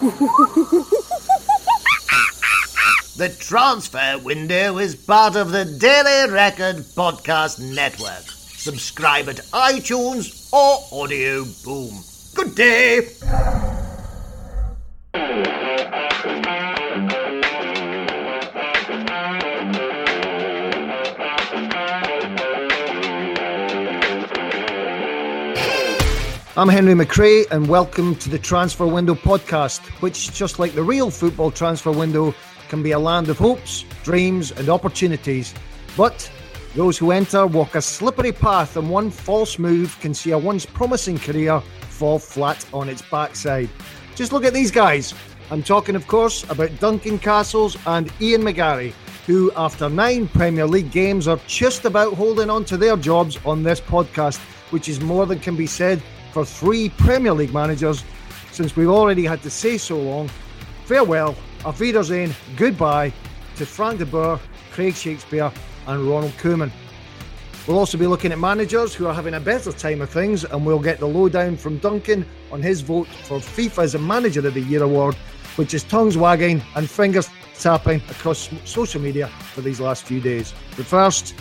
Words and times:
the 3.18 3.36
transfer 3.38 4.18
window 4.24 4.78
is 4.78 4.94
part 4.94 5.36
of 5.36 5.52
the 5.52 5.66
Daily 5.66 6.32
Record 6.32 6.76
Podcast 6.76 7.60
Network. 7.60 8.24
Subscribe 8.30 9.28
at 9.28 9.36
iTunes 9.52 10.50
or 10.54 11.02
Audio 11.02 11.44
Boom. 11.64 12.02
Good 12.34 12.54
day. 12.54 13.49
I'm 26.60 26.68
Henry 26.68 26.92
McRae, 26.92 27.50
and 27.50 27.66
welcome 27.66 28.14
to 28.16 28.28
the 28.28 28.38
Transfer 28.38 28.86
Window 28.86 29.14
podcast, 29.14 29.80
which, 30.02 30.34
just 30.34 30.58
like 30.58 30.74
the 30.74 30.82
real 30.82 31.10
football 31.10 31.50
transfer 31.50 31.90
window, 31.90 32.34
can 32.68 32.82
be 32.82 32.90
a 32.90 32.98
land 32.98 33.30
of 33.30 33.38
hopes, 33.38 33.86
dreams, 34.02 34.52
and 34.52 34.68
opportunities. 34.68 35.54
But 35.96 36.30
those 36.74 36.98
who 36.98 37.12
enter 37.12 37.46
walk 37.46 37.76
a 37.76 37.80
slippery 37.80 38.32
path, 38.32 38.76
and 38.76 38.90
one 38.90 39.10
false 39.10 39.58
move 39.58 39.98
can 40.00 40.12
see 40.12 40.32
a 40.32 40.38
once 40.38 40.66
promising 40.66 41.18
career 41.18 41.60
fall 41.60 42.18
flat 42.18 42.62
on 42.74 42.90
its 42.90 43.00
backside. 43.00 43.70
Just 44.14 44.30
look 44.30 44.44
at 44.44 44.52
these 44.52 44.70
guys. 44.70 45.14
I'm 45.50 45.62
talking, 45.62 45.96
of 45.96 46.06
course, 46.08 46.44
about 46.50 46.78
Duncan 46.78 47.18
Castles 47.18 47.78
and 47.86 48.12
Ian 48.20 48.42
McGarry, 48.42 48.92
who, 49.26 49.50
after 49.56 49.88
nine 49.88 50.28
Premier 50.28 50.66
League 50.66 50.90
games, 50.90 51.26
are 51.26 51.40
just 51.46 51.86
about 51.86 52.12
holding 52.12 52.50
on 52.50 52.66
to 52.66 52.76
their 52.76 52.98
jobs 52.98 53.38
on 53.46 53.62
this 53.62 53.80
podcast, 53.80 54.36
which 54.72 54.90
is 54.90 55.00
more 55.00 55.24
than 55.24 55.38
can 55.38 55.56
be 55.56 55.66
said 55.66 56.02
for 56.32 56.44
three 56.44 56.88
Premier 56.90 57.32
League 57.32 57.52
managers 57.52 58.04
since 58.52 58.76
we've 58.76 58.88
already 58.88 59.24
had 59.24 59.42
to 59.42 59.50
say 59.50 59.78
so 59.78 59.98
long. 59.98 60.28
Farewell, 60.84 61.36
auf 61.64 61.78
Wiedersehen, 61.78 62.34
goodbye 62.56 63.12
to 63.56 63.66
Frank 63.66 63.98
de 63.98 64.06
Boer, 64.06 64.40
Craig 64.72 64.94
Shakespeare, 64.94 65.52
and 65.86 66.08
Ronald 66.08 66.32
Koeman. 66.32 66.70
We'll 67.66 67.78
also 67.78 67.98
be 67.98 68.06
looking 68.06 68.32
at 68.32 68.38
managers 68.38 68.94
who 68.94 69.06
are 69.06 69.14
having 69.14 69.34
a 69.34 69.40
better 69.40 69.70
time 69.70 70.00
of 70.00 70.10
things, 70.10 70.44
and 70.44 70.64
we'll 70.64 70.78
get 70.78 70.98
the 70.98 71.06
lowdown 71.06 71.56
from 71.56 71.78
Duncan 71.78 72.24
on 72.50 72.62
his 72.62 72.80
vote 72.80 73.06
for 73.06 73.38
FIFA's 73.38 73.96
Manager 73.98 74.46
of 74.46 74.54
the 74.54 74.62
Year 74.62 74.82
award, 74.82 75.14
which 75.56 75.74
is 75.74 75.84
tongues 75.84 76.16
wagging 76.16 76.62
and 76.74 76.88
fingers 76.88 77.28
tapping 77.58 78.00
across 78.10 78.48
social 78.64 79.00
media 79.00 79.28
for 79.52 79.60
these 79.60 79.78
last 79.78 80.04
few 80.04 80.20
days. 80.20 80.54
But 80.76 80.86
first, 80.86 81.34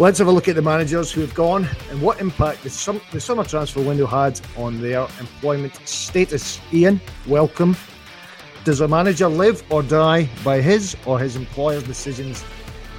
Let's 0.00 0.20
have 0.20 0.28
a 0.28 0.30
look 0.30 0.46
at 0.46 0.54
the 0.54 0.62
managers 0.62 1.10
who 1.10 1.22
have 1.22 1.34
gone 1.34 1.68
and 1.90 2.00
what 2.00 2.20
impact 2.20 2.62
the, 2.62 2.70
sum- 2.70 3.00
the 3.10 3.20
summer 3.20 3.42
transfer 3.42 3.82
window 3.82 4.06
had 4.06 4.40
on 4.56 4.80
their 4.80 5.00
employment 5.18 5.74
status. 5.88 6.60
Ian, 6.72 7.00
welcome. 7.26 7.76
Does 8.62 8.80
a 8.80 8.86
manager 8.86 9.26
live 9.26 9.64
or 9.72 9.82
die 9.82 10.28
by 10.44 10.60
his 10.60 10.96
or 11.04 11.18
his 11.18 11.34
employer's 11.34 11.82
decisions 11.82 12.44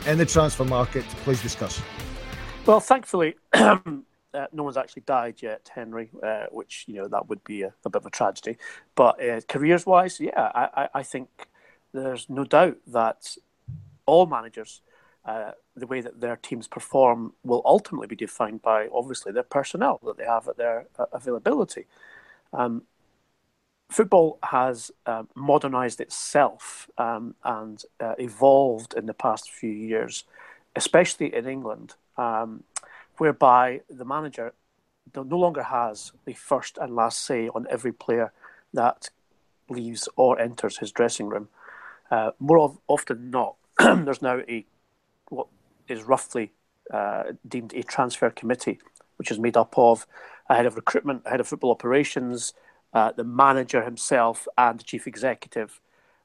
in 0.07 0.17
the 0.17 0.25
transfer 0.25 0.65
market? 0.65 1.05
Please 1.23 1.41
discuss. 1.41 1.81
Well, 2.65 2.81
thankfully, 2.81 3.35
uh, 3.53 3.77
no 4.51 4.63
one's 4.63 4.75
actually 4.75 5.03
died 5.05 5.41
yet, 5.41 5.71
Henry, 5.73 6.09
uh, 6.21 6.47
which, 6.51 6.83
you 6.85 6.95
know, 6.95 7.07
that 7.07 7.29
would 7.29 7.41
be 7.45 7.61
a, 7.61 7.73
a 7.85 7.89
bit 7.89 8.01
of 8.01 8.07
a 8.07 8.09
tragedy. 8.09 8.57
But 8.95 9.23
uh, 9.23 9.39
careers 9.47 9.85
wise, 9.85 10.19
yeah, 10.19 10.51
I, 10.53 10.89
I 10.93 11.03
think 11.03 11.29
there's 11.93 12.29
no 12.29 12.43
doubt 12.43 12.75
that 12.87 13.37
all 14.05 14.25
managers 14.25 14.81
uh, 15.23 15.51
the 15.79 15.87
way 15.87 16.01
that 16.01 16.21
their 16.21 16.35
teams 16.35 16.67
perform 16.67 17.33
will 17.43 17.61
ultimately 17.65 18.07
be 18.07 18.15
defined 18.15 18.61
by 18.61 18.87
obviously 18.93 19.31
their 19.31 19.43
personnel 19.43 19.99
that 20.05 20.17
they 20.17 20.25
have 20.25 20.47
at 20.47 20.57
their 20.57 20.87
uh, 20.97 21.05
availability. 21.11 21.85
Um, 22.53 22.83
football 23.89 24.39
has 24.43 24.91
uh, 25.05 25.23
modernized 25.35 25.99
itself 25.99 26.89
um, 26.97 27.35
and 27.43 27.83
uh, 27.99 28.15
evolved 28.17 28.93
in 28.95 29.05
the 29.05 29.13
past 29.13 29.49
few 29.51 29.71
years, 29.71 30.23
especially 30.75 31.33
in 31.33 31.47
England, 31.47 31.95
um, 32.17 32.63
whereby 33.17 33.81
the 33.89 34.05
manager 34.05 34.53
no 35.15 35.37
longer 35.37 35.63
has 35.63 36.11
the 36.25 36.33
first 36.33 36.77
and 36.77 36.95
last 36.95 37.25
say 37.25 37.49
on 37.49 37.65
every 37.69 37.91
player 37.91 38.31
that 38.73 39.09
leaves 39.69 40.07
or 40.15 40.39
enters 40.39 40.77
his 40.77 40.91
dressing 40.91 41.27
room. 41.27 41.47
Uh, 42.11 42.31
more 42.39 42.59
of, 42.59 42.77
often 42.87 43.29
not, 43.29 43.55
there's 43.79 44.21
now 44.21 44.39
a 44.47 44.65
is 45.89 46.03
roughly 46.03 46.51
uh, 46.93 47.23
deemed 47.47 47.73
a 47.73 47.83
transfer 47.83 48.29
committee, 48.29 48.79
which 49.17 49.31
is 49.31 49.39
made 49.39 49.57
up 49.57 49.77
of 49.77 50.07
a 50.49 50.55
head 50.55 50.65
of 50.65 50.75
recruitment, 50.75 51.21
a 51.25 51.29
head 51.29 51.39
of 51.39 51.47
football 51.47 51.71
operations, 51.71 52.53
uh, 52.93 53.11
the 53.11 53.23
manager 53.23 53.83
himself, 53.83 54.47
and 54.57 54.79
the 54.79 54.83
chief 54.83 55.05
executive. 55.07 55.79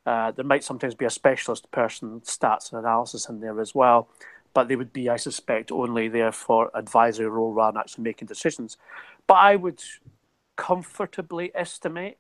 Uh, 0.07 0.31
there 0.33 0.45
might 0.45 0.65
sometimes 0.65 0.95
be 0.95 1.05
a 1.05 1.11
specialist 1.11 1.71
person, 1.71 2.21
stats 2.21 2.73
and 2.73 2.81
analysis 2.81 3.29
in 3.29 3.41
there 3.41 3.61
as 3.61 3.75
well, 3.75 4.09
but 4.53 4.69
they 4.69 4.77
would 4.77 4.93
be, 4.93 5.09
I 5.09 5.17
suspect, 5.17 5.73
only 5.73 6.09
there 6.09 6.33
for 6.33 6.71
advisory 6.75 7.27
role 7.27 7.53
rather 7.53 7.73
than 7.73 7.81
actually 7.81 8.05
making 8.05 8.29
decisions. 8.29 8.77
But 9.27 9.35
I 9.35 9.57
would 9.57 9.83
comfortably 10.57 11.51
estimate 11.55 12.19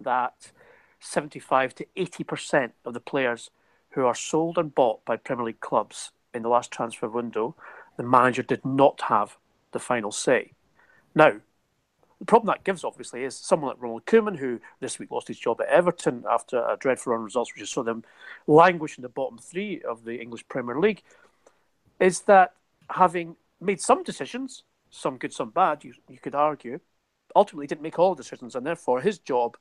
that 0.00 0.52
75 1.00 1.74
to 1.76 1.86
80% 1.96 2.72
of 2.84 2.94
the 2.94 3.00
players 3.00 3.50
who 3.90 4.06
are 4.06 4.14
sold 4.14 4.56
and 4.56 4.74
bought 4.74 5.04
by 5.04 5.16
Premier 5.16 5.46
League 5.46 5.60
clubs 5.60 6.12
in 6.34 6.42
the 6.42 6.48
last 6.48 6.70
transfer 6.70 7.08
window, 7.08 7.54
the 7.96 8.02
manager 8.02 8.42
did 8.42 8.64
not 8.64 9.02
have 9.02 9.36
the 9.72 9.78
final 9.78 10.12
say. 10.12 10.52
Now, 11.14 11.40
the 12.18 12.26
problem 12.26 12.54
that 12.54 12.64
gives, 12.64 12.84
obviously, 12.84 13.24
is 13.24 13.36
someone 13.36 13.70
like 13.70 13.82
Ronald 13.82 14.06
Koeman, 14.06 14.38
who 14.38 14.60
this 14.80 14.98
week 14.98 15.10
lost 15.10 15.28
his 15.28 15.38
job 15.38 15.60
at 15.60 15.66
Everton 15.66 16.24
after 16.30 16.58
a 16.58 16.76
dreadful 16.76 17.12
run 17.12 17.20
of 17.20 17.24
results, 17.24 17.52
which 17.54 17.68
saw 17.68 17.82
them 17.82 18.04
languish 18.46 18.96
in 18.96 19.02
the 19.02 19.08
bottom 19.08 19.38
three 19.38 19.82
of 19.82 20.04
the 20.04 20.20
English 20.20 20.46
Premier 20.48 20.78
League, 20.78 21.02
is 21.98 22.20
that 22.22 22.54
having 22.90 23.36
made 23.60 23.80
some 23.80 24.04
decisions, 24.04 24.62
some 24.90 25.16
good, 25.16 25.32
some 25.32 25.50
bad, 25.50 25.82
you, 25.82 25.94
you 26.08 26.18
could 26.18 26.34
argue, 26.34 26.78
ultimately 27.34 27.66
didn't 27.66 27.82
make 27.82 27.98
all 27.98 28.14
decisions, 28.14 28.54
and 28.54 28.64
therefore 28.64 29.00
his 29.00 29.18
job 29.18 29.56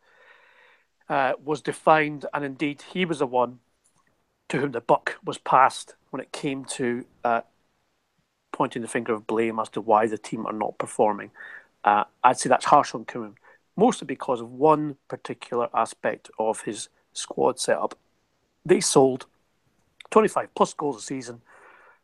uh, 1.09 1.33
was 1.43 1.61
defined, 1.61 2.25
and 2.33 2.45
indeed 2.45 2.83
he 2.93 3.05
was 3.05 3.19
the 3.19 3.25
one 3.25 3.59
to 4.51 4.59
whom 4.59 4.71
the 4.73 4.81
buck 4.81 5.17
was 5.23 5.37
passed 5.37 5.95
when 6.09 6.21
it 6.21 6.33
came 6.33 6.65
to 6.65 7.05
uh, 7.23 7.39
pointing 8.51 8.81
the 8.81 8.87
finger 8.87 9.13
of 9.13 9.25
blame 9.25 9.59
as 9.59 9.69
to 9.69 9.79
why 9.79 10.05
the 10.05 10.17
team 10.17 10.45
are 10.45 10.51
not 10.51 10.77
performing. 10.77 11.31
Uh, 11.85 12.03
I'd 12.21 12.37
say 12.37 12.49
that's 12.49 12.65
harsh 12.65 12.93
on 12.93 13.05
Koeman, 13.05 13.35
mostly 13.77 14.05
because 14.05 14.41
of 14.41 14.51
one 14.51 14.97
particular 15.07 15.69
aspect 15.73 16.29
of 16.37 16.61
his 16.63 16.89
squad 17.13 17.61
setup. 17.61 17.97
They 18.65 18.81
sold 18.81 19.25
25 20.09 20.53
plus 20.53 20.73
goals 20.73 20.97
a 20.97 21.01
season 21.01 21.41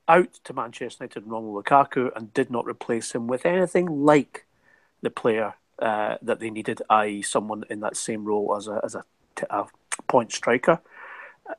out 0.07 0.33
to 0.45 0.53
Manchester 0.53 1.03
United 1.03 1.23
and 1.23 1.31
Romelu 1.33 1.61
Lukaku 1.61 2.15
and 2.15 2.33
did 2.33 2.49
not 2.49 2.65
replace 2.65 3.11
him 3.11 3.27
with 3.27 3.45
anything 3.45 4.05
like 4.05 4.45
the 5.01 5.09
player 5.09 5.55
uh, 5.79 6.15
that 6.21 6.39
they 6.39 6.49
needed, 6.49 6.81
i.e., 6.89 7.21
someone 7.23 7.65
in 7.69 7.81
that 7.81 7.97
same 7.97 8.23
role 8.23 8.55
as 8.55 8.69
a, 8.69 8.79
as 8.85 8.95
a 8.95 9.03
point 10.07 10.31
striker. 10.31 10.79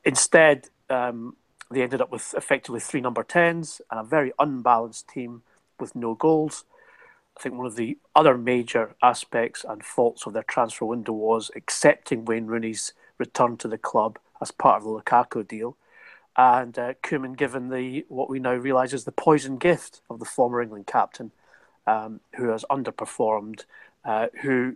Instead, 0.03 0.69
um, 0.89 1.35
they 1.71 1.81
ended 1.81 2.01
up 2.01 2.11
with 2.11 2.33
effectively 2.35 2.79
three 2.79 3.01
number 3.01 3.23
10s 3.23 3.81
and 3.91 3.99
a 3.99 4.03
very 4.03 4.31
unbalanced 4.39 5.07
team 5.07 5.43
with 5.79 5.95
no 5.95 6.15
goals. 6.15 6.65
I 7.37 7.41
think 7.41 7.55
one 7.55 7.67
of 7.67 7.75
the 7.75 7.97
other 8.15 8.37
major 8.37 8.95
aspects 9.01 9.63
and 9.67 9.83
faults 9.83 10.25
of 10.25 10.33
their 10.33 10.43
transfer 10.43 10.85
window 10.85 11.13
was 11.13 11.51
accepting 11.55 12.25
Wayne 12.25 12.47
Rooney's 12.47 12.93
return 13.17 13.55
to 13.57 13.67
the 13.67 13.77
club 13.77 14.19
as 14.41 14.51
part 14.51 14.77
of 14.77 14.83
the 14.83 14.89
Lukaku 14.89 15.47
deal. 15.47 15.77
And 16.35 16.77
uh, 16.77 16.93
Koeman 17.03 17.37
given 17.37 17.69
the 17.69 18.05
what 18.07 18.29
we 18.29 18.39
now 18.39 18.53
realise 18.53 18.93
is 18.93 19.03
the 19.03 19.11
poison 19.11 19.57
gift 19.57 20.01
of 20.09 20.19
the 20.19 20.25
former 20.25 20.61
England 20.61 20.87
captain, 20.87 21.31
um, 21.85 22.19
who 22.35 22.49
has 22.49 22.65
underperformed, 22.69 23.65
uh, 24.05 24.27
who, 24.41 24.75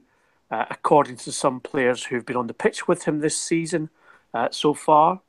uh, 0.51 0.65
according 0.69 1.17
to 1.17 1.31
some 1.31 1.59
players 1.59 2.05
who've 2.05 2.25
been 2.25 2.35
on 2.35 2.47
the 2.47 2.53
pitch 2.53 2.87
with 2.87 3.03
him 3.05 3.19
this 3.19 3.37
season 3.37 3.89
uh, 4.33 4.49
so 4.51 4.73
far, 4.73 5.21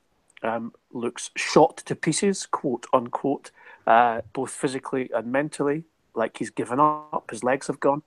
um, 0.45 0.73
looks 0.91 1.31
shot 1.35 1.77
to 1.77 1.95
pieces, 1.95 2.45
quote 2.45 2.85
unquote, 2.93 3.51
uh, 3.87 4.21
both 4.33 4.51
physically 4.51 5.09
and 5.13 5.31
mentally, 5.31 5.83
like 6.13 6.37
he's 6.37 6.49
given 6.49 6.79
up, 6.79 7.29
his 7.29 7.43
legs 7.43 7.67
have 7.67 7.79
gone. 7.79 8.01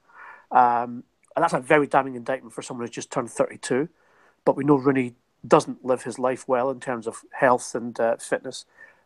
Um, 0.51 1.05
and 1.37 1.43
that's 1.43 1.53
a 1.53 1.61
very 1.61 1.87
damning 1.87 2.17
indictment 2.17 2.55
for 2.55 2.63
someone 2.63 2.87
who's 2.87 2.95
just 2.95 3.11
turned 3.11 3.31
32. 3.31 3.89
But 4.45 4.57
we 4.57 4.65
know 4.65 4.77
Rooney 4.77 5.15
doesn't 5.47 5.85
live 5.85 6.03
his 6.03 6.19
life 6.19 6.49
well 6.49 6.71
in 6.71 6.81
terms 6.81 7.07
of 7.07 7.23
health 7.33 7.75
and 7.75 7.99
uh, 8.01 8.17
fitness. 8.17 8.65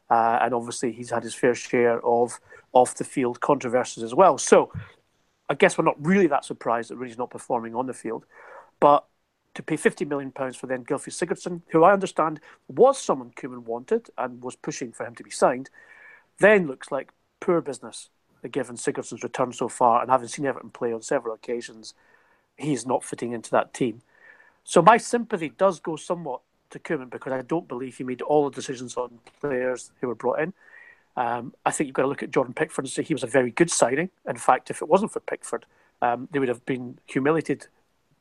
Uh, 0.08 0.38
and 0.40 0.54
obviously, 0.54 0.92
he's 0.92 1.10
had 1.10 1.22
his 1.22 1.34
fair 1.34 1.54
share 1.54 2.04
of 2.04 2.40
off 2.72 2.94
the 2.94 3.04
field 3.04 3.40
controversies 3.40 4.02
as 4.02 4.14
well. 4.14 4.38
So 4.38 4.72
I 5.48 5.54
guess 5.54 5.76
we're 5.76 5.84
not 5.84 6.04
really 6.04 6.26
that 6.28 6.44
surprised 6.44 6.90
that 6.90 6.96
Rooney's 6.96 7.18
not 7.18 7.30
performing 7.30 7.74
on 7.74 7.86
the 7.86 7.92
field. 7.92 8.24
But 8.80 9.04
to 9.54 9.62
pay 9.62 9.76
£50 9.76 10.06
million 10.08 10.30
for 10.30 10.66
then 10.66 10.84
Gylfi 10.84 11.10
Sigurdsson, 11.10 11.62
who 11.68 11.84
I 11.84 11.92
understand 11.92 12.40
was 12.68 13.00
someone 13.00 13.32
Koeman 13.36 13.64
wanted 13.64 14.08
and 14.16 14.42
was 14.42 14.56
pushing 14.56 14.92
for 14.92 15.06
him 15.06 15.14
to 15.16 15.22
be 15.22 15.30
signed, 15.30 15.68
then 16.38 16.66
looks 16.66 16.90
like 16.90 17.10
poor 17.40 17.60
business 17.60 18.08
given 18.50 18.76
Sigurdsson's 18.76 19.22
return 19.22 19.52
so 19.52 19.68
far 19.68 20.00
and 20.00 20.10
having 20.10 20.28
seen 20.28 20.46
Everton 20.46 20.70
play 20.70 20.92
on 20.92 21.02
several 21.02 21.34
occasions, 21.34 21.94
he's 22.56 22.86
not 22.86 23.04
fitting 23.04 23.32
into 23.32 23.50
that 23.52 23.72
team. 23.72 24.02
So 24.64 24.82
my 24.82 24.96
sympathy 24.96 25.50
does 25.50 25.80
go 25.80 25.96
somewhat 25.96 26.40
to 26.70 26.78
Koeman 26.78 27.10
because 27.10 27.32
I 27.32 27.42
don't 27.42 27.68
believe 27.68 27.96
he 27.96 28.04
made 28.04 28.22
all 28.22 28.48
the 28.48 28.54
decisions 28.54 28.96
on 28.96 29.18
players 29.40 29.92
who 30.00 30.08
were 30.08 30.14
brought 30.14 30.40
in. 30.40 30.52
Um, 31.16 31.54
I 31.66 31.70
think 31.70 31.88
you've 31.88 31.94
got 31.94 32.02
to 32.02 32.08
look 32.08 32.22
at 32.22 32.30
Jordan 32.30 32.54
Pickford 32.54 32.84
and 32.84 32.92
say 32.92 33.02
he 33.02 33.14
was 33.14 33.22
a 33.22 33.28
very 33.28 33.50
good 33.50 33.70
signing. 33.70 34.10
In 34.26 34.36
fact, 34.36 34.70
if 34.70 34.80
it 34.80 34.88
wasn't 34.88 35.12
for 35.12 35.20
Pickford, 35.20 35.66
um, 36.00 36.28
they 36.32 36.38
would 36.38 36.48
have 36.48 36.64
been 36.64 36.98
humiliated 37.06 37.66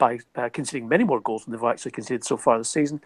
by 0.01 0.18
uh, 0.36 0.50
conceding 0.50 0.89
many 0.89 1.03
more 1.03 1.19
goals 1.19 1.45
than 1.45 1.51
they've 1.51 1.63
actually 1.63 1.92
conceded 1.92 2.24
so 2.24 2.36
far 2.36 2.57
this 2.57 2.71
season. 2.71 3.00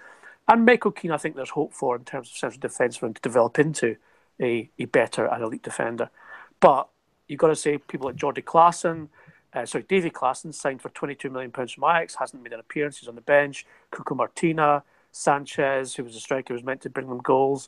And 0.47 0.65
Michael 0.65 0.92
Keane, 0.92 1.12
I 1.12 1.18
think 1.18 1.36
there's 1.36 1.50
hope 1.50 1.74
for 1.74 1.97
in 1.97 2.06
terms 2.06 2.30
of 2.31 2.38
central 2.38 2.62
defence 2.62 2.95
for 2.95 3.07
him 3.07 3.13
to 3.13 3.21
develop 3.21 3.59
into 3.59 3.97
a, 4.42 4.69
a 4.80 4.86
better 4.86 5.25
and 5.25 5.44
elite 5.44 5.62
defender. 5.62 6.09
But 6.62 6.88
you've 7.27 7.39
got 7.39 7.50
to 7.50 7.56
say 7.57 7.77
people 7.80 8.07
like 8.07 8.15
Jordy 8.15 8.42
Klaassen, 8.42 9.09
uh, 9.53 9.65
sorry, 9.65 9.83
Davy 9.89 10.09
Klaassen 10.09 10.53
signed 10.53 10.81
for 10.81 10.88
£22 10.88 11.30
million 11.30 11.51
from 11.51 11.65
Ajax, 11.83 12.15
hasn't 12.15 12.42
made 12.42 12.53
an 12.53 12.62
appearance, 12.62 13.00
he's 13.00 13.09
on 13.09 13.15
the 13.15 13.21
bench. 13.21 13.65
Cuco 13.91 14.15
Martina, 14.15 14.83
Sanchez, 15.12 15.95
who 15.95 16.06
was 16.06 16.15
a 16.15 16.21
striker, 16.21 16.53
was 16.53 16.63
meant 16.63 16.80
to 16.81 16.89
bring 16.89 17.09
them 17.09 17.19
goals. 17.19 17.68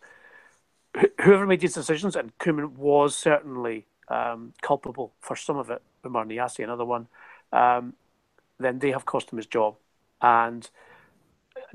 Wh- 0.98 1.22
whoever 1.22 1.46
made 1.46 1.60
these 1.60 1.74
decisions, 1.74 2.16
and 2.16 2.38
Koeman 2.38 2.78
was 2.78 3.14
certainly 3.14 3.88
um, 4.08 4.54
culpable 4.62 5.12
for 5.20 5.36
some 5.36 5.58
of 5.58 5.70
it, 5.70 5.82
Oumar 6.06 6.26
Niasse, 6.26 6.64
another 6.64 6.86
one, 6.86 7.08
um, 7.52 7.94
then 8.60 8.80
they 8.80 8.92
have 8.92 9.06
his 9.36 9.46
job. 9.46 9.76
And 10.22 10.70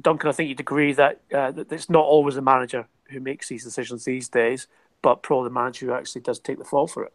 Duncan, 0.01 0.29
I 0.29 0.33
think 0.33 0.49
you'd 0.49 0.61
agree 0.61 0.93
that, 0.95 1.21
uh, 1.35 1.51
that 1.53 1.73
it's 1.73 1.91
not 1.91 2.05
always 2.05 2.35
the 2.35 2.43
manager 2.43 2.87
who 3.11 3.21
makes 3.21 3.49
these 3.49 3.65
decisions 3.65 4.05
these 4.05 4.29
days, 4.29 4.67
but 5.03 5.23
probably 5.23 5.49
the 5.49 5.55
manager 5.55 5.87
who 5.87 5.93
actually 5.93 6.23
does 6.23 6.39
take 6.39 6.59
the 6.59 6.65
fall 6.65 6.87
for 6.87 7.05
it. 7.05 7.13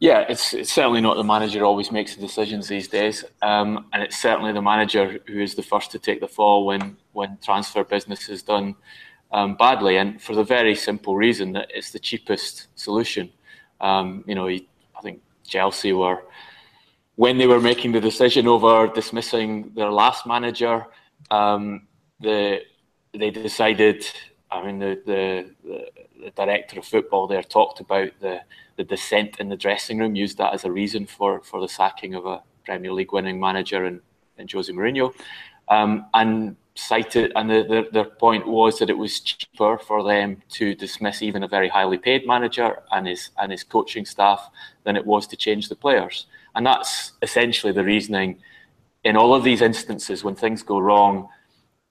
Yeah, 0.00 0.24
it's, 0.28 0.52
it's 0.52 0.72
certainly 0.72 1.00
not 1.00 1.16
the 1.16 1.22
manager 1.22 1.60
who 1.60 1.64
always 1.64 1.92
makes 1.92 2.16
the 2.16 2.20
decisions 2.20 2.66
these 2.66 2.88
days, 2.88 3.24
um, 3.40 3.86
and 3.92 4.02
it's 4.02 4.20
certainly 4.20 4.52
the 4.52 4.60
manager 4.60 5.20
who 5.28 5.40
is 5.40 5.54
the 5.54 5.62
first 5.62 5.92
to 5.92 5.98
take 6.00 6.18
the 6.20 6.26
fall 6.26 6.66
when 6.66 6.96
when 7.12 7.38
transfer 7.40 7.84
business 7.84 8.28
is 8.28 8.42
done 8.42 8.74
um, 9.30 9.54
badly, 9.54 9.98
and 9.98 10.20
for 10.20 10.34
the 10.34 10.42
very 10.42 10.74
simple 10.74 11.14
reason 11.14 11.52
that 11.52 11.70
it's 11.72 11.92
the 11.92 12.00
cheapest 12.00 12.66
solution. 12.74 13.30
Um, 13.80 14.24
you 14.26 14.34
know, 14.34 14.48
I 14.48 15.00
think 15.02 15.20
Chelsea 15.46 15.92
were 15.92 16.24
when 17.16 17.38
they 17.38 17.46
were 17.46 17.60
making 17.60 17.92
the 17.92 18.00
decision 18.00 18.48
over 18.48 18.88
dismissing 18.88 19.72
their 19.74 19.90
last 19.90 20.26
manager, 20.26 20.86
um, 21.30 21.86
the 22.20 22.60
they 23.12 23.30
decided. 23.30 24.04
I 24.50 24.62
mean, 24.66 24.78
the, 24.78 25.00
the, 25.06 25.54
the 25.64 25.86
the 26.24 26.30
director 26.30 26.78
of 26.78 26.84
football 26.84 27.26
there 27.26 27.42
talked 27.42 27.80
about 27.80 28.10
the 28.20 28.40
the 28.76 28.84
dissent 28.84 29.38
in 29.38 29.48
the 29.48 29.56
dressing 29.56 29.98
room, 29.98 30.14
used 30.14 30.38
that 30.38 30.54
as 30.54 30.64
a 30.64 30.72
reason 30.72 31.06
for 31.06 31.40
for 31.40 31.60
the 31.60 31.68
sacking 31.68 32.14
of 32.14 32.26
a 32.26 32.42
Premier 32.64 32.92
League 32.92 33.12
winning 33.12 33.40
manager 33.40 33.84
and, 33.84 34.00
and 34.38 34.50
Jose 34.50 34.72
Mourinho, 34.72 35.12
um, 35.68 36.06
and 36.14 36.56
cited 36.74 37.32
and 37.36 37.50
the, 37.50 37.62
the, 37.68 37.88
their 37.92 38.04
point 38.04 38.46
was 38.46 38.78
that 38.78 38.88
it 38.88 38.96
was 38.96 39.20
cheaper 39.20 39.76
for 39.76 40.02
them 40.02 40.40
to 40.48 40.74
dismiss 40.74 41.20
even 41.20 41.42
a 41.42 41.48
very 41.48 41.68
highly 41.68 41.98
paid 41.98 42.26
manager 42.26 42.78
and 42.92 43.06
his 43.06 43.30
and 43.38 43.52
his 43.52 43.62
coaching 43.62 44.06
staff 44.06 44.50
than 44.84 44.96
it 44.96 45.04
was 45.04 45.26
to 45.26 45.36
change 45.36 45.68
the 45.68 45.76
players, 45.76 46.26
and 46.54 46.66
that's 46.66 47.12
essentially 47.22 47.72
the 47.72 47.84
reasoning. 47.84 48.38
In 49.04 49.16
all 49.16 49.34
of 49.34 49.42
these 49.42 49.62
instances, 49.62 50.22
when 50.22 50.34
things 50.34 50.62
go 50.62 50.78
wrong, 50.78 51.28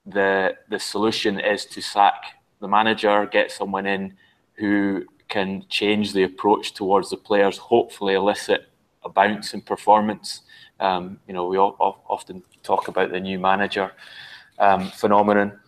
the 0.06 0.56
the 0.68 0.78
solution 0.78 1.38
is 1.38 1.66
to 1.66 1.82
sack 1.82 2.40
the 2.60 2.68
manager, 2.68 3.26
get 3.26 3.50
someone 3.50 3.86
in 3.86 4.14
who 4.54 5.04
can 5.28 5.64
change 5.68 6.12
the 6.12 6.24
approach 6.24 6.74
towards 6.74 7.10
the 7.10 7.16
players, 7.16 7.56
hopefully 7.58 8.14
elicit 8.14 8.68
a 9.04 9.08
bounce 9.08 9.54
in 9.54 9.60
performance. 9.60 10.42
Um, 10.78 11.18
you 11.26 11.34
know, 11.34 11.46
we 11.46 11.56
all, 11.56 11.76
often 12.08 12.42
talk 12.62 12.88
about 12.88 13.10
the 13.10 13.20
new 13.20 13.38
manager 13.38 13.92
um, 14.58 14.90
phenomenon 14.90 15.58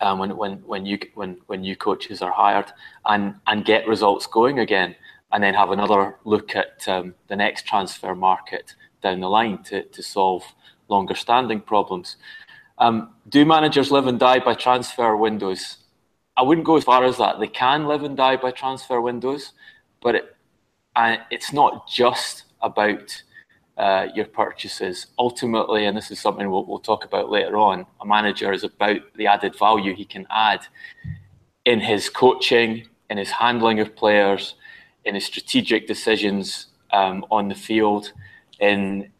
um, 0.00 0.18
when 0.18 0.36
when 0.36 0.52
when 0.58 0.86
you 0.86 0.98
when 1.14 1.38
when 1.46 1.62
new 1.62 1.76
coaches 1.76 2.22
are 2.22 2.32
hired 2.32 2.72
and 3.06 3.34
and 3.46 3.64
get 3.64 3.88
results 3.88 4.26
going 4.26 4.58
again, 4.58 4.94
and 5.36 5.44
then 5.44 5.52
have 5.52 5.70
another 5.70 6.16
look 6.24 6.56
at 6.56 6.88
um, 6.88 7.14
the 7.28 7.36
next 7.36 7.66
transfer 7.66 8.14
market 8.14 8.74
down 9.02 9.20
the 9.20 9.28
line 9.28 9.62
to 9.64 9.82
to 9.82 10.02
solve 10.02 10.42
longer 10.88 11.14
standing 11.14 11.60
problems. 11.60 12.16
Um, 12.78 13.10
do 13.28 13.44
managers 13.44 13.90
live 13.90 14.06
and 14.06 14.18
die 14.18 14.38
by 14.38 14.54
transfer 14.54 15.14
windows? 15.14 15.76
I 16.38 16.42
wouldn't 16.42 16.66
go 16.66 16.78
as 16.78 16.84
far 16.84 17.04
as 17.04 17.18
that. 17.18 17.38
They 17.38 17.48
can 17.48 17.84
live 17.84 18.02
and 18.02 18.16
die 18.16 18.36
by 18.36 18.50
transfer 18.50 18.98
windows, 18.98 19.52
but 20.00 20.14
it, 20.14 20.36
uh, 20.94 21.18
it's 21.30 21.52
not 21.52 21.86
just 21.86 22.44
about 22.62 23.22
uh, 23.76 24.06
your 24.14 24.24
purchases. 24.24 25.08
Ultimately, 25.18 25.84
and 25.84 25.94
this 25.94 26.10
is 26.10 26.18
something 26.18 26.50
we'll, 26.50 26.64
we'll 26.64 26.78
talk 26.78 27.04
about 27.04 27.28
later 27.28 27.58
on, 27.58 27.84
a 28.00 28.06
manager 28.06 28.54
is 28.54 28.64
about 28.64 29.02
the 29.16 29.26
added 29.26 29.54
value 29.58 29.94
he 29.94 30.06
can 30.06 30.26
add 30.30 30.60
in 31.66 31.80
his 31.80 32.08
coaching, 32.08 32.86
in 33.10 33.18
his 33.18 33.30
handling 33.32 33.80
of 33.80 33.94
players, 33.94 34.54
in 35.06 35.18
strategic 35.20 35.86
decisions 35.86 36.66
um, 36.92 37.24
on 37.30 37.48
the 37.48 37.54
field, 37.54 38.12
in 38.60 39.10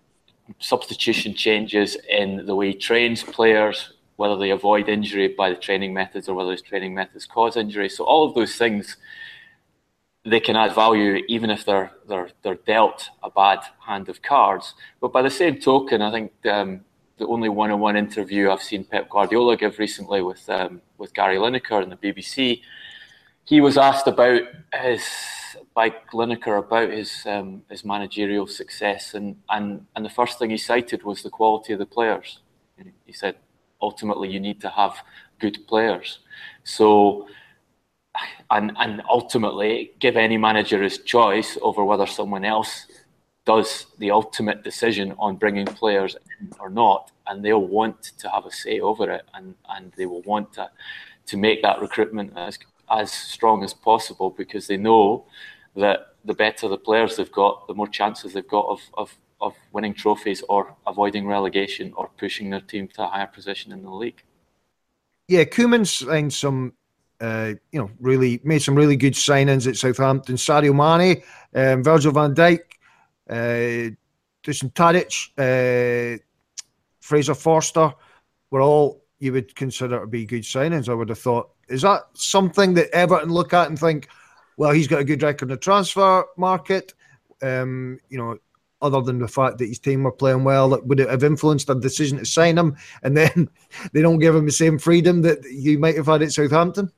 substitution 0.58 1.34
changes 1.34 1.96
in 2.08 2.44
the 2.46 2.54
way 2.54 2.68
he 2.68 2.74
trains 2.74 3.22
players, 3.22 3.92
whether 4.16 4.36
they 4.36 4.50
avoid 4.50 4.88
injury 4.88 5.28
by 5.28 5.48
the 5.48 5.56
training 5.56 5.94
methods 5.94 6.28
or 6.28 6.34
whether 6.34 6.50
his 6.50 6.62
training 6.62 6.94
methods 6.94 7.26
cause 7.26 7.56
injury. 7.56 7.88
So 7.88 8.04
all 8.04 8.28
of 8.28 8.34
those 8.34 8.56
things 8.56 8.96
they 10.24 10.40
can 10.40 10.56
add 10.56 10.74
value 10.74 11.22
even 11.28 11.50
if 11.50 11.64
they're 11.64 11.92
they're 12.08 12.28
they're 12.42 12.56
dealt 12.66 13.10
a 13.22 13.30
bad 13.30 13.60
hand 13.86 14.08
of 14.08 14.22
cards. 14.22 14.74
But 15.00 15.12
by 15.12 15.22
the 15.22 15.30
same 15.30 15.60
token, 15.60 16.02
I 16.02 16.10
think 16.10 16.32
um, 16.46 16.80
the 17.18 17.26
only 17.26 17.48
one-on-one 17.48 17.96
interview 17.96 18.50
I've 18.50 18.62
seen 18.62 18.84
Pep 18.84 19.08
Guardiola 19.08 19.56
give 19.56 19.78
recently 19.78 20.22
with 20.22 20.48
um, 20.50 20.82
with 20.98 21.14
Gary 21.14 21.36
Lineker 21.36 21.82
in 21.82 21.90
the 21.90 21.96
BBC, 21.96 22.60
he 23.44 23.60
was 23.60 23.78
asked 23.78 24.08
about 24.08 24.42
his 24.82 25.04
by 25.76 25.90
Lineker 26.14 26.58
about 26.58 26.90
his 26.90 27.22
um, 27.26 27.62
his 27.68 27.84
managerial 27.84 28.46
success, 28.46 29.12
and, 29.12 29.36
and 29.50 29.86
and 29.94 30.04
the 30.04 30.16
first 30.18 30.38
thing 30.38 30.50
he 30.50 30.56
cited 30.56 31.02
was 31.04 31.22
the 31.22 31.30
quality 31.30 31.74
of 31.74 31.78
the 31.78 31.86
players. 31.86 32.40
He 33.04 33.12
said, 33.12 33.36
ultimately, 33.80 34.28
you 34.30 34.40
need 34.40 34.60
to 34.62 34.70
have 34.70 34.96
good 35.38 35.58
players. 35.68 36.20
So 36.64 37.28
and 38.50 38.72
and 38.78 39.02
ultimately 39.10 39.92
give 39.98 40.16
any 40.16 40.38
manager 40.38 40.82
his 40.82 40.98
choice 40.98 41.58
over 41.60 41.84
whether 41.84 42.06
someone 42.06 42.44
else 42.44 42.86
does 43.44 43.86
the 43.98 44.10
ultimate 44.10 44.64
decision 44.64 45.14
on 45.18 45.36
bringing 45.36 45.66
players 45.66 46.16
in 46.40 46.50
or 46.58 46.70
not, 46.70 47.12
and 47.26 47.44
they'll 47.44 47.68
want 47.78 48.12
to 48.18 48.30
have 48.30 48.46
a 48.46 48.50
say 48.50 48.80
over 48.80 49.10
it, 49.10 49.26
and 49.34 49.54
and 49.68 49.92
they 49.98 50.06
will 50.06 50.22
want 50.22 50.54
to 50.54 50.70
to 51.26 51.36
make 51.36 51.60
that 51.60 51.82
recruitment 51.82 52.32
as 52.34 52.58
as 52.90 53.12
strong 53.12 53.62
as 53.62 53.74
possible 53.74 54.30
because 54.30 54.66
they 54.68 54.78
know 54.78 55.26
that 55.76 56.14
the 56.24 56.34
better 56.34 56.68
the 56.68 56.78
players 56.78 57.16
they've 57.16 57.32
got, 57.32 57.66
the 57.68 57.74
more 57.74 57.88
chances 57.88 58.32
they've 58.32 58.48
got 58.48 58.66
of, 58.66 58.80
of, 58.94 59.16
of 59.40 59.54
winning 59.72 59.94
trophies 59.94 60.42
or 60.48 60.74
avoiding 60.86 61.26
relegation 61.26 61.92
or 61.96 62.10
pushing 62.18 62.50
their 62.50 62.60
team 62.60 62.88
to 62.88 63.02
a 63.02 63.06
higher 63.06 63.26
position 63.26 63.72
in 63.72 63.82
the 63.82 63.90
league. 63.90 64.22
Yeah, 65.28 65.44
Koeman's 65.44 65.92
signed 65.92 66.32
some 66.32 66.72
uh, 67.20 67.52
you 67.72 67.80
know, 67.80 67.90
really 68.00 68.40
made 68.44 68.60
some 68.60 68.74
really 68.74 68.96
good 68.96 69.14
signings 69.14 69.66
at 69.66 69.76
Southampton. 69.76 70.36
Sadio 70.36 70.74
Mane, 70.74 71.22
um, 71.54 71.82
Virgil 71.82 72.12
van 72.12 72.34
Dijk, 72.34 72.60
uh, 73.30 73.94
Dusan 74.44 74.72
Tadic, 74.72 75.30
uh, 75.38 76.18
Fraser 77.00 77.34
Forster 77.34 77.94
were 78.50 78.60
all 78.60 79.02
you 79.18 79.32
would 79.32 79.54
consider 79.56 80.00
to 80.00 80.06
be 80.06 80.26
good 80.26 80.42
signings. 80.42 80.88
I 80.88 80.94
would 80.94 81.08
have 81.08 81.18
thought. 81.18 81.50
Is 81.68 81.82
that 81.82 82.02
something 82.14 82.74
that 82.74 82.90
Everton 82.94 83.30
look 83.30 83.52
at 83.52 83.68
and 83.68 83.78
think, 83.78 84.08
well, 84.56 84.72
he's 84.72 84.88
got 84.88 85.00
a 85.00 85.04
good 85.04 85.22
record 85.22 85.46
in 85.46 85.54
the 85.54 85.56
transfer 85.56 86.24
market? 86.36 86.94
Um, 87.42 88.00
you 88.08 88.18
know, 88.18 88.38
other 88.82 89.00
than 89.00 89.18
the 89.18 89.28
fact 89.28 89.58
that 89.58 89.66
his 89.66 89.78
team 89.78 90.02
were 90.02 90.12
playing 90.12 90.44
well, 90.44 90.68
that 90.70 90.86
would 90.86 91.00
it 91.00 91.08
have 91.08 91.24
influenced 91.24 91.66
their 91.66 91.76
decision 91.76 92.18
to 92.18 92.26
sign 92.26 92.58
him? 92.58 92.76
And 93.02 93.16
then 93.16 93.48
they 93.92 94.02
don't 94.02 94.18
give 94.18 94.34
him 94.34 94.46
the 94.46 94.52
same 94.52 94.78
freedom 94.78 95.22
that 95.22 95.44
you 95.44 95.78
might 95.78 95.96
have 95.96 96.06
had 96.06 96.22
at 96.22 96.32
Southampton. 96.32 96.92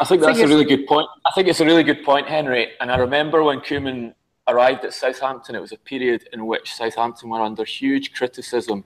I 0.00 0.04
think 0.04 0.22
that's 0.22 0.40
a 0.40 0.48
really 0.48 0.64
good 0.64 0.86
point. 0.86 1.06
I 1.26 1.30
think 1.34 1.48
it's 1.48 1.60
a 1.60 1.64
really 1.64 1.84
good 1.84 2.04
point, 2.04 2.26
Henry. 2.26 2.72
And 2.80 2.90
I 2.90 2.96
remember 2.96 3.42
when 3.44 3.60
Koeman 3.60 4.14
arrived 4.48 4.84
at 4.84 4.94
Southampton, 4.94 5.54
it 5.54 5.60
was 5.60 5.72
a 5.72 5.76
period 5.76 6.28
in 6.32 6.46
which 6.46 6.74
Southampton 6.74 7.30
were 7.30 7.40
under 7.40 7.64
huge 7.64 8.12
criticism 8.12 8.84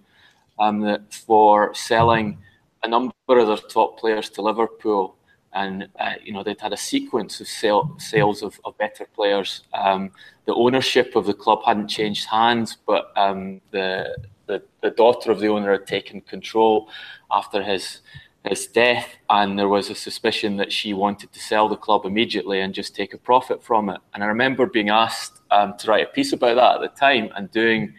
um, 0.58 1.06
for 1.10 1.72
selling 1.74 2.38
a 2.82 2.88
number 2.88 3.12
of 3.28 3.46
their 3.46 3.56
top 3.56 3.98
players 3.98 4.28
to 4.30 4.42
Liverpool. 4.42 5.16
And 5.56 5.88
uh, 5.98 6.14
you 6.22 6.32
know 6.32 6.42
they'd 6.42 6.60
had 6.60 6.74
a 6.74 6.76
sequence 6.92 7.40
of 7.40 7.48
sale, 7.48 7.96
sales 7.98 8.42
of, 8.42 8.60
of, 8.66 8.76
better 8.76 9.06
players. 9.14 9.62
Um, 9.72 10.10
the 10.44 10.54
ownership 10.54 11.16
of 11.16 11.24
the 11.24 11.34
club 11.34 11.60
hadn't 11.64 11.88
changed 11.88 12.26
hands, 12.26 12.76
but 12.86 13.04
um, 13.16 13.62
the, 13.70 14.16
the 14.46 14.62
the 14.82 14.90
daughter 14.90 15.30
of 15.32 15.40
the 15.40 15.48
owner 15.48 15.72
had 15.72 15.86
taken 15.86 16.20
control 16.20 16.90
after 17.30 17.62
his 17.62 18.00
his 18.44 18.66
death, 18.66 19.08
and 19.30 19.58
there 19.58 19.68
was 19.68 19.90
a 19.90 19.94
suspicion 19.94 20.56
that 20.58 20.70
she 20.70 20.92
wanted 20.92 21.32
to 21.32 21.40
sell 21.40 21.68
the 21.68 21.76
club 21.76 22.04
immediately 22.04 22.60
and 22.60 22.74
just 22.74 22.94
take 22.94 23.12
a 23.14 23.18
profit 23.18 23.62
from 23.62 23.88
it. 23.88 24.00
And 24.14 24.22
I 24.22 24.26
remember 24.26 24.66
being 24.66 24.90
asked 24.90 25.40
um, 25.50 25.74
to 25.78 25.90
write 25.90 26.06
a 26.06 26.12
piece 26.12 26.32
about 26.32 26.56
that 26.56 26.76
at 26.76 26.80
the 26.80 27.00
time 27.00 27.30
and 27.34 27.50
doing 27.50 27.94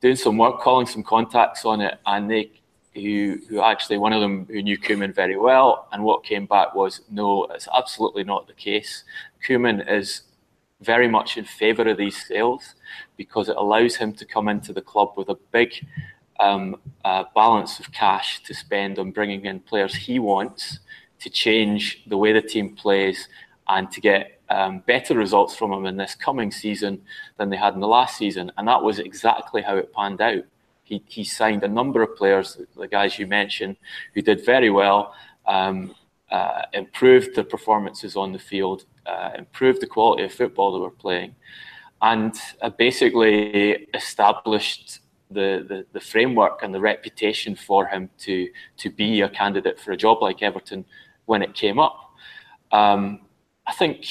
doing 0.00 0.16
some 0.16 0.38
work, 0.38 0.60
calling 0.60 0.86
some 0.86 1.02
contacts 1.02 1.64
on 1.64 1.80
it, 1.80 1.98
and 2.06 2.30
they 2.30 2.50
who 2.94 3.38
who 3.48 3.60
actually 3.60 3.98
one 3.98 4.12
of 4.12 4.20
them 4.20 4.46
who 4.46 4.62
knew 4.62 4.78
Koeman 4.78 5.14
very 5.14 5.36
well, 5.36 5.88
and 5.92 6.02
what 6.02 6.24
came 6.24 6.46
back 6.46 6.74
was 6.74 7.02
no, 7.10 7.44
it's 7.46 7.68
absolutely 7.74 8.24
not 8.24 8.46
the 8.46 8.54
case. 8.54 9.04
Koeman 9.46 9.90
is 9.90 10.22
very 10.80 11.08
much 11.08 11.36
in 11.36 11.44
favour 11.44 11.88
of 11.88 11.98
these 11.98 12.26
sales 12.26 12.74
because 13.16 13.48
it 13.48 13.56
allows 13.56 13.96
him 13.96 14.12
to 14.14 14.24
come 14.24 14.48
into 14.48 14.72
the 14.72 14.80
club 14.80 15.12
with 15.16 15.28
a 15.28 15.36
big 15.52 15.74
um, 16.40 16.76
uh, 17.04 17.24
balance 17.34 17.78
of 17.78 17.92
cash 17.92 18.42
to 18.44 18.54
spend 18.54 18.98
on 18.98 19.10
bringing 19.10 19.44
in 19.44 19.60
players 19.60 19.94
he 19.94 20.18
wants 20.18 20.80
to 21.18 21.28
change 21.28 22.02
the 22.06 22.16
way 22.16 22.32
the 22.32 22.40
team 22.40 22.74
plays 22.74 23.28
and 23.68 23.90
to 23.92 24.00
get 24.00 24.40
um, 24.48 24.80
better 24.86 25.14
results 25.14 25.54
from 25.54 25.72
him 25.72 25.86
in 25.86 25.96
this 25.96 26.14
coming 26.14 26.50
season 26.50 27.00
than 27.36 27.50
they 27.50 27.56
had 27.56 27.74
in 27.74 27.80
the 27.80 27.86
last 27.86 28.16
season. 28.16 28.50
And 28.56 28.66
that 28.66 28.82
was 28.82 28.98
exactly 28.98 29.62
how 29.62 29.76
it 29.76 29.92
panned 29.92 30.20
out. 30.20 30.44
He, 30.90 31.02
he 31.06 31.22
signed 31.22 31.62
a 31.62 31.68
number 31.68 32.02
of 32.02 32.16
players, 32.16 32.60
the 32.76 32.88
guys 32.88 33.16
you 33.16 33.28
mentioned, 33.28 33.76
who 34.12 34.22
did 34.22 34.44
very 34.44 34.70
well, 34.70 35.14
um, 35.46 35.94
uh, 36.30 36.62
improved 36.72 37.36
their 37.36 37.44
performances 37.44 38.16
on 38.16 38.32
the 38.32 38.40
field, 38.40 38.84
uh, 39.06 39.30
improved 39.38 39.80
the 39.80 39.86
quality 39.86 40.24
of 40.24 40.32
football 40.32 40.72
they 40.72 40.80
were 40.80 40.90
playing, 40.90 41.36
and 42.02 42.34
uh, 42.60 42.70
basically 42.70 43.86
established 43.94 44.98
the, 45.30 45.64
the, 45.68 45.86
the, 45.92 46.00
framework 46.00 46.64
and 46.64 46.74
the 46.74 46.80
reputation 46.80 47.54
for 47.54 47.86
him 47.86 48.10
to, 48.18 48.48
to 48.76 48.90
be 48.90 49.20
a 49.20 49.28
candidate 49.28 49.78
for 49.78 49.92
a 49.92 49.96
job 49.96 50.18
like 50.20 50.42
Everton 50.42 50.84
when 51.26 51.40
it 51.40 51.54
came 51.54 51.78
up. 51.78 52.10
Um, 52.72 53.20
I 53.64 53.72
think 53.72 54.06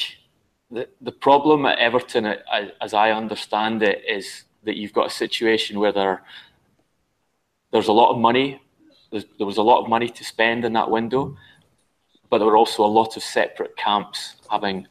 the, 0.71 0.87
the 1.01 1.11
problem 1.11 1.65
at 1.65 1.77
Everton, 1.77 2.37
as 2.79 2.93
I 2.93 3.11
understand 3.11 3.83
it, 3.83 4.01
is 4.07 4.45
that 4.63 4.77
you've 4.77 4.93
got 4.93 5.07
a 5.07 5.09
situation 5.09 5.79
where 5.79 5.91
there, 5.91 6.23
there's 7.71 7.87
a 7.87 7.93
lot 7.93 8.11
of 8.11 8.17
money. 8.17 8.61
there 9.11 9.47
was 9.47 9.57
a 9.57 9.61
lot 9.63 9.81
of 9.81 9.89
money 9.89 10.09
to 10.09 10.23
spend 10.23 10.65
in 10.65 10.73
that 10.73 10.89
window, 10.89 11.35
but 12.29 12.37
there 12.37 12.47
were 12.47 12.57
also 12.57 12.83
a 12.83 12.93
lot 12.99 13.17
of 13.17 13.23
separate 13.23 13.75
camps 13.77 14.35
having 14.49 14.87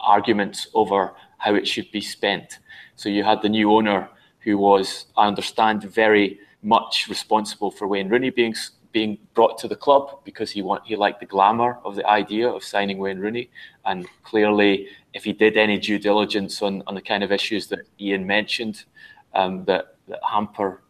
arguments 0.00 0.68
over 0.74 1.14
how 1.38 1.54
it 1.54 1.66
should 1.66 1.90
be 1.90 2.00
spent. 2.00 2.58
So 2.96 3.08
you 3.08 3.24
had 3.24 3.42
the 3.42 3.48
new 3.48 3.72
owner 3.72 4.08
who 4.40 4.58
was, 4.58 5.06
I 5.16 5.26
understand, 5.26 5.82
very 5.82 6.40
much 6.62 7.06
responsible 7.08 7.70
for 7.70 7.86
Wayne 7.86 8.08
Rooney 8.08 8.30
being 8.30 8.54
being 8.90 9.18
brought 9.34 9.58
to 9.58 9.68
the 9.68 9.76
club 9.76 10.18
because 10.24 10.50
he 10.50 10.62
want 10.62 10.82
he 10.86 10.96
liked 10.96 11.20
the 11.20 11.26
glamour 11.26 11.78
of 11.84 11.94
the 11.94 12.06
idea 12.06 12.48
of 12.48 12.64
signing 12.64 12.98
Wayne 12.98 13.18
Rooney, 13.18 13.50
and 13.84 14.06
clearly 14.24 14.88
if 15.12 15.24
he 15.24 15.32
did 15.32 15.56
any 15.56 15.78
due 15.78 15.98
diligence 15.98 16.62
on, 16.62 16.82
on 16.86 16.94
the 16.94 17.02
kind 17.02 17.22
of 17.22 17.30
issues 17.30 17.66
that 17.68 17.80
Ian 18.00 18.26
mentioned 18.26 18.84
um, 19.34 19.64
that, 19.66 19.96
that 20.08 20.20
hamper 20.28 20.82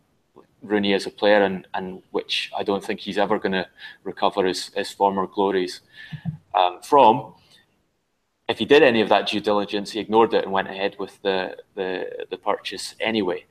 Rooney 0.62 0.94
as 0.94 1.06
a 1.06 1.10
player 1.10 1.42
and, 1.42 1.66
and 1.74 2.02
which 2.10 2.50
I 2.56 2.62
don't 2.62 2.84
think 2.84 3.00
he's 3.00 3.18
ever 3.18 3.38
going 3.38 3.52
to 3.52 3.66
recover 4.04 4.46
his, 4.46 4.70
his 4.74 4.90
former 4.90 5.26
glories 5.26 5.80
um, 6.54 6.80
from. 6.82 7.34
If 8.48 8.58
he 8.58 8.64
did 8.64 8.82
any 8.82 9.00
of 9.00 9.08
that 9.10 9.28
due 9.28 9.40
diligence, 9.40 9.90
he 9.90 10.00
ignored 10.00 10.32
it 10.34 10.44
and 10.44 10.52
went 10.52 10.68
ahead 10.68 10.96
with 10.98 11.20
the, 11.22 11.56
the, 11.74 12.26
the 12.30 12.38
purchase 12.38 12.94
anyway. 13.00 13.44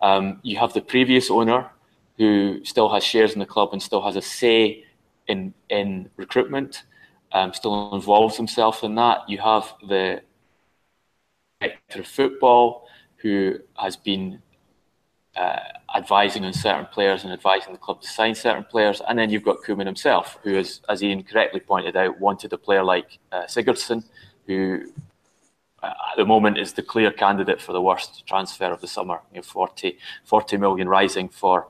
Um, 0.00 0.40
you 0.42 0.56
have 0.58 0.72
the 0.72 0.80
previous 0.80 1.30
owner 1.30 1.70
who 2.16 2.64
still 2.64 2.88
has 2.90 3.02
shares 3.04 3.32
in 3.32 3.40
the 3.40 3.46
club 3.46 3.70
and 3.72 3.82
still 3.82 4.02
has 4.02 4.16
a 4.16 4.22
say 4.22 4.84
in, 5.26 5.52
in 5.68 6.08
recruitment 6.16 6.84
um, 7.32 7.52
still 7.52 7.94
involves 7.94 8.36
himself 8.36 8.84
in 8.84 8.94
that. 8.94 9.28
You 9.28 9.38
have 9.38 9.74
the 9.86 10.22
director 11.60 12.00
of 12.00 12.06
football 12.06 12.86
who 13.16 13.58
has 13.74 13.96
been 13.96 14.40
uh, 15.36 15.58
advising 15.94 16.44
on 16.44 16.52
certain 16.52 16.86
players 16.86 17.24
and 17.24 17.32
advising 17.32 17.72
the 17.72 17.78
club 17.78 18.00
to 18.00 18.08
sign 18.08 18.34
certain 18.34 18.64
players. 18.64 19.02
And 19.08 19.18
then 19.18 19.30
you've 19.30 19.44
got 19.44 19.58
Koeman 19.62 19.86
himself, 19.86 20.38
who, 20.42 20.56
is, 20.56 20.80
as 20.88 21.02
Ian 21.02 21.22
correctly 21.22 21.60
pointed 21.60 21.96
out, 21.96 22.20
wanted 22.20 22.52
a 22.52 22.58
player 22.58 22.82
like 22.82 23.18
uh, 23.32 23.42
Sigurdsson, 23.42 24.04
who 24.46 24.92
uh, 25.82 25.86
at 25.86 26.16
the 26.16 26.24
moment 26.24 26.58
is 26.58 26.72
the 26.72 26.82
clear 26.82 27.10
candidate 27.10 27.60
for 27.60 27.72
the 27.72 27.80
worst 27.80 28.26
transfer 28.26 28.72
of 28.72 28.80
the 28.80 28.88
summer. 28.88 29.20
You 29.32 29.38
know, 29.38 29.42
40, 29.42 29.98
40 30.24 30.56
million 30.56 30.88
rising 30.88 31.28
for 31.28 31.68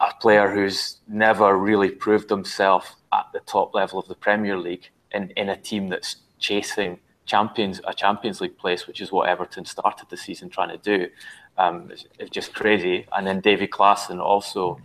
a 0.00 0.14
player 0.20 0.50
who's 0.50 1.00
never 1.08 1.58
really 1.58 1.90
proved 1.90 2.30
himself 2.30 2.96
at 3.12 3.26
the 3.32 3.40
top 3.40 3.74
level 3.74 3.98
of 3.98 4.08
the 4.08 4.14
Premier 4.14 4.56
League 4.56 4.88
in, 5.12 5.30
in 5.36 5.48
a 5.48 5.56
team 5.56 5.88
that's 5.88 6.16
chasing 6.38 6.98
champions 7.26 7.80
a 7.86 7.94
Champions 7.94 8.40
League 8.40 8.56
place, 8.58 8.86
which 8.86 9.00
is 9.00 9.10
what 9.10 9.28
Everton 9.28 9.64
started 9.64 10.08
the 10.10 10.16
season 10.16 10.50
trying 10.50 10.68
to 10.68 10.78
do. 10.78 11.08
Um, 11.56 11.90
it's, 11.90 12.06
it's, 12.18 12.30
just 12.30 12.54
crazy. 12.54 13.06
And 13.16 13.26
then 13.26 13.40
Davy 13.40 13.66
Klaassen 13.66 14.20
also. 14.20 14.78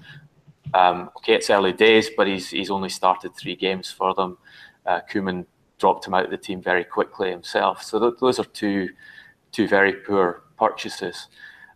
Um, 0.73 1.09
okay, 1.17 1.33
it's 1.33 1.49
early 1.49 1.73
days, 1.73 2.11
but 2.15 2.27
he's 2.27 2.49
he's 2.49 2.69
only 2.69 2.89
started 2.89 3.35
three 3.35 3.55
games 3.55 3.89
for 3.89 4.13
them. 4.13 4.37
Uh, 4.85 4.99
dropped 5.79 6.05
him 6.05 6.13
out 6.13 6.25
of 6.25 6.31
the 6.31 6.37
team 6.37 6.61
very 6.61 6.83
quickly 6.83 7.31
himself. 7.31 7.81
So 7.81 7.99
th- 7.99 8.19
those 8.19 8.37
are 8.37 8.45
two 8.45 8.89
two 9.51 9.67
very 9.67 9.93
poor 9.93 10.43
purchases. 10.57 11.27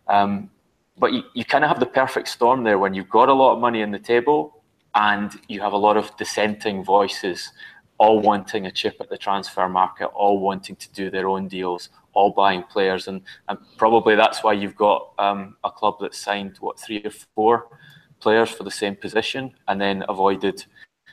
Um, 0.06 0.50
but 0.96 1.12
you, 1.12 1.22
you 1.34 1.44
kind 1.44 1.64
of 1.64 1.68
have 1.70 1.80
the 1.80 1.86
perfect 1.86 2.28
storm 2.28 2.62
there 2.62 2.78
when 2.78 2.94
you've 2.94 3.08
got 3.08 3.28
a 3.28 3.32
lot 3.32 3.54
of 3.54 3.60
money 3.60 3.82
on 3.82 3.90
the 3.90 3.98
table 3.98 4.62
and 4.94 5.32
you 5.48 5.60
have 5.60 5.72
a 5.72 5.76
lot 5.76 5.96
of 5.96 6.16
dissenting 6.16 6.84
voices 6.84 7.52
all 7.98 8.20
wanting 8.20 8.66
a 8.66 8.70
chip 8.70 8.96
at 9.00 9.08
the 9.08 9.16
transfer 9.16 9.68
market, 9.68 10.06
all 10.06 10.38
wanting 10.38 10.76
to 10.76 10.92
do 10.92 11.10
their 11.10 11.28
own 11.28 11.48
deals, 11.48 11.90
all 12.14 12.30
buying 12.30 12.62
players, 12.64 13.08
and, 13.08 13.20
and 13.48 13.58
probably 13.76 14.14
that's 14.14 14.42
why 14.42 14.52
you've 14.52 14.76
got 14.76 15.12
um, 15.18 15.56
a 15.64 15.70
club 15.70 15.96
that 16.00 16.14
signed 16.14 16.56
what 16.60 16.78
three 16.78 17.02
or 17.04 17.10
four 17.34 17.68
players 18.20 18.50
for 18.50 18.64
the 18.64 18.70
same 18.70 18.96
position, 18.96 19.52
and 19.68 19.80
then 19.80 20.04
avoided 20.08 20.64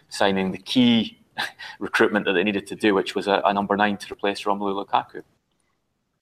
signing 0.09 0.51
the 0.51 0.57
key 0.57 1.19
recruitment 1.79 2.25
that 2.25 2.33
they 2.33 2.43
needed 2.43 2.67
to 2.67 2.75
do, 2.75 2.93
which 2.93 3.15
was 3.15 3.27
a, 3.27 3.41
a 3.45 3.53
number 3.53 3.75
nine 3.75 3.97
to 3.97 4.13
replace 4.13 4.43
Romelu 4.43 4.85
Lukaku. 4.85 5.23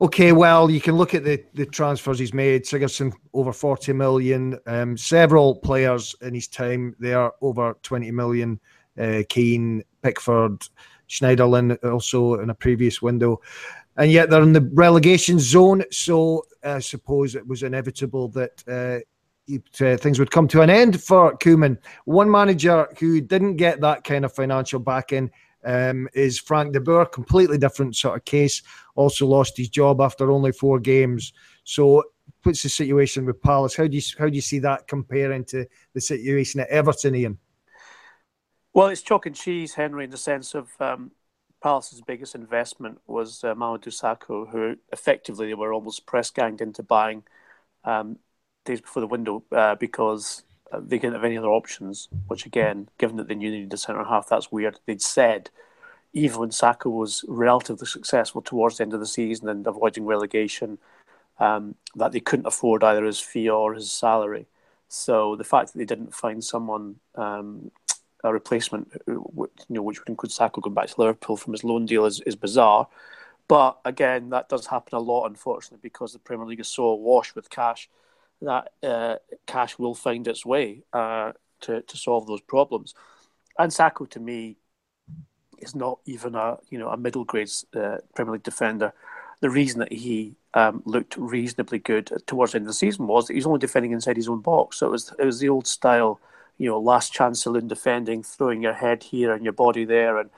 Okay, 0.01 0.31
well, 0.31 0.71
you 0.71 0.79
can 0.79 0.95
look 0.95 1.13
at 1.13 1.25
the, 1.25 1.43
the 1.53 1.65
transfers 1.65 2.19
he's 2.19 2.33
made. 2.33 2.63
Sigurdsson 2.63 3.11
over 3.33 3.51
40 3.51 3.91
million. 3.91 4.57
Um, 4.65 4.95
several 4.95 5.55
players 5.55 6.15
in 6.21 6.33
his 6.33 6.47
time 6.47 6.95
there 6.99 7.31
over 7.41 7.75
20 7.83 8.09
million. 8.11 8.61
Uh, 8.97 9.23
Keane, 9.27 9.83
Pickford, 10.01 10.65
Schneiderlin 11.09 11.83
also 11.83 12.35
in 12.35 12.49
a 12.49 12.55
previous 12.55 13.01
window. 13.01 13.41
And 13.97 14.11
yet 14.11 14.29
they're 14.29 14.43
in 14.43 14.53
the 14.53 14.69
relegation 14.73 15.39
zone. 15.39 15.83
So 15.91 16.45
I 16.63 16.79
suppose 16.79 17.35
it 17.35 17.45
was 17.45 17.63
inevitable 17.63 18.29
that 18.29 18.63
uh, 18.67 18.99
uh, 19.83 19.97
things 19.97 20.19
would 20.19 20.31
come 20.31 20.47
to 20.49 20.61
an 20.61 20.69
end 20.69 21.01
for 21.01 21.37
Koeman. 21.37 21.77
One 22.05 22.29
manager 22.29 22.87
who 22.99 23.19
didn't 23.19 23.57
get 23.57 23.81
that 23.81 24.03
kind 24.03 24.23
of 24.23 24.33
financial 24.33 24.79
backing 24.79 25.31
um, 25.65 26.07
is 26.13 26.39
Frank 26.39 26.73
de 26.73 26.79
Boer, 26.79 27.05
completely 27.05 27.57
different 27.57 27.95
sort 27.95 28.17
of 28.17 28.25
case. 28.25 28.61
Also 28.95 29.25
lost 29.25 29.57
his 29.57 29.69
job 29.69 30.01
after 30.01 30.31
only 30.31 30.51
four 30.51 30.79
games. 30.79 31.33
So 31.63 32.03
what's 32.43 32.63
the 32.63 32.69
situation 32.69 33.25
with 33.25 33.41
Palace? 33.41 33.75
How 33.75 33.87
do 33.87 33.97
you 33.97 34.03
how 34.17 34.29
do 34.29 34.35
you 34.35 34.41
see 34.41 34.59
that 34.59 34.87
comparing 34.87 35.43
to 35.45 35.65
the 35.93 36.01
situation 36.01 36.61
at 36.61 36.69
Everton, 36.69 37.15
Ian? 37.15 37.37
Well, 38.73 38.87
it's 38.87 39.01
chalk 39.01 39.25
and 39.25 39.35
cheese, 39.35 39.73
Henry, 39.73 40.05
in 40.05 40.11
the 40.11 40.17
sense 40.17 40.53
of 40.53 40.69
um, 40.79 41.11
Palace's 41.61 42.01
biggest 42.01 42.35
investment 42.35 42.99
was 43.07 43.43
uh, 43.43 43.55
Mamadou 43.55 43.87
Sakho, 43.87 44.49
who 44.49 44.77
effectively 44.91 45.47
they 45.47 45.53
were 45.55 45.73
almost 45.73 46.05
press 46.05 46.29
ganged 46.29 46.61
into 46.61 46.83
buying 46.83 47.23
um, 47.83 48.19
days 48.65 48.81
before 48.81 49.01
the 49.01 49.07
window 49.07 49.43
uh, 49.51 49.75
because 49.75 50.43
they 50.71 50.99
didn't 50.99 51.15
have 51.15 51.23
any 51.23 51.37
other 51.37 51.47
options. 51.49 52.09
Which 52.27 52.45
again, 52.45 52.89
given 52.99 53.17
that 53.17 53.27
they 53.27 53.35
knew 53.35 53.49
they 53.49 53.57
needed 53.57 53.73
a 53.73 53.77
centre 53.77 54.03
half, 54.03 54.29
that's 54.29 54.51
weird. 54.51 54.79
They'd 54.85 55.01
said 55.01 55.49
even 56.13 56.39
when 56.39 56.49
Sakho 56.49 56.91
was 56.91 57.25
relatively 57.27 57.87
successful 57.87 58.41
towards 58.41 58.77
the 58.77 58.83
end 58.83 58.93
of 58.93 58.99
the 58.99 59.05
season 59.05 59.49
and 59.49 59.65
avoiding 59.65 60.05
relegation, 60.05 60.77
um, 61.39 61.75
that 61.95 62.11
they 62.11 62.19
couldn't 62.19 62.47
afford 62.47 62.83
either 62.83 63.05
his 63.05 63.19
fee 63.19 63.49
or 63.49 63.73
his 63.73 63.91
salary. 63.91 64.47
So 64.87 65.35
the 65.35 65.43
fact 65.43 65.71
that 65.71 65.79
they 65.79 65.85
didn't 65.85 66.13
find 66.15 66.43
someone 66.43 66.95
um, 67.15 67.71
a 68.23 68.33
replacement, 68.33 68.91
uh, 69.07 69.13
you 69.13 69.49
know, 69.69 69.81
which 69.81 69.99
would 69.99 70.09
include 70.09 70.31
Sakho 70.31 70.61
going 70.61 70.73
back 70.73 70.87
to 70.87 70.99
Liverpool 70.99 71.37
from 71.37 71.53
his 71.53 71.63
loan 71.63 71.85
deal, 71.85 72.05
is, 72.05 72.21
is 72.21 72.35
bizarre. 72.35 72.87
But 73.47 73.79
again, 73.85 74.29
that 74.29 74.49
does 74.49 74.67
happen 74.67 74.95
a 74.95 74.99
lot, 75.01 75.25
unfortunately, 75.25 75.79
because 75.81 76.13
the 76.13 76.19
Premier 76.19 76.45
League 76.45 76.59
is 76.59 76.67
so 76.67 76.85
awash 76.85 77.33
with 77.33 77.49
cash 77.49 77.89
that 78.41 78.71
uh, 78.83 79.15
cash 79.47 79.77
will 79.77 79.95
find 79.95 80.27
its 80.27 80.45
way 80.45 80.83
uh, 80.93 81.33
to 81.61 81.81
to 81.81 81.97
solve 81.97 82.27
those 82.27 82.41
problems. 82.41 82.93
And 83.57 83.71
Sakho, 83.71 84.09
to 84.11 84.19
me, 84.19 84.57
is 85.59 85.75
not 85.75 85.99
even 86.05 86.35
a 86.35 86.57
you 86.69 86.79
know 86.79 86.89
a 86.89 86.97
middle 86.97 87.25
grade 87.25 87.49
uh, 87.75 87.97
Premier 88.15 88.33
League 88.33 88.43
defender. 88.43 88.93
The 89.41 89.49
reason 89.49 89.79
that 89.79 89.91
he 89.91 90.35
um, 90.53 90.83
looked 90.85 91.15
reasonably 91.17 91.79
good 91.79 92.11
towards 92.25 92.51
the 92.51 92.57
end 92.57 92.63
of 92.63 92.67
the 92.67 92.73
season 92.73 93.07
was 93.07 93.27
that 93.27 93.33
he 93.33 93.37
was 93.37 93.45
only 93.45 93.59
defending 93.59 93.93
inside 93.93 94.17
his 94.17 94.27
own 94.27 94.41
box. 94.41 94.77
So 94.77 94.87
it 94.87 94.91
was 94.91 95.13
it 95.17 95.25
was 95.25 95.39
the 95.39 95.49
old 95.49 95.67
style, 95.67 96.19
you 96.59 96.69
know, 96.69 96.79
last 96.79 97.11
chance 97.11 97.41
saloon 97.41 97.67
defending, 97.67 98.21
throwing 98.21 98.61
your 98.61 98.73
head 98.73 99.01
here 99.01 99.33
and 99.33 99.43
your 99.43 99.53
body 99.53 99.85
there, 99.85 100.19
and 100.19 100.29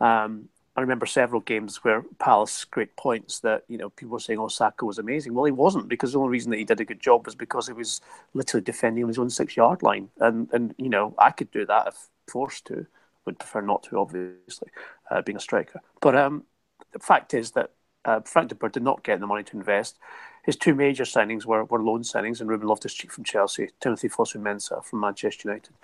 um, 0.00 0.48
I 0.76 0.82
remember 0.82 1.06
several 1.06 1.40
games 1.40 1.82
where 1.82 2.04
Palace 2.18 2.64
great 2.64 2.96
points 2.96 3.40
that 3.40 3.64
you 3.68 3.76
know 3.76 3.90
people 3.90 4.12
were 4.12 4.20
saying, 4.20 4.38
"Oh, 4.38 4.46
Sakho 4.46 4.86
was 4.86 4.98
amazing." 4.98 5.34
Well, 5.34 5.44
he 5.44 5.52
wasn't 5.52 5.88
because 5.88 6.12
the 6.12 6.18
only 6.18 6.30
reason 6.30 6.50
that 6.50 6.58
he 6.58 6.64
did 6.64 6.80
a 6.80 6.84
good 6.84 7.00
job 7.00 7.26
was 7.26 7.34
because 7.34 7.66
he 7.66 7.72
was 7.72 8.00
literally 8.32 8.64
defending 8.64 9.04
on 9.04 9.08
his 9.08 9.18
own 9.18 9.30
six-yard 9.30 9.82
line, 9.82 10.08
and 10.20 10.48
and 10.52 10.74
you 10.78 10.88
know 10.88 11.14
I 11.18 11.30
could 11.30 11.50
do 11.50 11.66
that 11.66 11.88
if 11.88 12.08
forced 12.28 12.66
to. 12.66 12.86
Would 13.24 13.40
prefer 13.40 13.60
not 13.60 13.82
to, 13.84 13.98
obviously, 13.98 14.68
uh, 15.10 15.20
being 15.20 15.36
a 15.36 15.40
striker. 15.40 15.80
But 16.00 16.14
um, 16.14 16.44
the 16.92 17.00
fact 17.00 17.34
is 17.34 17.50
that 17.52 17.72
uh, 18.04 18.20
Frank 18.20 18.50
de 18.50 18.54
Boer 18.54 18.68
did 18.68 18.84
not 18.84 19.02
get 19.02 19.18
the 19.18 19.26
money 19.26 19.42
to 19.42 19.56
invest. 19.56 19.98
His 20.46 20.56
two 20.56 20.74
major 20.74 21.04
signings 21.04 21.44
were, 21.44 21.64
were 21.64 21.82
loan 21.82 22.02
signings, 22.02 22.40
and 22.40 22.48
Ruben 22.48 22.68
Loftus-Cheek 22.68 23.12
from 23.12 23.24
Chelsea, 23.24 23.68
Timothy 23.80 24.08
Fosu-Mensah 24.08 24.84
from 24.84 25.00
Manchester 25.00 25.48
United 25.48 25.74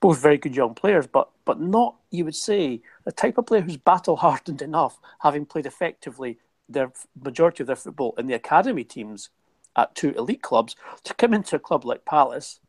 both 0.00 0.20
very 0.20 0.38
good 0.38 0.54
young 0.54 0.74
players, 0.74 1.06
but 1.06 1.30
but 1.44 1.60
not 1.60 1.96
you 2.10 2.24
would 2.24 2.34
say 2.34 2.80
the 3.04 3.12
type 3.12 3.38
of 3.38 3.46
player 3.46 3.62
who's 3.62 3.76
battle 3.76 4.16
hardened 4.16 4.62
enough, 4.62 4.98
having 5.20 5.46
played 5.46 5.66
effectively 5.66 6.38
their 6.68 6.92
majority 7.22 7.62
of 7.62 7.66
their 7.66 7.76
football 7.76 8.14
in 8.18 8.26
the 8.26 8.34
academy 8.34 8.84
teams 8.84 9.30
at 9.76 9.94
two 9.94 10.10
elite 10.12 10.42
clubs, 10.42 10.74
to 11.04 11.14
come 11.14 11.34
into 11.34 11.56
a 11.56 11.58
club 11.58 11.84
like 11.84 12.04
Palace 12.04 12.60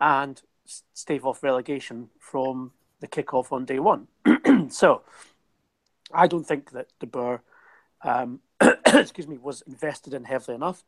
and 0.00 0.42
stave 0.94 1.24
off 1.24 1.42
relegation 1.42 2.10
from 2.18 2.72
the 3.00 3.06
kick-off 3.06 3.52
on 3.52 3.64
day 3.64 3.78
one. 3.78 4.06
so, 4.68 5.02
I 6.12 6.26
don't 6.26 6.44
think 6.44 6.70
that 6.72 6.88
De 7.00 7.06
Boer, 7.06 7.42
um, 8.02 8.40
excuse 9.00 9.28
me, 9.28 9.38
was 9.38 9.62
invested 9.62 10.14
in 10.14 10.24
heavily 10.24 10.54
enough. 10.54 10.84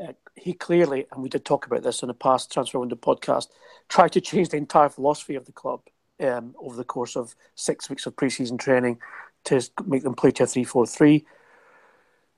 Uh, 0.00 0.12
he 0.34 0.52
clearly, 0.52 1.06
and 1.12 1.22
we 1.22 1.28
did 1.28 1.44
talk 1.44 1.66
about 1.66 1.82
this 1.82 2.02
in 2.02 2.10
a 2.10 2.14
past 2.14 2.52
transfer 2.52 2.80
window 2.80 2.96
podcast, 2.96 3.48
tried 3.88 4.12
to 4.12 4.20
change 4.20 4.48
the 4.48 4.56
entire 4.56 4.88
philosophy 4.88 5.36
of 5.36 5.44
the 5.46 5.52
club 5.52 5.80
um, 6.20 6.54
over 6.58 6.76
the 6.76 6.84
course 6.84 7.16
of 7.16 7.34
six 7.54 7.88
weeks 7.88 8.06
of 8.06 8.16
preseason 8.16 8.58
training 8.58 8.98
to 9.44 9.62
make 9.86 10.02
them 10.02 10.14
play 10.14 10.30
to 10.32 10.44
a 10.44 10.46
three-four-three. 10.46 11.24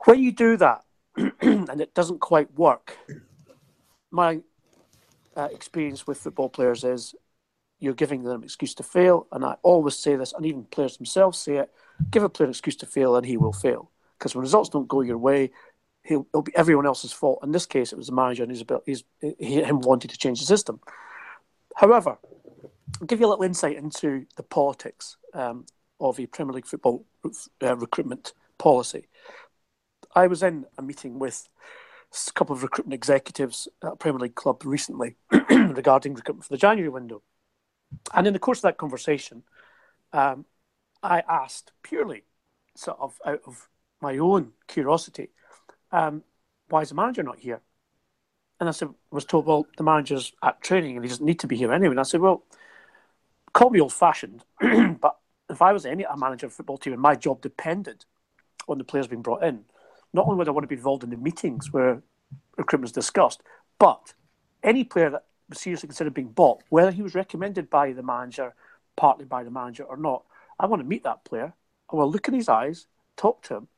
When 0.05 0.23
you 0.23 0.33
do 0.33 0.57
that 0.59 0.85
and 1.17 1.81
it 1.81 1.95
doesn't 1.95 2.21
quite 2.21 2.53
work, 2.55 2.99
my 4.11 4.41
uh, 5.35 5.49
experience 5.51 6.07
with 6.07 6.19
football 6.19 6.51
players 6.51 6.85
is 6.85 7.15
you're 7.79 7.95
giving 7.95 8.23
them 8.23 8.41
an 8.41 8.45
excuse 8.45 8.75
to 8.75 8.83
fail, 8.83 9.27
and 9.33 9.45
I 9.45 9.57
always 9.63 9.97
say 9.97 10.17
this, 10.17 10.33
and 10.33 10.45
even 10.45 10.65
players 10.65 10.97
themselves 10.97 11.39
say 11.39 11.57
it: 11.57 11.73
give 12.11 12.23
a 12.23 12.29
player 12.29 12.47
an 12.47 12.51
excuse 12.51 12.77
to 12.77 12.87
fail, 12.87 13.17
and 13.17 13.25
he 13.25 13.37
will 13.37 13.53
fail. 13.53 13.91
Because 14.19 14.35
when 14.35 14.43
results 14.43 14.71
don't 14.71 14.89
go 14.89 15.01
your 15.03 15.19
way, 15.19 15.51
he'll, 16.03 16.27
it'll 16.31 16.43
be 16.43 16.57
everyone 16.57 16.87
else's 16.87 17.13
fault. 17.13 17.41
In 17.43 17.53
this 17.53 17.67
case, 17.67 17.93
it 17.93 17.97
was 17.97 18.07
the 18.07 18.15
manager 18.15 18.43
and 18.43 18.53
his 18.53 18.65
his, 18.87 19.05
him 19.39 19.81
wanting 19.81 20.11
to 20.11 20.19
change 20.19 20.41
the 20.41 20.47
system. 20.47 20.81
However, 21.75 22.19
I'll 23.01 23.07
give 23.07 23.21
you 23.21 23.27
a 23.27 23.29
little 23.29 23.45
insight 23.45 23.77
into 23.77 24.27
the 24.37 24.43
politics 24.43 25.17
um, 25.35 25.67
of 26.01 26.19
a 26.19 26.27
Premier 26.27 26.55
League 26.55 26.67
football 26.67 27.05
uh, 27.63 27.77
recruitment 27.77 28.33
policy. 28.59 29.09
I 30.15 30.27
was 30.27 30.43
in 30.43 30.65
a 30.79 30.83
meeting 30.83 31.19
with 31.19 31.49
a 32.13 32.33
couple 32.33 32.57
of 32.57 32.63
recruitment 32.63 32.95
executives 32.95 33.69
at 33.83 33.93
a 33.93 33.97
Premier 33.97 34.21
League 34.21 34.35
club 34.35 34.65
recently 34.65 35.17
regarding 35.51 36.15
recruitment 36.15 36.45
for 36.45 36.55
the 36.55 36.59
January 36.59 36.89
window. 36.89 37.23
And 38.15 38.27
in 38.27 38.33
the 38.33 38.39
course 38.39 38.59
of 38.59 38.63
that 38.63 38.79
conversation, 38.79 39.43
um, 40.13 40.47
I 41.03 41.23
asked 41.29 41.73
purely 41.83 42.25
sort 42.75 42.99
of 43.01 43.19
out 43.27 43.43
of 43.47 43.69
my 44.01 44.19
own 44.19 44.53
curiosity 44.67 45.31
um, 45.93 46.23
why 46.69 46.83
is 46.83 46.89
the 46.91 46.95
manager 46.95 47.23
not 47.23 47.39
here? 47.39 47.61
And 48.59 48.69
I 48.69 48.73
said, 48.73 48.89
was 49.11 49.25
told, 49.25 49.47
well, 49.47 49.67
the 49.77 49.85
manager's 49.85 50.33
at 50.43 50.63
training 50.63 50.97
and 50.97 51.05
he 51.05 51.09
doesn't 51.09 51.25
need 51.25 51.41
to 51.41 51.47
be 51.47 51.57
here 51.57 51.73
anyway. 51.73 51.93
And 51.93 52.01
I 52.01 52.05
said, 52.05 52.21
well, 52.21 52.45
call 53.53 53.71
me 53.71 53.81
old 53.81 53.93
fashioned, 53.93 54.45
but 54.61 55.17
if 55.49 55.63
I 55.63 55.73
was 55.73 55.87
any 55.87 56.05
a 56.05 56.17
manager 56.17 56.47
of 56.47 56.53
a 56.53 56.55
football 56.55 56.79
team 56.79 56.93
and 56.93 57.03
my 57.03 57.15
job 57.15 57.41
depended 57.41 58.05
on 58.67 58.79
the 58.79 58.85
players 58.85 59.07
being 59.07 59.23
brought 59.23 59.45
in, 59.45 59.65
not 60.13 60.27
only 60.27 60.39
would 60.39 60.49
I 60.49 60.53
want 60.53 60.65
to 60.65 60.69
be 60.69 60.75
involved 60.75 61.05
in 61.05 61.11
the 61.11 61.17
meetings 61.17 61.73
where 61.73 62.03
recruitment 62.57 62.89
is 62.89 62.93
discussed, 62.93 63.43
but 63.79 64.15
any 64.63 64.85
player 64.85 65.11
that 65.11 65.25
was 65.49 65.61
seriously 65.61 65.89
considered 65.89 66.15
being 66.15 66.29
bought, 66.29 66.63
whether 66.71 66.91
he 66.91 67.03
was 67.03 67.15
recommended 67.15 67.69
by 67.69 67.93
the 67.93 68.03
manager, 68.03 68.55
partly 68.97 69.27
by 69.27 69.45
the 69.45 69.51
manager 69.51 69.85
or 69.85 69.97
not, 69.97 70.25
I 70.59 70.67
want 70.67 70.81
to 70.81 70.89
meet 70.89 71.05
that 71.05 71.25
player. 71.25 71.53
I 71.93 71.97
to 71.97 72.05
look 72.05 72.27
in 72.27 72.35
his 72.35 72.49
eyes, 72.49 72.87
talk 73.17 73.43
to 73.45 73.57
him, 73.57 73.69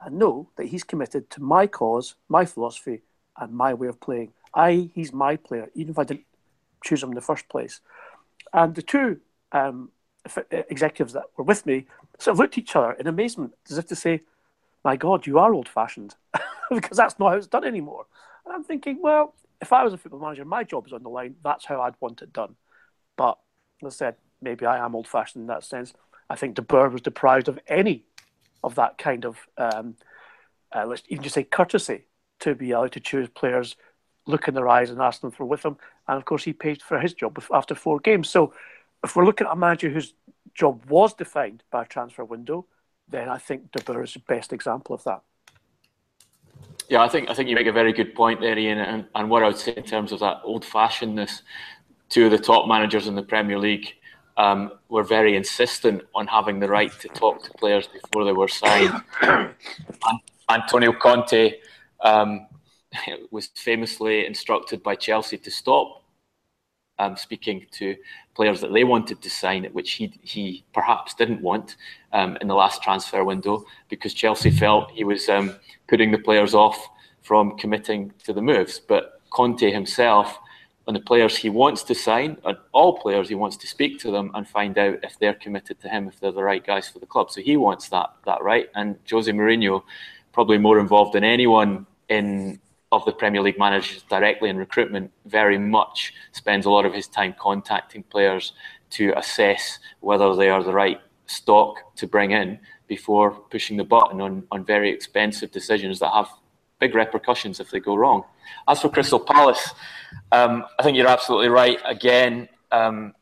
and 0.00 0.18
know 0.18 0.50
that 0.56 0.66
he's 0.66 0.84
committed 0.84 1.30
to 1.30 1.42
my 1.42 1.66
cause, 1.66 2.14
my 2.28 2.44
philosophy, 2.44 3.02
and 3.38 3.52
my 3.52 3.74
way 3.74 3.88
of 3.88 4.00
playing. 4.00 4.32
I, 4.54 4.90
he's 4.94 5.12
my 5.12 5.36
player, 5.36 5.70
even 5.74 5.92
if 5.92 5.98
I 5.98 6.04
didn't 6.04 6.26
choose 6.84 7.02
him 7.02 7.10
in 7.10 7.14
the 7.14 7.20
first 7.20 7.48
place. 7.48 7.80
And 8.52 8.74
the 8.74 8.82
two 8.82 9.20
um, 9.52 9.90
executives 10.50 11.12
that 11.14 11.24
were 11.36 11.44
with 11.44 11.66
me 11.66 11.86
sort 12.18 12.34
of 12.34 12.38
looked 12.38 12.54
at 12.54 12.58
each 12.58 12.76
other 12.76 12.92
in 12.92 13.06
amazement, 13.06 13.54
as 13.70 13.78
if 13.78 13.86
to 13.88 13.96
say, 13.96 14.20
"My 14.84 14.96
God, 14.96 15.26
you 15.26 15.38
are 15.38 15.52
old-fashioned," 15.52 16.14
because 16.70 16.96
that's 16.96 17.18
not 17.18 17.30
how 17.30 17.36
it's 17.36 17.46
done 17.46 17.64
anymore. 17.64 18.06
And 18.44 18.54
I'm 18.54 18.64
thinking, 18.64 19.00
well, 19.00 19.34
if 19.60 19.72
I 19.72 19.82
was 19.82 19.92
a 19.92 19.98
football 19.98 20.20
manager, 20.20 20.44
my 20.44 20.64
job 20.64 20.86
is 20.86 20.92
on 20.92 21.02
the 21.02 21.08
line. 21.08 21.36
That's 21.42 21.64
how 21.64 21.80
I'd 21.80 21.94
want 22.00 22.22
it 22.22 22.32
done. 22.32 22.56
But 23.16 23.38
as 23.82 23.94
I 23.94 23.96
said, 23.96 24.16
maybe 24.40 24.66
I 24.66 24.84
am 24.84 24.94
old-fashioned 24.94 25.42
in 25.42 25.46
that 25.48 25.64
sense. 25.64 25.94
I 26.28 26.36
think 26.36 26.54
De 26.54 26.62
Boer 26.62 26.88
was 26.88 27.02
deprived 27.02 27.48
of 27.48 27.58
any 27.66 28.04
of 28.64 28.74
that 28.74 28.98
kind 28.98 29.24
of, 29.24 29.36
um, 29.58 29.96
uh, 30.74 30.86
let's 30.86 31.02
even 31.08 31.22
just 31.22 31.34
say 31.34 31.44
courtesy 31.44 32.06
to 32.40 32.54
be 32.54 32.72
allowed 32.72 32.92
to 32.92 33.00
choose 33.00 33.28
players, 33.28 33.76
look 34.26 34.48
in 34.48 34.54
their 34.54 34.68
eyes 34.68 34.90
and 34.90 35.00
ask 35.00 35.20
them 35.20 35.30
for 35.30 35.44
with 35.44 35.62
them. 35.62 35.76
And 36.08 36.16
of 36.16 36.24
course, 36.24 36.44
he 36.44 36.52
paid 36.52 36.82
for 36.82 36.98
his 36.98 37.14
job 37.14 37.40
after 37.52 37.74
four 37.74 38.00
games. 38.00 38.28
So 38.30 38.52
if 39.04 39.14
we're 39.14 39.26
looking 39.26 39.46
at 39.46 39.52
a 39.52 39.56
manager 39.56 39.90
whose 39.90 40.14
job 40.54 40.84
was 40.88 41.14
defined 41.14 41.62
by 41.70 41.82
a 41.82 41.86
transfer 41.86 42.24
window, 42.24 42.66
then 43.08 43.28
I 43.28 43.38
think 43.38 43.70
De 43.72 43.82
Boer 43.82 44.02
is 44.02 44.14
the 44.14 44.20
best 44.20 44.52
example 44.52 44.94
of 44.94 45.04
that. 45.04 45.20
Yeah, 46.88 47.02
I 47.02 47.08
think 47.08 47.30
I 47.30 47.34
think 47.34 47.48
you 47.48 47.54
make 47.54 47.66
a 47.66 47.72
very 47.72 47.92
good 47.92 48.14
point 48.14 48.40
there, 48.40 48.58
Ian. 48.58 48.78
And, 48.78 49.06
and 49.14 49.30
what 49.30 49.42
I 49.42 49.46
would 49.46 49.58
say 49.58 49.74
in 49.76 49.84
terms 49.84 50.12
of 50.12 50.20
that 50.20 50.40
old-fashionedness, 50.44 51.42
two 52.08 52.26
of 52.26 52.30
the 52.30 52.38
top 52.38 52.66
managers 52.66 53.06
in 53.06 53.14
the 53.14 53.22
Premier 53.22 53.58
League 53.58 53.94
um, 54.36 54.72
were 54.88 55.02
very 55.02 55.36
insistent 55.36 56.02
on 56.14 56.26
having 56.26 56.60
the 56.60 56.68
right 56.68 56.92
to 57.00 57.08
talk 57.08 57.42
to 57.44 57.50
players 57.52 57.86
before 57.86 58.24
they 58.24 58.32
were 58.32 58.48
signed. 58.48 59.02
Antonio 60.48 60.92
Conte 60.92 61.54
um, 62.02 62.46
was 63.30 63.48
famously 63.54 64.26
instructed 64.26 64.82
by 64.82 64.94
Chelsea 64.94 65.38
to 65.38 65.50
stop 65.50 66.04
um, 66.98 67.16
speaking 67.16 67.66
to 67.72 67.96
players 68.34 68.60
that 68.60 68.72
they 68.72 68.84
wanted 68.84 69.20
to 69.22 69.30
sign, 69.30 69.64
which 69.72 69.92
he 69.92 70.12
he 70.22 70.64
perhaps 70.72 71.14
didn't 71.14 71.40
want 71.40 71.76
um, 72.12 72.36
in 72.40 72.48
the 72.48 72.54
last 72.54 72.82
transfer 72.82 73.24
window 73.24 73.64
because 73.88 74.14
Chelsea 74.14 74.50
felt 74.50 74.90
he 74.90 75.04
was 75.04 75.28
um, 75.28 75.54
putting 75.88 76.10
the 76.10 76.18
players 76.18 76.54
off 76.54 76.88
from 77.22 77.56
committing 77.56 78.12
to 78.24 78.32
the 78.32 78.42
moves. 78.42 78.78
But 78.78 79.20
Conte 79.30 79.70
himself 79.70 80.38
on 80.86 80.94
the 80.94 81.00
players 81.00 81.36
he 81.36 81.48
wants 81.48 81.82
to 81.84 81.94
sign, 81.94 82.36
on 82.44 82.56
all 82.72 82.98
players 82.98 83.28
he 83.28 83.34
wants 83.34 83.56
to 83.58 83.66
speak 83.66 83.98
to 84.00 84.10
them 84.10 84.30
and 84.34 84.46
find 84.46 84.76
out 84.78 84.98
if 85.02 85.18
they're 85.18 85.34
committed 85.34 85.80
to 85.80 85.88
him, 85.88 86.08
if 86.08 86.20
they're 86.20 86.32
the 86.32 86.42
right 86.42 86.64
guys 86.64 86.88
for 86.88 86.98
the 86.98 87.06
club. 87.06 87.30
So 87.30 87.40
he 87.40 87.56
wants 87.56 87.88
that 87.88 88.10
that 88.26 88.42
right. 88.42 88.68
And 88.74 88.96
Jose 89.10 89.30
Mourinho, 89.30 89.82
probably 90.32 90.58
more 90.58 90.78
involved 90.78 91.14
than 91.14 91.24
anyone 91.24 91.86
in 92.08 92.60
of 92.92 93.04
the 93.04 93.12
Premier 93.12 93.42
League 93.42 93.58
managers 93.58 94.02
directly 94.08 94.48
in 94.48 94.56
recruitment, 94.56 95.10
very 95.26 95.58
much 95.58 96.12
spends 96.32 96.64
a 96.64 96.70
lot 96.70 96.86
of 96.86 96.94
his 96.94 97.08
time 97.08 97.34
contacting 97.38 98.04
players 98.04 98.52
to 98.90 99.12
assess 99.16 99.80
whether 100.00 100.36
they 100.36 100.48
are 100.48 100.62
the 100.62 100.72
right 100.72 101.00
stock 101.26 101.96
to 101.96 102.06
bring 102.06 102.30
in 102.30 102.58
before 102.86 103.32
pushing 103.50 103.76
the 103.76 103.84
button 103.84 104.20
on, 104.20 104.44
on 104.52 104.64
very 104.64 104.92
expensive 104.92 105.50
decisions 105.50 105.98
that 105.98 106.12
have 106.12 106.28
big 106.84 106.94
repercussions 106.94 107.60
if 107.60 107.70
they 107.70 107.80
go 107.80 107.94
wrong. 107.94 108.24
As 108.68 108.82
for 108.82 108.90
Crystal 108.90 109.18
Palace, 109.18 109.72
um, 110.32 110.66
I 110.78 110.82
think 110.82 110.98
you're 110.98 111.14
absolutely 111.18 111.48
right. 111.48 111.78
Again, 111.86 112.46
um, 112.70 113.14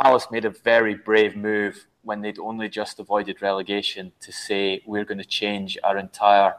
Palace 0.00 0.28
made 0.30 0.44
a 0.44 0.50
very 0.50 0.94
brave 0.94 1.34
move 1.34 1.74
when 2.02 2.22
they'd 2.22 2.38
only 2.38 2.68
just 2.68 3.00
avoided 3.00 3.42
relegation 3.42 4.12
to 4.20 4.30
say 4.30 4.82
we're 4.86 5.04
going 5.04 5.18
to 5.18 5.30
change 5.40 5.76
our 5.82 5.98
entire 5.98 6.54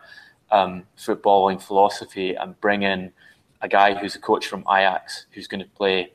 um, 0.51 0.83
footballing 0.97 1.61
philosophy 1.61 2.35
and 2.35 2.59
bring 2.59 2.83
in 2.83 3.13
a 3.61 3.69
guy 3.69 3.93
who's 3.93 4.15
a 4.17 4.19
coach 4.19 4.45
from 4.45 4.65
Ajax 4.69 5.27
who's 5.31 5.47
going 5.47 5.63
to 5.63 5.69
play 5.69 6.11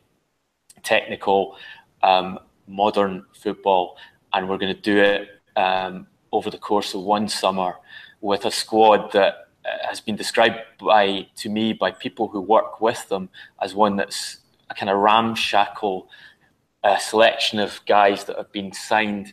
technical, 0.83 1.57
um, 2.03 2.38
modern 2.67 3.25
football, 3.33 3.97
and 4.35 4.47
we're 4.47 4.59
going 4.59 4.75
to 4.75 4.83
do 4.93 4.99
it 4.99 5.29
um, 5.57 6.07
over 6.33 6.51
the 6.51 6.59
course 6.59 6.93
of 6.93 7.01
one 7.01 7.29
summer 7.29 7.77
with 8.21 8.45
a 8.45 8.51
squad 8.51 9.11
that 9.12 9.48
has 9.87 10.00
been 10.00 10.16
described 10.16 10.59
by 10.81 11.26
to 11.37 11.48
me 11.48 11.72
by 11.72 11.90
people 11.90 12.28
who 12.28 12.40
work 12.40 12.81
with 12.81 13.09
them 13.09 13.28
as 13.61 13.74
one 13.74 13.96
that's 13.96 14.38
a 14.70 14.74
kind 14.74 14.90
of 14.90 14.98
ramshackle 14.98 16.09
uh, 16.85 16.96
selection 16.98 17.59
of 17.59 17.81
guys 17.87 18.24
that 18.24 18.37
have 18.37 18.52
been 18.52 18.72
signed 18.72 19.33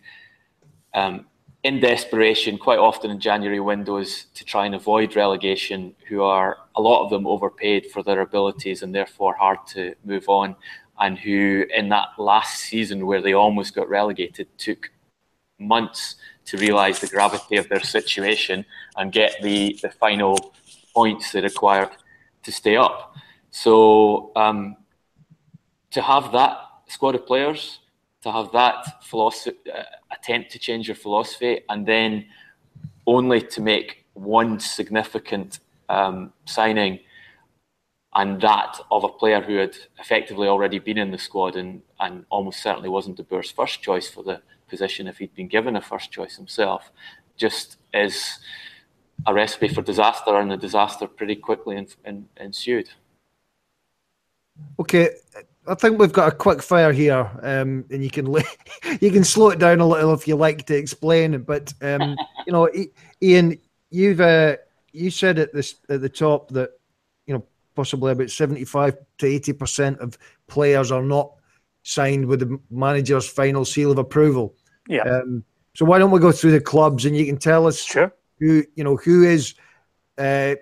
um, 0.93 1.25
in 1.63 1.79
desperation, 1.79 2.57
quite 2.57 2.79
often 2.79 3.09
in 3.09 3.19
January 3.19 3.59
windows, 3.59 4.25
to 4.35 4.45
try 4.45 4.65
and 4.65 4.75
avoid 4.75 5.15
relegation, 5.15 5.95
who 6.07 6.21
are 6.21 6.57
a 6.75 6.81
lot 6.81 7.03
of 7.03 7.09
them 7.09 7.25
overpaid 7.25 7.87
for 7.87 8.03
their 8.03 8.21
abilities 8.21 8.83
and 8.83 8.93
therefore 8.93 9.35
hard 9.35 9.57
to 9.67 9.95
move 10.03 10.29
on, 10.29 10.55
and 10.99 11.17
who 11.17 11.65
in 11.75 11.89
that 11.89 12.09
last 12.17 12.61
season 12.61 13.05
where 13.05 13.21
they 13.21 13.33
almost 13.33 13.73
got 13.73 13.89
relegated 13.89 14.47
took 14.57 14.91
months 15.59 16.15
to 16.45 16.58
realise 16.58 16.99
the 16.99 17.08
gravity 17.08 17.58
of 17.58 17.67
their 17.69 17.81
situation 17.81 18.65
and 18.97 19.12
get 19.12 19.36
the, 19.41 19.77
the 19.81 19.89
final 19.89 20.53
points 20.93 21.31
they 21.31 21.41
required 21.41 21.89
to 22.43 22.51
stay 22.51 22.75
up. 22.75 23.15
So 23.51 24.31
um, 24.36 24.77
to 25.91 26.01
have 26.01 26.31
that 26.34 26.58
squad 26.88 27.15
of 27.15 27.25
players, 27.25 27.79
to 28.21 28.31
have 28.31 28.51
that 28.51 29.03
philosophy, 29.03 29.58
uh, 29.73 29.84
attempt 30.12 30.51
to 30.51 30.60
change 30.60 30.88
your 30.88 30.95
philosophy, 30.95 31.62
and 31.69 31.86
then 31.86 32.25
only 33.08 33.41
to 33.41 33.62
make 33.62 34.05
one 34.13 34.60
significant 34.60 35.60
um, 35.89 36.34
signing 36.45 36.99
and 38.15 38.39
that 38.41 38.79
of 38.91 39.03
a 39.03 39.10
player 39.10 39.41
who 39.41 39.58
had 39.58 39.75
effectively 39.99 40.47
already 40.47 40.79
been 40.79 40.97
in 40.97 41.12
the 41.12 41.17
squad 41.17 41.55
and, 41.55 41.81
and 41.99 42.25
almost 42.29 42.63
certainly 42.63 42.89
wasn't 42.89 43.17
De 43.17 43.23
Boer's 43.23 43.51
first 43.51 43.81
choice 43.81 44.10
for 44.10 44.23
the 44.23 44.41
position 44.67 45.08
if 45.08 45.17
he'd 45.17 45.36
been 45.36 45.47
given 45.47 45.75
a 45.75 45.82
first 45.82 46.12
choice 46.12 46.36
himself, 46.36 46.91
just 47.38 47.78
is 47.93 48.39
a 49.28 49.34
recipe 49.34 49.67
for 49.67 49.82
disaster, 49.82 50.38
and 50.38 50.51
the 50.51 50.58
disaster 50.58 51.08
pretty 51.08 51.36
quickly 51.36 51.78
in, 51.78 51.88
in, 52.06 52.28
ensued. 52.38 52.89
Okay, 54.80 55.10
I 55.67 55.75
think 55.75 55.99
we've 55.99 56.13
got 56.13 56.32
a 56.32 56.36
quick 56.36 56.62
fire 56.62 56.91
here, 56.91 57.30
um, 57.41 57.86
and 57.89 58.04
you 58.04 58.10
can 58.10 58.34
you 59.01 59.12
can 59.12 59.23
slow 59.23 59.49
it 59.49 59.60
down 59.60 59.80
a 59.80 59.88
little 59.88 60.13
if 60.13 60.28
you 60.28 60.36
like 60.36 60.65
to 60.67 60.75
explain. 60.75 61.41
But 61.41 61.73
um, 61.82 62.15
you 62.47 62.54
know, 62.54 62.69
Ian, 63.21 63.58
you've 63.89 64.21
uh, 64.21 64.58
you 64.91 65.12
said 65.12 65.39
at 65.39 65.54
this 65.54 65.75
at 65.89 66.01
the 66.01 66.10
top 66.10 66.49
that 66.49 66.71
you 67.25 67.34
know 67.34 67.43
possibly 67.75 68.12
about 68.13 68.30
75 68.30 68.97
to 69.17 69.25
80% 69.25 69.97
of 69.97 70.17
players 70.47 70.91
are 70.91 71.04
not 71.04 71.34
signed 71.85 72.25
with 72.25 72.39
the 72.39 72.59
manager's 72.71 73.29
final 73.29 73.63
seal 73.63 73.91
of 73.91 73.99
approval. 73.99 74.55
Yeah. 74.89 75.03
Um, 75.03 75.43
so 75.75 75.85
why 75.85 75.99
don't 75.99 76.11
we 76.11 76.19
go 76.19 76.31
through 76.31 76.51
the 76.51 76.59
clubs 76.61 77.05
and 77.05 77.15
you 77.15 77.25
can 77.25 77.37
tell 77.37 77.67
us 77.67 77.81
sure. 77.81 78.11
who, 78.39 78.63
you 78.75 78.83
know, 78.83 78.97
who 78.97 79.23
is 79.23 79.53
uh, 80.17 80.55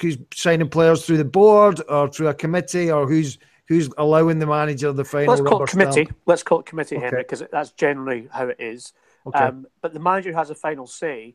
who's 0.00 0.16
signing 0.32 0.68
players 0.68 1.04
through 1.04 1.16
the 1.16 1.24
board 1.24 1.82
or 1.88 2.08
through 2.08 2.28
a 2.28 2.34
committee 2.34 2.90
or 2.90 3.06
who's 3.06 3.38
who's 3.66 3.90
allowing 3.98 4.38
the 4.38 4.46
manager 4.46 4.92
the 4.92 5.04
final 5.04 5.34
Let's 5.34 5.46
call 5.46 5.64
it 5.64 5.68
committee. 5.68 6.04
Stamp. 6.04 6.16
Let's 6.24 6.42
call 6.42 6.60
it 6.60 6.66
committee, 6.66 6.96
okay. 6.96 7.06
Henry, 7.06 7.22
because 7.22 7.42
that's 7.52 7.72
generally 7.72 8.28
how 8.30 8.48
it 8.48 8.56
is. 8.60 8.92
Okay. 9.26 9.38
Um, 9.38 9.66
but 9.82 9.92
the 9.92 10.00
manager 10.00 10.32
has 10.32 10.50
a 10.50 10.54
final 10.54 10.86
say 10.86 11.34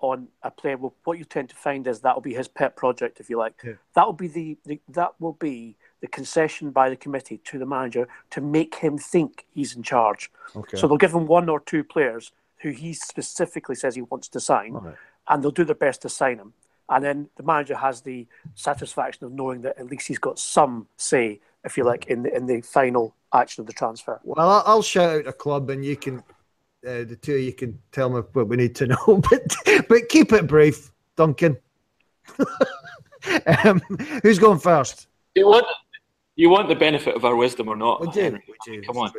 on 0.00 0.28
a 0.42 0.50
player, 0.50 0.76
well, 0.76 0.94
what 1.04 1.18
you 1.18 1.24
tend 1.24 1.50
to 1.50 1.56
find 1.56 1.86
is 1.86 2.00
that 2.00 2.14
will 2.14 2.22
be 2.22 2.34
his 2.34 2.48
pet 2.48 2.76
project, 2.76 3.20
if 3.20 3.30
you 3.30 3.38
like. 3.38 3.54
Yeah. 3.64 3.74
That 3.94 4.06
will 4.06 4.12
be 4.14 4.28
the, 4.28 4.58
the, 4.64 4.80
that 4.88 5.12
will 5.20 5.34
be 5.34 5.76
the 6.00 6.08
concession 6.08 6.70
by 6.70 6.88
the 6.88 6.96
committee 6.96 7.38
to 7.44 7.58
the 7.58 7.66
manager 7.66 8.08
to 8.30 8.40
make 8.40 8.76
him 8.76 8.96
think 8.98 9.46
he's 9.54 9.76
in 9.76 9.82
charge. 9.82 10.30
Okay. 10.56 10.76
So 10.76 10.88
they'll 10.88 10.96
give 10.96 11.12
him 11.12 11.26
one 11.26 11.48
or 11.48 11.60
two 11.60 11.84
players 11.84 12.32
who 12.62 12.70
he 12.70 12.92
specifically 12.92 13.74
says 13.74 13.94
he 13.94 14.02
wants 14.02 14.28
to 14.28 14.40
sign, 14.40 14.72
right. 14.72 14.94
and 15.28 15.42
they'll 15.42 15.50
do 15.50 15.64
their 15.64 15.74
best 15.74 16.02
to 16.02 16.08
sign 16.08 16.38
him. 16.38 16.52
And 16.88 17.04
then 17.04 17.28
the 17.36 17.42
manager 17.42 17.76
has 17.76 18.00
the 18.00 18.26
satisfaction 18.54 19.24
of 19.24 19.32
knowing 19.32 19.62
that 19.62 19.78
at 19.78 19.86
least 19.86 20.08
he's 20.08 20.18
got 20.18 20.38
some 20.38 20.88
say, 20.96 21.40
if 21.64 21.76
you 21.76 21.84
like, 21.84 22.06
in 22.06 22.22
the 22.24 22.34
in 22.34 22.46
the 22.46 22.60
final 22.62 23.14
action 23.32 23.60
of 23.60 23.66
the 23.66 23.72
transfer. 23.72 24.20
Well, 24.24 24.62
I'll 24.66 24.82
shout 24.82 25.20
out 25.20 25.26
a 25.26 25.32
club, 25.32 25.70
and 25.70 25.84
you 25.84 25.96
can 25.96 26.22
uh, 26.86 27.04
the 27.04 27.16
two 27.20 27.34
of 27.34 27.40
you 27.40 27.52
can 27.52 27.78
tell 27.92 28.08
me 28.10 28.22
what 28.32 28.48
we 28.48 28.56
need 28.56 28.74
to 28.76 28.86
know, 28.86 29.22
but 29.30 29.86
but 29.88 30.08
keep 30.08 30.32
it 30.32 30.46
brief, 30.46 30.90
Duncan. 31.16 31.56
um, 33.64 33.80
who's 34.22 34.38
going 34.38 34.58
first? 34.58 35.06
You 35.34 35.46
want 35.46 35.66
you 36.40 36.48
want 36.48 36.68
the 36.68 36.74
benefit 36.74 37.14
of 37.14 37.24
our 37.24 37.36
wisdom 37.36 37.68
or 37.68 37.76
not? 37.76 38.00
We 38.00 38.10
do. 38.10 38.38
We 38.48 38.54
do. 38.76 38.82
Come 38.82 38.96
on, 38.96 39.12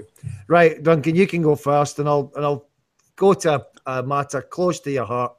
right, 0.47 0.81
Duncan. 0.81 1.15
You 1.15 1.27
can 1.27 1.41
go 1.41 1.55
first, 1.55 1.99
and 1.99 2.09
I'll 2.09 2.31
and 2.35 2.45
I'll 2.45 2.67
go 3.15 3.33
to 3.33 3.55
a, 3.55 3.65
a 3.85 4.03
matter 4.03 4.41
close 4.41 4.79
to 4.81 4.91
your 4.91 5.05
heart. 5.05 5.33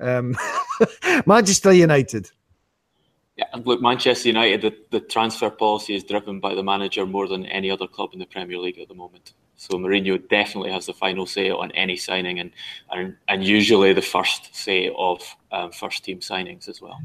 Um, 0.00 0.36
Manchester 1.26 1.72
United. 1.72 2.30
Yeah, 3.36 3.46
and 3.52 3.66
look, 3.66 3.80
Manchester 3.80 4.28
United. 4.28 4.62
The, 4.62 4.76
the 4.90 5.00
transfer 5.00 5.50
policy 5.50 5.94
is 5.94 6.04
driven 6.04 6.40
by 6.40 6.54
the 6.54 6.62
manager 6.62 7.06
more 7.06 7.28
than 7.28 7.46
any 7.46 7.70
other 7.70 7.86
club 7.86 8.10
in 8.12 8.18
the 8.18 8.26
Premier 8.26 8.58
League 8.58 8.78
at 8.78 8.88
the 8.88 8.94
moment. 8.94 9.32
So 9.56 9.78
Mourinho 9.78 10.26
definitely 10.28 10.72
has 10.72 10.86
the 10.86 10.94
final 10.94 11.26
say 11.26 11.50
on 11.50 11.70
any 11.72 11.96
signing, 11.96 12.40
and 12.40 12.50
and, 12.90 13.16
and 13.28 13.44
usually 13.44 13.92
the 13.92 14.02
first 14.02 14.54
say 14.54 14.90
of 14.96 15.22
um, 15.52 15.70
first 15.70 16.04
team 16.04 16.20
signings 16.20 16.68
as 16.68 16.80
well. 16.80 17.00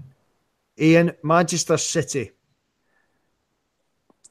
Ian, 0.80 1.12
Manchester 1.22 1.78
City. 1.78 2.32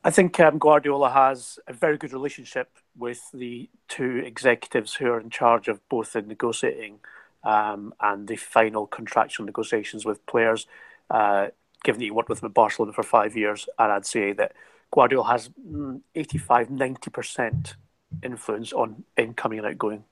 I 0.06 0.10
think 0.10 0.38
um, 0.38 0.58
Guardiola 0.58 1.10
has 1.10 1.58
a 1.66 1.72
very 1.72 1.96
good 1.96 2.12
relationship 2.12 2.68
with 2.96 3.22
the 3.32 3.70
two 3.88 4.18
executives 4.18 4.94
who 4.94 5.06
are 5.06 5.18
in 5.18 5.30
charge 5.30 5.66
of 5.66 5.80
both 5.88 6.12
the 6.12 6.20
negotiating 6.20 6.98
um, 7.42 7.94
and 8.00 8.28
the 8.28 8.36
final 8.36 8.86
contractual 8.86 9.46
negotiations 9.46 10.04
with 10.04 10.24
players. 10.26 10.66
Uh, 11.10 11.48
given 11.84 11.98
that 11.98 12.04
he 12.04 12.10
worked 12.10 12.28
with 12.28 12.40
them 12.40 12.48
at 12.48 12.54
Barcelona 12.54 12.92
for 12.92 13.02
five 13.02 13.36
years, 13.36 13.68
and 13.78 13.92
I'd 13.92 14.06
say 14.06 14.32
that 14.32 14.52
Guardiola 14.90 15.28
has 15.28 15.50
mm, 15.50 16.00
85, 16.14 16.68
90% 16.68 17.74
influence 18.22 18.72
on 18.72 19.04
incoming 19.16 19.58
and 19.58 19.68
outgoing. 19.68 20.04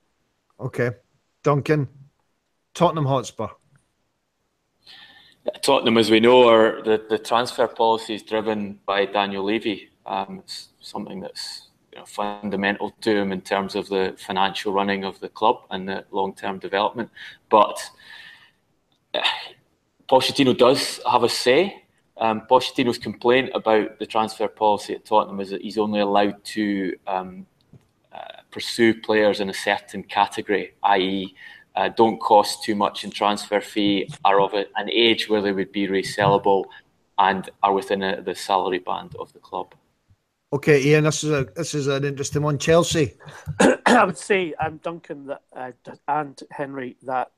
Okay. 0.61 0.91
Duncan, 1.43 1.89
Tottenham 2.75 3.07
Hotspur. 3.07 3.49
Tottenham, 5.63 5.99
as 5.99 6.11
we 6.11 6.21
know, 6.21 6.49
are 6.49 6.83
the, 6.83 7.05
the 7.09 7.19
transfer 7.19 7.67
policy 7.67 8.15
is 8.15 8.23
driven 8.23 8.79
by 8.87 9.07
Daniel 9.07 9.45
Levy. 9.45 9.91
Um, 10.07 10.41
it's 10.41 10.69
something 10.81 11.21
that's 11.21 11.69
you 11.93 11.99
know, 11.99 12.05
fundamental 12.05 12.93
to 13.01 13.17
him 13.17 13.33
in 13.33 13.41
terms 13.41 13.75
of 13.75 13.89
the 13.89 14.15
financial 14.19 14.73
running 14.73 15.05
of 15.05 15.19
the 15.21 15.29
club 15.29 15.63
and 15.71 15.89
the 15.89 16.05
long 16.11 16.35
term 16.35 16.59
development. 16.59 17.11
But 17.49 17.79
uh, 19.15 19.21
Pochettino 20.09 20.57
does 20.57 21.01
have 21.11 21.23
a 21.23 21.29
say. 21.29 21.85
Um, 22.17 22.43
Pochettino's 22.49 22.99
complaint 22.99 23.51
about 23.55 23.99
the 23.99 24.07
transfer 24.07 24.47
policy 24.47 24.95
at 24.95 25.05
Tottenham 25.05 25.41
is 25.41 25.51
that 25.51 25.63
he's 25.63 25.79
only 25.79 26.01
allowed 26.01 26.45
to 26.45 26.95
um, 27.07 27.47
pursue 28.53 28.95
players 28.95 29.41
in 29.41 29.49
a 29.49 29.55
certain 29.55 30.05
category, 30.05 30.75
i.e., 30.85 31.35
uh, 31.75 31.89
don't 31.89 32.19
cost 32.21 32.63
too 32.63 32.75
much 32.75 33.05
in 33.05 33.11
transfer 33.11 33.61
fee, 33.61 34.09
are 34.25 34.41
of 34.41 34.53
an 34.55 34.91
age 34.91 35.29
where 35.29 35.41
they 35.41 35.53
would 35.53 35.73
be 35.73 35.89
resellable, 35.89 36.65
and 37.19 37.51
are 37.63 37.73
within 37.73 38.03
a, 38.03 38.21
the 38.21 38.35
salary 38.35 38.79
band 38.79 39.15
of 39.19 39.33
the 39.33 39.39
club. 39.39 39.75
Okay, 40.53 40.83
Ian, 40.83 41.05
this 41.05 41.25
is 41.25 41.31
a 41.31 41.45
this 41.57 41.75
is 41.75 41.87
an 41.87 42.05
interesting 42.05 42.43
one. 42.43 42.59
Chelsea. 42.59 43.15
I 43.87 44.05
would 44.05 44.19
say, 44.19 44.53
um, 44.55 44.79
Duncan 44.83 45.27
that, 45.27 45.43
uh, 45.55 45.73
and 46.09 46.39
Henry, 46.51 46.97
that 47.03 47.31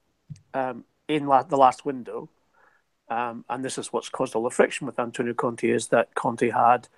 um, 0.52 0.84
in 1.06 1.26
la- 1.26 1.44
the 1.44 1.56
last 1.56 1.84
window, 1.84 2.28
um, 3.08 3.44
and 3.48 3.64
this 3.64 3.78
is 3.78 3.92
what's 3.92 4.08
caused 4.08 4.34
all 4.34 4.42
the 4.42 4.50
friction 4.50 4.86
with 4.86 4.98
Antonio 4.98 5.32
Conte, 5.32 5.68
is 5.68 5.88
that 5.88 6.14
Conte 6.16 6.50
had 6.50 6.88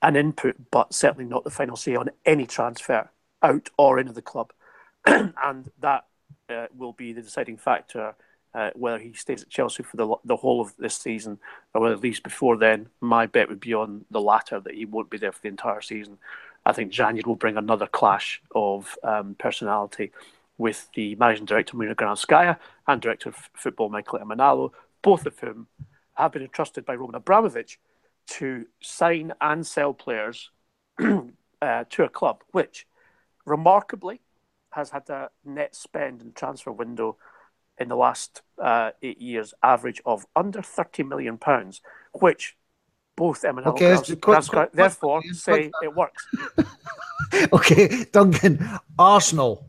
an 0.00 0.14
input, 0.14 0.56
but 0.70 0.94
certainly 0.94 1.24
not 1.24 1.42
the 1.42 1.50
final 1.50 1.76
say 1.76 1.96
on 1.96 2.10
any 2.24 2.46
transfer 2.46 3.10
out 3.42 3.70
or 3.76 3.98
into 3.98 4.12
the 4.12 4.22
club, 4.22 4.52
and 5.06 5.70
that 5.80 6.04
uh, 6.48 6.66
will 6.76 6.92
be 6.92 7.12
the 7.12 7.22
deciding 7.22 7.56
factor 7.56 8.14
uh, 8.54 8.70
whether 8.74 8.98
he 8.98 9.12
stays 9.12 9.42
at 9.42 9.48
Chelsea 9.48 9.82
for 9.82 9.96
the 9.96 10.14
the 10.24 10.36
whole 10.36 10.60
of 10.60 10.76
this 10.76 10.96
season 10.96 11.38
or 11.74 11.80
whether 11.80 11.94
at 11.94 12.00
least 12.02 12.22
before 12.22 12.56
then. 12.56 12.88
My 13.00 13.26
bet 13.26 13.48
would 13.48 13.60
be 13.60 13.74
on 13.74 14.04
the 14.10 14.20
latter 14.20 14.60
that 14.60 14.74
he 14.74 14.84
won't 14.84 15.10
be 15.10 15.18
there 15.18 15.32
for 15.32 15.40
the 15.42 15.48
entire 15.48 15.80
season. 15.80 16.18
I 16.64 16.72
think 16.72 16.92
January 16.92 17.24
will 17.26 17.36
bring 17.36 17.56
another 17.56 17.86
clash 17.86 18.40
of 18.54 18.96
um, 19.02 19.34
personality 19.38 20.12
with 20.56 20.88
the 20.94 21.16
managing 21.16 21.46
director 21.46 21.76
Marina 21.76 21.94
Granovskaia 21.94 22.56
and 22.86 23.02
director 23.02 23.30
of 23.30 23.50
football 23.54 23.88
Michael 23.88 24.20
Emenalo, 24.20 24.70
both 25.02 25.26
of 25.26 25.38
whom 25.40 25.66
have 26.14 26.32
been 26.32 26.42
entrusted 26.42 26.86
by 26.86 26.94
Roman 26.94 27.16
Abramovich 27.16 27.78
to 28.26 28.66
sign 28.80 29.32
and 29.40 29.66
sell 29.66 29.92
players 29.92 30.50
uh, 31.00 31.84
to 31.90 32.04
a 32.04 32.08
club, 32.08 32.42
which 32.52 32.86
remarkably 33.44 34.20
has 34.74 34.90
had 34.90 35.08
a 35.10 35.30
net 35.44 35.74
spend 35.74 36.20
and 36.22 36.34
transfer 36.34 36.72
window 36.72 37.16
in 37.78 37.88
the 37.88 37.96
last 37.96 38.42
uh, 38.62 38.90
eight 39.02 39.20
years 39.20 39.54
average 39.62 40.00
of 40.04 40.26
under 40.36 40.62
30 40.62 41.02
million 41.04 41.38
pounds, 41.38 41.80
which 42.12 42.56
both 43.16 43.44
Emin 43.44 43.64
okay, 43.64 43.92
and 43.92 44.04
quick, 44.04 44.20
quick, 44.20 44.46
quick, 44.46 44.72
therefore 44.72 45.22
say 45.32 45.70
it 45.82 45.94
works. 45.94 46.26
okay, 47.52 48.04
Duncan, 48.12 48.64
Arsenal. 48.98 49.68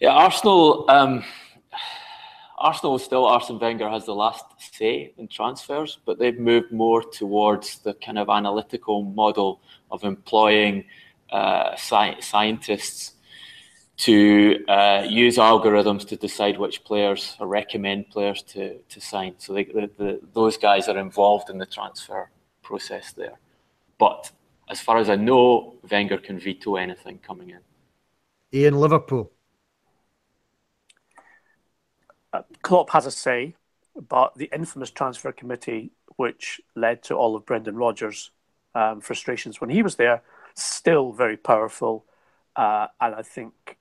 Yeah, 0.00 0.10
Arsenal. 0.10 0.88
Um, 0.88 1.24
Arsenal 2.58 2.98
still 2.98 3.24
Arsene 3.24 3.58
Wenger 3.58 3.88
has 3.88 4.04
the 4.04 4.14
last 4.14 4.44
say 4.58 5.12
in 5.16 5.28
transfers, 5.28 5.98
but 6.04 6.18
they've 6.18 6.38
moved 6.38 6.72
more 6.72 7.02
towards 7.02 7.78
the 7.78 7.94
kind 7.94 8.18
of 8.18 8.28
analytical 8.28 9.04
model 9.04 9.60
of 9.90 10.02
employing 10.02 10.84
sci- 11.32 12.20
scientists 12.20 13.12
to 13.98 14.64
uh, 14.68 15.04
use 15.08 15.36
algorithms 15.36 16.06
to 16.06 16.16
decide 16.16 16.56
which 16.58 16.84
players 16.84 17.36
or 17.40 17.48
recommend 17.48 18.08
players 18.10 18.42
to, 18.42 18.78
to 18.88 19.00
sign. 19.00 19.34
So 19.38 19.52
they, 19.52 19.64
the, 19.64 19.90
the, 19.98 20.20
those 20.32 20.56
guys 20.56 20.88
are 20.88 20.98
involved 20.98 21.50
in 21.50 21.58
the 21.58 21.66
transfer 21.66 22.30
process 22.62 23.12
there. 23.12 23.38
But 23.98 24.30
as 24.70 24.80
far 24.80 24.98
as 24.98 25.10
I 25.10 25.16
know, 25.16 25.74
Wenger 25.90 26.18
can 26.18 26.38
veto 26.38 26.76
anything 26.76 27.18
coming 27.18 27.50
in. 27.50 27.58
Ian 28.52 28.78
Liverpool. 28.78 29.32
Uh, 32.32 32.42
Klopp 32.62 32.90
has 32.90 33.06
a 33.06 33.10
say, 33.10 33.56
but 34.08 34.34
the 34.36 34.50
infamous 34.54 34.90
transfer 34.90 35.32
committee, 35.32 35.90
which 36.16 36.60
led 36.76 37.02
to 37.04 37.14
all 37.14 37.34
of 37.34 37.44
Brendan 37.46 37.76
Rodgers' 37.76 38.30
um, 38.78 39.00
frustrations 39.00 39.60
when 39.60 39.70
he 39.70 39.82
was 39.82 39.96
there, 39.96 40.22
still 40.54 41.12
very 41.12 41.36
powerful. 41.36 42.04
Uh, 42.54 42.86
and 43.00 43.14
I 43.14 43.22
think 43.22 43.76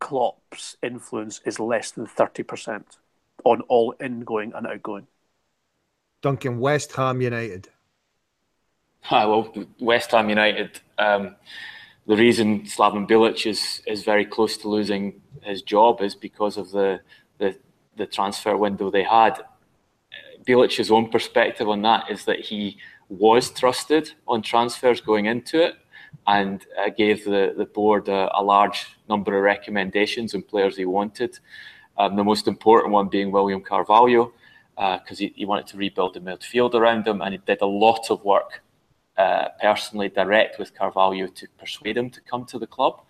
Klopp's 0.00 0.76
influence 0.82 1.40
is 1.44 1.60
less 1.60 1.92
than 1.92 2.06
30% 2.06 2.98
on 3.44 3.60
all 3.62 3.94
ingoing 4.02 4.52
and 4.54 4.66
outgoing. 4.66 5.06
Duncan, 6.20 6.58
West 6.58 6.92
Ham 6.92 7.20
United. 7.20 7.68
Hi, 9.02 9.26
well, 9.26 9.52
West 9.78 10.10
Ham 10.10 10.28
United. 10.30 10.80
Um, 10.98 11.36
the 12.06 12.16
reason 12.16 12.62
Slaven 12.62 13.08
Bilic 13.08 13.46
is, 13.46 13.82
is 13.86 14.02
very 14.02 14.24
close 14.24 14.56
to 14.58 14.68
losing 14.68 15.20
his 15.42 15.62
job 15.62 16.00
is 16.00 16.14
because 16.14 16.56
of 16.56 16.70
the, 16.70 17.00
the, 17.38 17.56
the 17.96 18.06
transfer 18.06 18.56
window 18.56 18.90
they 18.90 19.04
had. 19.04 19.42
Bilic's 20.46 20.90
own 20.90 21.10
perspective 21.10 21.68
on 21.68 21.82
that 21.82 22.10
is 22.10 22.24
that 22.24 22.40
he 22.40 22.78
was 23.18 23.50
trusted 23.50 24.12
on 24.26 24.42
transfers 24.42 25.00
going 25.00 25.26
into 25.26 25.62
it 25.62 25.74
and 26.26 26.64
uh, 26.78 26.90
gave 26.90 27.24
the, 27.24 27.54
the 27.56 27.66
board 27.66 28.08
a, 28.08 28.30
a, 28.38 28.42
large 28.42 28.86
number 29.08 29.36
of 29.36 29.42
recommendations 29.42 30.34
and 30.34 30.46
players 30.46 30.76
he 30.76 30.84
wanted. 30.84 31.38
Um, 31.98 32.16
the 32.16 32.24
most 32.24 32.48
important 32.48 32.92
one 32.92 33.08
being 33.08 33.30
William 33.30 33.60
Carvalho, 33.60 34.32
because 34.74 35.18
uh, 35.18 35.24
he, 35.24 35.32
he, 35.36 35.44
wanted 35.44 35.66
to 35.68 35.76
rebuild 35.76 36.14
the 36.14 36.20
midfield 36.20 36.74
around 36.74 37.06
him, 37.06 37.20
and 37.20 37.32
he 37.32 37.40
did 37.46 37.60
a 37.60 37.66
lot 37.66 38.10
of 38.10 38.24
work 38.24 38.62
uh, 39.16 39.48
personally 39.60 40.08
direct 40.08 40.58
with 40.58 40.74
Carvalho 40.74 41.26
to 41.26 41.46
persuade 41.58 41.96
him 41.96 42.10
to 42.10 42.20
come 42.22 42.44
to 42.46 42.58
the 42.58 42.66
club. 42.66 43.02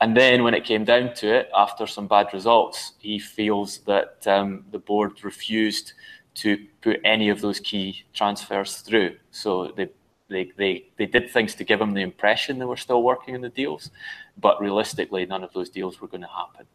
And 0.00 0.16
then 0.16 0.44
when 0.44 0.54
it 0.54 0.64
came 0.64 0.84
down 0.84 1.14
to 1.14 1.34
it, 1.34 1.50
after 1.56 1.86
some 1.86 2.06
bad 2.06 2.28
results, 2.32 2.92
he 2.98 3.18
feels 3.18 3.78
that 3.78 4.26
um, 4.26 4.64
the 4.70 4.78
board 4.78 5.24
refused 5.24 5.94
to 6.38 6.58
put 6.82 7.00
any 7.04 7.28
of 7.28 7.40
those 7.40 7.60
key 7.60 8.04
transfers 8.14 8.76
through. 8.76 9.16
So 9.30 9.72
they 9.76 9.88
they, 10.28 10.52
they, 10.56 10.84
they 10.98 11.06
did 11.06 11.30
things 11.30 11.54
to 11.54 11.64
give 11.64 11.78
them 11.78 11.94
the 11.94 12.02
impression 12.02 12.58
they 12.58 12.66
were 12.66 12.76
still 12.76 13.02
working 13.02 13.34
on 13.34 13.40
the 13.40 13.48
deals, 13.48 13.90
but 14.38 14.60
realistically, 14.60 15.24
none 15.24 15.42
of 15.42 15.52
those 15.54 15.70
deals 15.70 16.00
were 16.00 16.08
going 16.08 16.20
to 16.20 16.28
happen. 16.28 16.66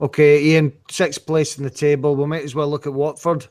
Okay, 0.00 0.42
Ian, 0.42 0.72
sixth 0.90 1.26
place 1.26 1.58
in 1.58 1.64
the 1.64 1.70
table. 1.70 2.16
We 2.16 2.26
might 2.26 2.44
as 2.44 2.54
well 2.54 2.68
look 2.68 2.86
at 2.86 2.92
Watford. 2.92 3.46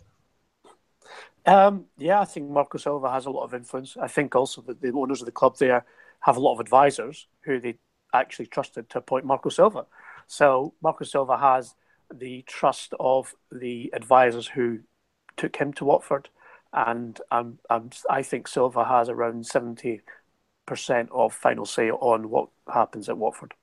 Um, 1.46 1.86
yeah, 1.98 2.22
I 2.22 2.26
think 2.26 2.50
Marco 2.50 2.78
Silva 2.78 3.12
has 3.12 3.28
a 3.28 3.32
lot 3.32 3.44
of 3.44 3.54
influence. 3.54 3.98
I 4.00 4.08
think 4.08 4.36
also 4.36 4.62
that 4.62 4.82
the 4.82 4.92
owners 4.92 5.22
of 5.22 5.28
the 5.28 5.32
club 5.32 5.58
there 5.58 5.86
have 6.22 6.38
a 6.38 6.40
lot 6.40 6.54
of 6.54 6.60
advisors 6.60 7.28
who 7.42 7.60
they 7.60 7.78
actually 8.14 8.48
trusted 8.48 8.90
to 8.90 8.98
appoint 8.98 9.26
Marco 9.26 9.50
Silva. 9.50 9.86
So 10.28 10.74
Marco 10.82 11.06
Silva 11.06 11.38
has 11.38 11.76
the 12.14 12.44
trust 12.48 12.94
of 13.00 13.34
the 13.52 13.92
advisors 13.94 14.48
who 14.48 14.80
took 15.38 15.56
him 15.56 15.74
to 15.74 15.86
Watford 15.86 16.30
and 16.76 17.20
um, 17.32 17.58
um, 17.70 17.90
I 18.10 18.22
think 18.22 18.48
Silva 18.48 18.84
has 18.84 19.10
around 19.10 19.48
seventy 19.48 20.02
percent 20.66 21.10
of 21.12 21.34
final 21.34 21.66
say 21.66 21.90
on 21.90 22.30
what 22.30 22.50
happens 22.72 23.08
at 23.08 23.18
Watford. 23.18 23.54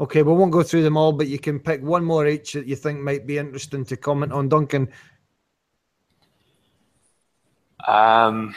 Okay, 0.00 0.22
we 0.22 0.32
won't 0.32 0.52
go 0.52 0.62
through 0.62 0.82
them 0.82 0.96
all, 0.96 1.12
but 1.12 1.26
you 1.26 1.38
can 1.38 1.58
pick 1.58 1.82
one 1.82 2.04
more 2.04 2.26
each 2.26 2.52
that 2.52 2.66
you 2.66 2.76
think 2.76 3.00
might 3.00 3.26
be 3.26 3.38
interesting 3.38 3.84
to 3.86 3.96
comment 3.96 4.32
on, 4.32 4.48
Duncan. 4.48 4.88
Um, 7.86 8.54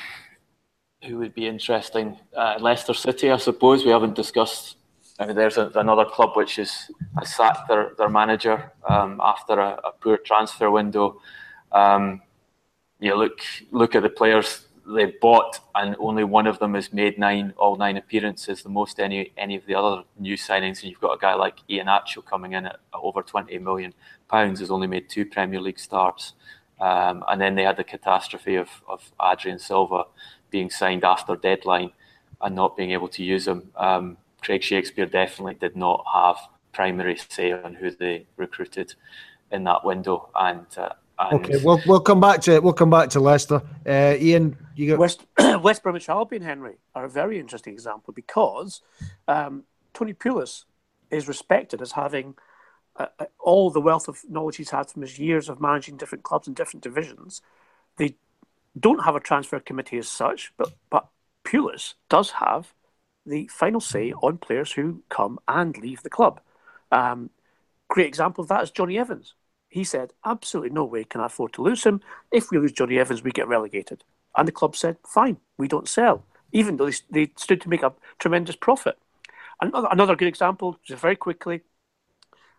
who 1.04 1.18
would 1.18 1.34
be 1.34 1.48
interesting? 1.48 2.18
Uh, 2.36 2.58
Leicester 2.60 2.94
City, 2.94 3.32
I 3.32 3.38
suppose. 3.38 3.84
We 3.84 3.92
haven't 3.92 4.16
discussed. 4.16 4.78
There's 5.20 5.58
a, 5.58 5.72
another 5.76 6.06
club 6.06 6.36
which 6.36 6.58
has 6.58 6.92
sacked 7.24 7.68
their, 7.68 7.94
their 7.98 8.10
manager 8.10 8.72
um, 8.88 9.20
after 9.24 9.60
a, 9.60 9.80
a, 9.84 9.92
poor 10.00 10.18
transfer 10.18 10.70
window. 10.70 11.22
Um, 11.72 12.22
you 13.00 13.16
look 13.16 13.40
look 13.72 13.96
at 13.96 14.04
the 14.04 14.10
players 14.10 14.68
they 14.88 15.06
bought, 15.20 15.60
and 15.76 15.96
only 16.00 16.24
one 16.24 16.48
of 16.48 16.60
them 16.60 16.76
has 16.76 16.94
made 16.94 17.18
nine 17.18 17.54
all 17.58 17.76
nine 17.76 17.98
appearances, 17.98 18.62
the 18.62 18.70
most 18.70 19.00
any 19.00 19.32
any 19.38 19.56
of 19.56 19.66
the 19.66 19.74
other 19.74 20.04
new 20.20 20.38
signings. 20.38 20.82
And 20.82 20.92
you've 20.92 21.02
got 21.02 21.14
a 21.14 21.20
guy 21.20 21.34
like 21.34 21.58
Iheanacho 21.68 22.24
coming 22.24 22.54
in 22.54 22.68
at 22.68 22.80
over 22.94 23.24
twenty 23.24 23.58
million 23.58 23.94
pounds, 24.30 24.60
has 24.60 24.70
only 24.70 24.88
made 24.88 25.10
two 25.10 25.26
Premier 25.26 25.60
League 25.60 25.80
starts. 25.80 26.34
Um, 26.80 27.24
and 27.28 27.42
then 27.42 27.56
they 27.56 27.64
had 27.64 27.78
the 27.78 27.84
catastrophe 27.84 28.56
of, 28.56 28.70
of 28.88 29.12
Adrien 29.20 29.58
Silva 29.58 30.04
being 30.52 30.70
signed 30.70 31.04
after 31.04 31.36
deadline 31.36 31.92
and 32.40 32.56
not 32.56 32.78
being 32.78 32.92
able 32.92 33.08
to 33.08 33.24
use 33.24 33.48
him. 33.48 33.72
Um, 33.76 34.18
Craig 34.48 34.64
Shakespeare 34.64 35.06
definitely 35.06 35.56
did 35.56 35.76
not 35.76 36.06
have 36.14 36.38
primary 36.72 37.18
say 37.18 37.52
on 37.52 37.74
who 37.74 37.92
they 37.92 38.26
recruited 38.38 38.94
in 39.52 39.66
that 39.66 39.84
window, 39.84 40.30
and 40.36 40.66
uh, 40.78 40.94
and 41.20 41.46
okay, 41.46 41.62
we'll 41.62 41.82
we'll 41.86 42.00
come 42.00 42.22
back 42.22 42.40
to 42.44 42.58
we'll 42.62 42.72
come 42.72 42.90
back 42.90 43.10
to 43.10 43.20
Leicester. 43.20 43.62
Uh, 43.86 44.16
Ian, 44.18 44.56
you 44.74 44.92
got 44.92 45.00
West 45.00 45.26
West 45.62 45.84
Bromwich 45.84 46.08
Albion. 46.08 46.44
Henry 46.44 46.78
are 46.96 47.04
a 47.04 47.10
very 47.10 47.42
interesting 47.42 47.74
example 47.74 48.14
because 48.14 48.80
um, 49.28 49.64
Tony 49.94 50.14
Pulis 50.14 50.64
is 51.12 51.28
respected 51.28 51.82
as 51.82 51.92
having 51.92 52.36
uh, 52.96 53.08
uh, 53.20 53.26
all 53.40 53.70
the 53.70 53.82
wealth 53.82 54.08
of 54.08 54.22
knowledge 54.30 54.56
he's 54.56 54.70
had 54.70 54.90
from 54.90 55.02
his 55.02 55.20
years 55.20 55.50
of 55.50 55.60
managing 55.60 55.98
different 55.98 56.24
clubs 56.24 56.48
in 56.48 56.54
different 56.54 56.86
divisions. 56.86 57.42
They 57.98 58.16
don't 58.80 59.04
have 59.04 59.18
a 59.18 59.20
transfer 59.20 59.60
committee 59.60 59.98
as 59.98 60.08
such, 60.08 60.54
but 60.56 60.72
but 60.90 61.10
Pulis 61.44 61.96
does 62.08 62.32
have 62.32 62.74
the 63.28 63.48
final 63.48 63.82
say 63.82 64.14
on 64.14 64.38
players 64.38 64.72
who 64.72 65.04
come 65.10 65.40
and 65.48 65.78
leave 65.78 66.02
the 66.04 66.10
club. 66.10 66.40
Um, 66.92 67.30
great 67.90 68.08
example 68.08 68.42
of 68.42 68.48
that 68.48 68.64
is 68.64 68.72
Jonny 68.72 68.98
Evans 68.98 69.34
he 69.70 69.84
said, 69.84 70.14
absolutely 70.26 70.72
no 70.72 70.86
way 70.86 71.04
can 71.04 71.22
I 71.22 71.26
afford 71.26 71.54
to 71.54 71.62
lose 71.62 71.84
him. 71.84 72.02
If 72.32 72.52
we 72.52 72.58
lose 72.58 72.72
Jonny 72.72 72.98
Evans, 72.98 73.24
we 73.24 73.32
get 73.32 73.48
relegated. 73.48 74.04
And 74.36 74.48
the 74.48 74.52
club 74.52 74.76
said, 74.76 74.98
fine, 75.06 75.38
we 75.58 75.68
don't 75.68 75.88
sell, 75.88 76.24
even 76.52 76.78
though 76.78 76.90
they, 76.90 76.98
they 77.10 77.32
stood 77.36 77.62
to 77.62 77.70
make 77.70 77.84
a 77.84 77.94
tremendous 78.20 78.56
profit. 78.56 78.98
Another, 79.62 79.88
another 79.92 80.16
good 80.16 80.28
example, 80.28 80.78
just 80.84 81.02
very 81.02 81.16
quickly, 81.16 81.62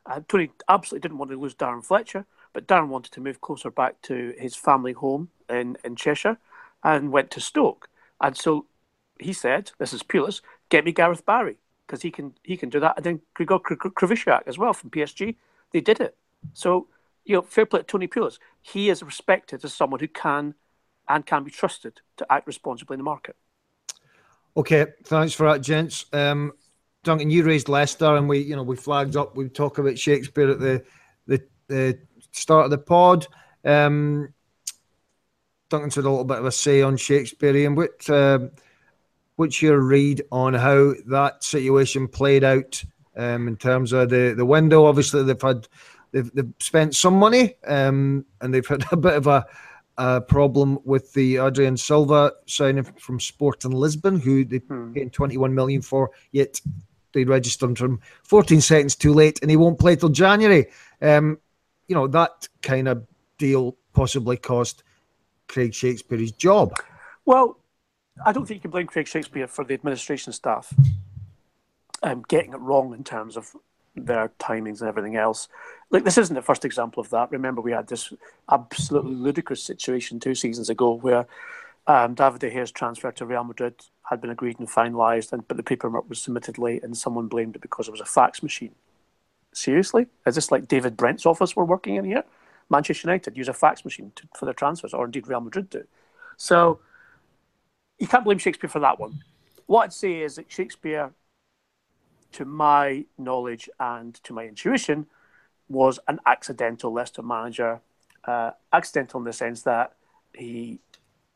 uh, 0.06 0.20
Tony 0.28 0.50
absolutely 0.68 1.00
didn't 1.00 1.18
want 1.18 1.30
to 1.30 1.36
lose 1.36 1.54
Darren 1.54 1.84
Fletcher, 1.84 2.26
but 2.52 2.66
Darren 2.66 2.88
wanted 2.88 3.12
to 3.12 3.20
move 3.20 3.40
closer 3.40 3.70
back 3.70 4.00
to 4.02 4.34
his 4.38 4.56
family 4.56 4.92
home 4.92 5.28
in, 5.48 5.76
in 5.84 5.96
Cheshire 5.96 6.38
and 6.82 7.12
went 7.12 7.30
to 7.32 7.40
Stoke. 7.40 7.88
And 8.20 8.36
so 8.36 8.66
he 9.20 9.32
said, 9.32 9.70
this 9.78 9.92
is 9.92 10.02
Pulis, 10.02 10.40
get 10.68 10.84
me 10.84 10.92
Gareth 10.92 11.24
Barry, 11.24 11.56
because 11.86 12.02
he 12.02 12.10
can 12.10 12.34
he 12.42 12.56
can 12.56 12.68
do 12.68 12.80
that. 12.80 12.94
And 12.96 13.04
then 13.04 13.20
Grigor 13.34 13.60
Krychowiak 13.60 14.42
as 14.46 14.58
well 14.58 14.72
from 14.72 14.90
PSG. 14.90 15.36
They 15.72 15.80
did 15.80 16.00
it. 16.00 16.16
So 16.54 16.88
you 17.24 17.34
know, 17.34 17.42
fair 17.42 17.66
play 17.66 17.80
to 17.80 17.84
Tony 17.84 18.08
Pulis. 18.08 18.38
He 18.62 18.88
is 18.88 19.02
respected 19.02 19.64
as 19.64 19.74
someone 19.74 20.00
who 20.00 20.08
can 20.08 20.54
and 21.08 21.24
can 21.24 21.44
be 21.44 21.50
trusted 21.50 22.00
to 22.16 22.26
act 22.30 22.46
responsibly 22.46 22.94
in 22.94 22.98
the 22.98 23.04
market. 23.04 23.36
Okay, 24.56 24.86
thanks 25.04 25.34
for 25.34 25.50
that, 25.50 25.60
gents. 25.60 26.06
Um, 26.12 26.52
Duncan, 27.04 27.30
you 27.30 27.44
raised 27.44 27.68
Leicester, 27.68 28.16
and 28.16 28.28
we, 28.28 28.40
you 28.40 28.56
know, 28.56 28.62
we 28.62 28.76
flagged 28.76 29.16
up. 29.16 29.36
We 29.36 29.48
talk 29.48 29.78
about 29.78 29.98
Shakespeare 29.98 30.50
at 30.50 30.58
the 30.58 30.84
the, 31.26 31.42
the 31.68 31.98
start 32.32 32.64
of 32.64 32.70
the 32.70 32.78
pod. 32.78 33.26
Um, 33.64 34.32
had 35.70 35.82
a 35.82 35.84
little 35.84 36.24
bit 36.24 36.38
of 36.38 36.46
a 36.46 36.52
say 36.52 36.82
on 36.82 36.96
Shakespeare. 36.96 37.66
And 37.66 37.76
what, 37.76 38.08
uh, 38.08 38.48
what's 39.38 39.62
your 39.62 39.80
read 39.80 40.22
on 40.30 40.54
how 40.54 40.94
that 41.06 41.42
situation 41.42 42.08
played 42.08 42.44
out 42.44 42.82
um, 43.16 43.48
in 43.48 43.56
terms 43.56 43.92
of 43.92 44.10
the 44.10 44.34
the 44.36 44.46
window? 44.46 44.86
Obviously, 44.86 45.22
they've 45.22 45.40
had 45.40 45.66
They've, 46.12 46.30
they've 46.32 46.52
spent 46.58 46.94
some 46.94 47.14
money 47.14 47.54
um, 47.66 48.24
and 48.40 48.52
they've 48.52 48.66
had 48.66 48.84
a 48.92 48.96
bit 48.96 49.14
of 49.14 49.26
a, 49.26 49.46
a 49.96 50.20
problem 50.20 50.78
with 50.84 51.12
the 51.12 51.38
Adrien 51.38 51.76
Silva 51.76 52.32
signing 52.46 52.84
from 52.84 53.20
Sporting 53.20 53.72
Lisbon, 53.72 54.20
who 54.20 54.44
they 54.44 54.58
hmm. 54.58 54.92
paid 54.92 55.12
21 55.12 55.54
million 55.54 55.82
for, 55.82 56.10
yet 56.32 56.60
they 57.12 57.24
registered 57.24 57.70
him 57.70 57.74
from 57.74 58.00
14 58.24 58.60
seconds 58.60 58.94
too 58.94 59.12
late 59.12 59.38
and 59.40 59.50
he 59.50 59.56
won't 59.56 59.78
play 59.78 59.96
till 59.96 60.10
January. 60.10 60.66
Um, 61.00 61.38
you 61.88 61.94
know, 61.94 62.06
that 62.08 62.48
kind 62.62 62.86
of 62.86 63.06
deal 63.38 63.76
possibly 63.92 64.36
cost 64.36 64.82
Craig 65.48 65.72
Shakespeare 65.72 66.18
his 66.18 66.32
job. 66.32 66.74
Well, 67.24 67.58
I 68.24 68.32
don't 68.32 68.46
think 68.46 68.58
you 68.58 68.62
can 68.62 68.70
blame 68.70 68.86
Craig 68.86 69.08
Shakespeare 69.08 69.46
for 69.46 69.64
the 69.64 69.74
administration 69.74 70.32
staff 70.32 70.74
um, 72.02 72.24
getting 72.28 72.52
it 72.52 72.60
wrong 72.60 72.94
in 72.94 73.04
terms 73.04 73.36
of 73.36 73.54
their 73.94 74.30
timings 74.38 74.80
and 74.80 74.88
everything 74.88 75.16
else. 75.16 75.48
Like 75.90 76.04
this 76.04 76.18
isn't 76.18 76.34
the 76.34 76.42
first 76.42 76.64
example 76.64 77.00
of 77.00 77.10
that. 77.10 77.30
Remember, 77.30 77.60
we 77.60 77.72
had 77.72 77.88
this 77.88 78.12
absolutely 78.50 79.14
ludicrous 79.14 79.62
situation 79.62 80.20
two 80.20 80.34
seasons 80.34 80.70
ago 80.70 80.92
where 80.92 81.26
um, 81.86 82.14
David 82.14 82.40
De 82.40 82.50
Gea's 82.50 82.70
transfer 82.70 83.10
to 83.12 83.26
Real 83.26 83.44
Madrid 83.44 83.74
had 84.10 84.20
been 84.20 84.30
agreed 84.30 84.58
and 84.58 84.68
finalised, 84.68 85.32
and 85.32 85.46
but 85.48 85.56
the 85.56 85.62
paperwork 85.62 86.08
was 86.08 86.20
submitted 86.20 86.58
late, 86.58 86.82
and 86.82 86.96
someone 86.96 87.28
blamed 87.28 87.56
it 87.56 87.62
because 87.62 87.88
it 87.88 87.90
was 87.90 88.00
a 88.00 88.06
fax 88.06 88.42
machine. 88.42 88.74
Seriously, 89.52 90.06
is 90.26 90.34
this 90.34 90.52
like 90.52 90.68
David 90.68 90.96
Brent's 90.96 91.26
office 91.26 91.56
we're 91.56 91.64
working 91.64 91.96
in 91.96 92.04
here? 92.04 92.24
Manchester 92.70 93.08
United 93.08 93.36
use 93.36 93.48
a 93.48 93.54
fax 93.54 93.84
machine 93.84 94.12
to, 94.16 94.28
for 94.36 94.44
their 94.44 94.54
transfers, 94.54 94.92
or 94.92 95.06
indeed 95.06 95.26
Real 95.26 95.40
Madrid 95.40 95.70
do. 95.70 95.84
So 96.36 96.80
you 97.98 98.06
can't 98.06 98.24
blame 98.24 98.38
Shakespeare 98.38 98.70
for 98.70 98.80
that 98.80 98.98
one. 98.98 99.22
What 99.66 99.84
I'd 99.84 99.92
say 99.92 100.22
is 100.22 100.36
that 100.36 100.50
Shakespeare 100.50 101.12
to 102.32 102.44
my 102.44 103.04
knowledge 103.16 103.68
and 103.80 104.14
to 104.24 104.32
my 104.32 104.44
intuition, 104.44 105.06
was 105.68 105.98
an 106.08 106.18
accidental 106.26 106.92
Leicester 106.92 107.22
manager. 107.22 107.80
Uh, 108.24 108.50
accidental 108.72 109.18
in 109.20 109.24
the 109.24 109.32
sense 109.32 109.62
that 109.62 109.94
he 110.34 110.80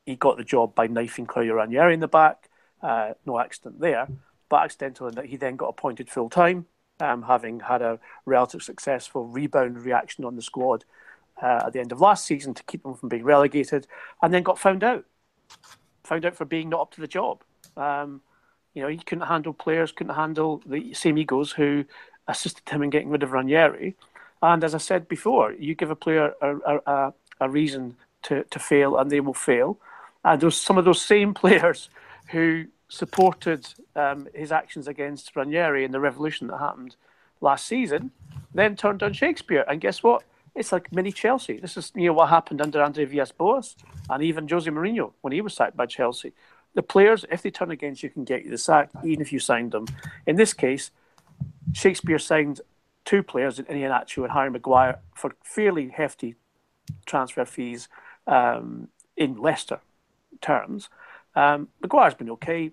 he 0.05 0.17
got 0.17 0.37
the 0.37 0.45
job 0.45 0.75
by 0.75 0.87
knifing 0.87 1.27
Claudio 1.27 1.55
Ranieri 1.55 1.95
in 1.95 2.01
the 2.01 2.09
back. 2.09 2.49
Uh, 2.83 3.13
no 3.25 3.39
accident 3.39 3.81
there, 3.81 4.09
but 4.49 4.65
accidental 4.65 5.07
in 5.07 5.15
that 5.15 5.27
he 5.27 5.37
then 5.37 5.57
got 5.57 5.69
appointed 5.69 6.11
full 6.11 6.29
time, 6.29 6.67
um, 7.01 7.23
having 7.23 7.61
had 7.61 7.81
a 7.83 8.01
relatively 8.27 8.65
successful 8.65 9.27
rebound 9.27 9.79
reaction 9.85 10.25
on 10.25 10.35
the 10.35 10.43
squad 10.43 10.85
uh, 11.41 11.63
at 11.67 11.73
the 11.73 11.79
end 11.79 11.93
of 11.93 12.01
last 12.01 12.27
season 12.27 12.53
to 12.53 12.65
keep 12.65 12.83
them 12.83 12.95
from 12.95 13.09
being 13.09 13.25
relegated, 13.25 13.87
and 14.21 14.35
then 14.35 14.43
got 14.43 14.59
found 14.59 14.83
out. 14.83 15.05
Found 16.05 16.25
out 16.25 16.35
for 16.35 16.45
being 16.45 16.69
not 16.69 16.81
up 16.81 16.95
to 16.95 17.01
the 17.01 17.07
job. 17.07 17.43
Um, 17.77 18.21
you 18.75 18.83
know, 18.83 18.89
he 18.89 18.99
couldn't 18.99 19.27
handle 19.27 19.53
players, 19.53 19.93
couldn't 19.93 20.15
handle 20.15 20.63
the 20.67 20.95
same 20.95 21.19
egos 21.19 21.53
who 21.53 21.85
assisted 22.29 22.69
him 22.69 22.83
in 22.83 22.91
getting 22.91 23.11
rid 23.11 23.23
of 23.23 23.33
Ranieri. 23.33 23.95
And 24.43 24.65
as 24.65 24.75
I 24.75 24.79
said 24.79 25.09
before, 25.09 25.53
you 25.53 25.75
give 25.75 25.91
a 25.91 25.97
player 25.97 26.35
a, 26.41 26.79
a, 26.87 27.15
a 27.41 27.49
reason 27.49 27.97
to, 28.25 28.45
to 28.45 28.59
fail, 28.59 28.97
and 28.97 29.11
they 29.11 29.21
will 29.21 29.35
fail. 29.35 29.79
And 30.25 30.41
those 30.41 30.57
some 30.57 30.79
of 30.79 30.85
those 30.85 31.03
same 31.03 31.35
players 31.43 31.91
who 32.31 32.67
supported 32.89 33.67
um, 33.97 34.29
his 34.35 34.53
actions 34.53 34.87
against 34.89 35.35
Ranieri 35.37 35.85
in 35.85 35.93
the 35.93 36.01
revolution 36.01 36.49
that 36.49 36.59
happened 36.59 36.97
last 37.41 37.67
season, 37.67 38.11
then 38.55 38.77
turned 38.77 39.03
on 39.03 39.13
Shakespeare. 39.13 39.65
And 39.69 39.81
guess 39.81 40.03
what? 40.03 40.23
It's 40.55 40.73
like 40.73 40.93
mini 40.93 41.13
Chelsea. 41.13 41.59
This 41.59 41.77
is 41.77 41.93
you 41.95 42.07
know 42.07 42.13
what 42.13 42.29
happened 42.29 42.61
under 42.61 42.83
Andre 42.83 43.05
Villas-Boas 43.05 43.77
and 44.11 44.23
even 44.23 44.49
Jose 44.49 44.71
Mourinho 44.71 45.13
when 45.23 45.33
he 45.33 45.41
was 45.41 45.55
sacked 45.55 45.77
by 45.77 45.87
Chelsea. 45.87 46.33
The 46.75 46.83
players, 46.83 47.25
if 47.31 47.43
they 47.43 47.51
turn 47.51 47.71
against 47.71 48.03
you, 48.03 48.11
can 48.11 48.25
get 48.25 48.45
you 48.45 48.51
the 48.51 48.59
sack, 48.59 48.91
even 49.05 49.21
if 49.21 49.33
you 49.33 49.39
signed 49.39 49.73
them. 49.73 49.87
In 50.27 50.37
this 50.37 50.55
case, 50.55 50.91
Shakespeare 51.73 52.19
signed 52.19 52.61
two 53.05 53.23
players 53.23 53.59
in 53.59 53.67
Iheanacho 53.67 54.25
and 54.25 54.33
Harry 54.33 54.51
Maguire 54.51 55.01
for 55.15 55.35
fairly 55.43 55.89
hefty 55.89 56.37
transfer 57.05 57.45
fees 57.45 57.89
um, 58.27 58.89
in 59.17 59.37
Leicester 59.37 59.81
terms. 60.41 60.89
Um, 61.35 61.69
Maguire's 61.81 62.15
been 62.15 62.31
okay, 62.31 62.73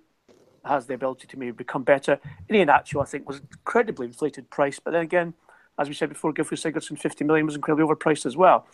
has 0.65 0.85
the 0.85 0.93
ability 0.93 1.27
to 1.27 1.39
maybe 1.39 1.51
become 1.51 1.83
better. 1.83 2.19
Iheanacho, 2.49 3.01
I 3.01 3.05
think, 3.05 3.27
was 3.27 3.39
incredibly 3.39 4.07
inflated 4.07 4.49
price, 4.49 4.79
but 4.79 4.91
then 4.91 5.01
again, 5.01 5.33
as 5.79 5.87
we 5.87 5.93
said 5.93 6.09
before, 6.09 6.33
Gylfi 6.33 6.53
Sigurdsson, 6.53 6.99
50 6.99 7.23
million 7.23 7.45
was 7.45 7.55
incredibly 7.55 7.85
overpriced 7.85 8.25
as 8.25 8.35
well. 8.35 8.67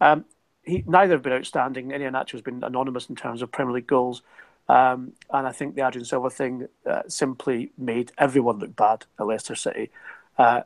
Um, 0.00 0.24
he, 0.62 0.82
neither 0.86 1.14
have 1.14 1.22
been 1.22 1.32
outstanding. 1.32 1.90
Iheanacho 1.90 2.32
has 2.32 2.42
been 2.42 2.64
anonymous 2.64 3.08
in 3.08 3.16
terms 3.16 3.42
of 3.42 3.52
Premier 3.52 3.74
League 3.74 3.86
goals. 3.86 4.22
Um, 4.68 5.12
and 5.30 5.46
I 5.46 5.52
think 5.52 5.74
the 5.74 5.86
Adrien 5.86 6.04
Silva 6.04 6.30
thing 6.30 6.68
uh, 6.86 7.02
simply 7.08 7.72
made 7.78 8.12
everyone 8.18 8.58
look 8.58 8.76
bad 8.76 9.06
at 9.18 9.26
Leicester 9.26 9.54
City. 9.54 9.90
Uh, 10.36 10.62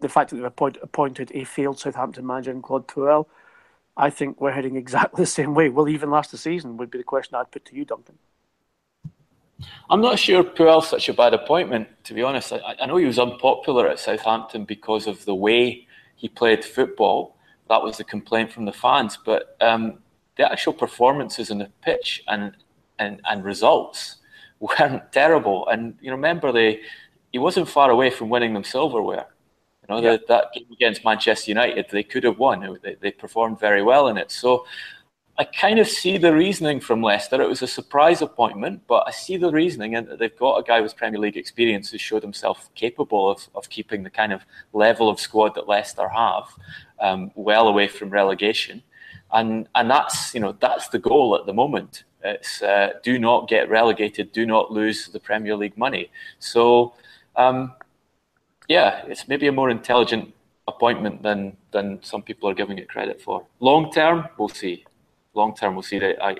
the 0.00 0.08
fact 0.08 0.30
that 0.30 0.36
they've 0.36 0.44
appoint, 0.44 0.78
appointed 0.82 1.30
a 1.34 1.44
failed 1.44 1.78
Southampton 1.78 2.26
manager 2.26 2.50
in 2.50 2.62
Claude 2.62 2.88
Puel, 2.88 3.26
I 3.96 4.10
think 4.10 4.40
we're 4.40 4.52
heading 4.52 4.76
exactly 4.84 5.22
the 5.22 5.26
same 5.26 5.54
way. 5.54 5.68
Will 5.68 5.88
even 5.88 6.10
last 6.10 6.30
the 6.30 6.38
season? 6.38 6.76
Would 6.76 6.90
be 6.90 6.98
the 6.98 7.04
question 7.04 7.34
I'd 7.34 7.50
put 7.50 7.64
to 7.66 7.76
you, 7.76 7.84
Duncan. 7.84 8.18
I'm 9.88 10.00
not 10.00 10.18
sure 10.18 10.42
Puel's 10.42 10.88
such 10.88 11.08
a 11.08 11.12
bad 11.12 11.34
appointment, 11.34 11.88
to 12.04 12.14
be 12.14 12.22
honest. 12.22 12.52
I, 12.52 12.76
I 12.80 12.86
know 12.86 12.96
he 12.96 13.06
was 13.06 13.18
unpopular 13.18 13.88
at 13.88 13.98
Southampton 13.98 14.64
because 14.64 15.06
of 15.06 15.24
the 15.24 15.34
way 15.34 15.86
he 16.16 16.28
played 16.28 16.64
football. 16.64 17.36
That 17.68 17.82
was 17.82 17.96
the 17.98 18.04
complaint 18.04 18.52
from 18.52 18.64
the 18.64 18.72
fans. 18.72 19.18
But 19.24 19.56
um, 19.60 19.98
the 20.36 20.50
actual 20.50 20.72
performances 20.72 21.50
on 21.50 21.58
the 21.58 21.70
pitch 21.82 22.22
and, 22.28 22.56
and, 22.98 23.20
and 23.28 23.44
results 23.44 24.16
weren't 24.60 25.12
terrible. 25.12 25.68
And 25.68 25.96
you 26.00 26.10
remember, 26.10 26.52
they 26.52 26.80
he 27.32 27.38
wasn't 27.38 27.68
far 27.68 27.90
away 27.90 28.10
from 28.10 28.28
winning 28.28 28.54
them 28.54 28.64
silverware 28.64 29.26
You 29.88 29.94
know, 29.94 30.02
yeah. 30.02 30.16
that 30.28 30.52
game 30.52 30.66
against 30.72 31.04
Manchester 31.04 31.50
United, 31.50 31.86
they 31.90 32.02
could 32.02 32.24
have 32.24 32.38
won. 32.38 32.78
They, 32.82 32.96
they 33.00 33.12
performed 33.12 33.60
very 33.60 33.82
well 33.82 34.08
in 34.08 34.16
it. 34.16 34.30
So 34.30 34.66
I 35.40 35.44
kind 35.44 35.78
of 35.78 35.88
see 35.88 36.18
the 36.18 36.34
reasoning 36.34 36.80
from 36.80 37.00
Leicester. 37.00 37.40
It 37.40 37.48
was 37.48 37.62
a 37.62 37.66
surprise 37.66 38.20
appointment, 38.20 38.82
but 38.86 39.04
I 39.08 39.10
see 39.10 39.38
the 39.38 39.50
reasoning, 39.50 39.94
and 39.94 40.06
they've 40.18 40.36
got 40.36 40.58
a 40.58 40.62
guy 40.62 40.82
with 40.82 40.94
Premier 40.94 41.18
League 41.18 41.38
experience 41.38 41.90
who 41.90 41.96
showed 41.96 42.22
himself 42.22 42.68
capable 42.74 43.30
of, 43.30 43.48
of 43.54 43.70
keeping 43.70 44.02
the 44.02 44.10
kind 44.10 44.34
of 44.34 44.42
level 44.74 45.08
of 45.08 45.18
squad 45.18 45.54
that 45.54 45.66
Leicester 45.66 46.06
have 46.10 46.44
um, 47.00 47.30
well 47.34 47.68
away 47.68 47.88
from 47.88 48.10
relegation. 48.10 48.82
And, 49.32 49.66
and 49.74 49.90
that's, 49.90 50.34
you 50.34 50.40
know, 50.40 50.54
that's 50.60 50.88
the 50.88 50.98
goal 50.98 51.34
at 51.34 51.46
the 51.46 51.54
moment. 51.54 52.04
It's 52.22 52.60
uh, 52.60 52.90
do 53.02 53.18
not 53.18 53.48
get 53.48 53.70
relegated, 53.70 54.32
do 54.32 54.44
not 54.44 54.70
lose 54.70 55.08
the 55.08 55.20
Premier 55.20 55.56
League 55.56 55.78
money. 55.78 56.10
So, 56.38 56.92
um, 57.36 57.72
yeah, 58.68 59.06
it's 59.06 59.26
maybe 59.26 59.46
a 59.46 59.52
more 59.52 59.70
intelligent 59.70 60.34
appointment 60.68 61.22
than 61.22 61.56
than 61.70 61.98
some 62.02 62.20
people 62.20 62.46
are 62.50 62.54
giving 62.54 62.76
it 62.76 62.90
credit 62.90 63.22
for. 63.22 63.46
Long 63.60 63.90
term, 63.90 64.28
we'll 64.36 64.50
see. 64.50 64.84
Long 65.34 65.54
term, 65.54 65.74
we'll 65.74 65.82
see 65.82 66.00
that. 66.00 66.22
I, 66.22 66.36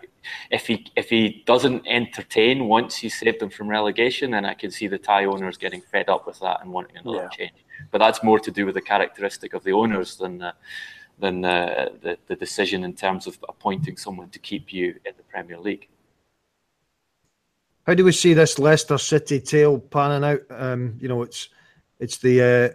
if 0.50 0.66
he 0.66 0.87
if 0.96 1.09
he 1.09 1.44
doesn't 1.46 1.87
entertain 1.87 2.66
once 2.66 2.96
he's 2.96 3.18
saved 3.18 3.40
them 3.40 3.50
from 3.50 3.68
relegation, 3.68 4.33
then 4.33 4.44
I 4.44 4.55
can 4.55 4.70
see 4.72 4.88
the 4.88 4.98
Thai 4.98 5.26
owners 5.26 5.57
getting 5.57 5.81
fed 5.81 6.09
up 6.09 6.26
with 6.26 6.40
that 6.40 6.62
and 6.62 6.72
wanting 6.72 6.96
another 6.96 7.22
yeah. 7.22 7.29
change. 7.29 7.64
But 7.92 7.98
that's 7.98 8.24
more 8.24 8.40
to 8.40 8.50
do 8.50 8.66
with 8.66 8.74
the 8.74 8.81
characteristic 8.81 9.55
of 9.55 9.62
the 9.62 9.72
owners 9.72 10.16
than 10.16 10.42
uh, 10.42 10.53
than 11.20 11.44
uh, 11.44 11.90
the 12.03 12.18
the 12.26 12.35
decision 12.35 12.83
in 12.83 12.94
terms 12.94 13.29
of 13.29 13.38
appointing 13.48 13.96
someone 13.96 14.29
to 14.31 14.40
keep 14.40 14.72
you 14.72 14.96
in 15.05 15.12
the 15.16 15.22
Premier 15.22 15.59
League. 15.59 15.88
How 17.87 17.94
do 17.94 18.05
we 18.05 18.12
see 18.12 18.35
this 18.35 18.59
Leicester 18.59 18.98
City 18.98 19.40
tale 19.40 19.79
panning 19.79 20.29
out? 20.29 20.40
Um, 20.50 20.96
you 21.00 21.09
know, 21.09 21.22
it's 21.22 21.48
it's 22.00 22.18
the 22.18 22.42
uh, 22.42 22.74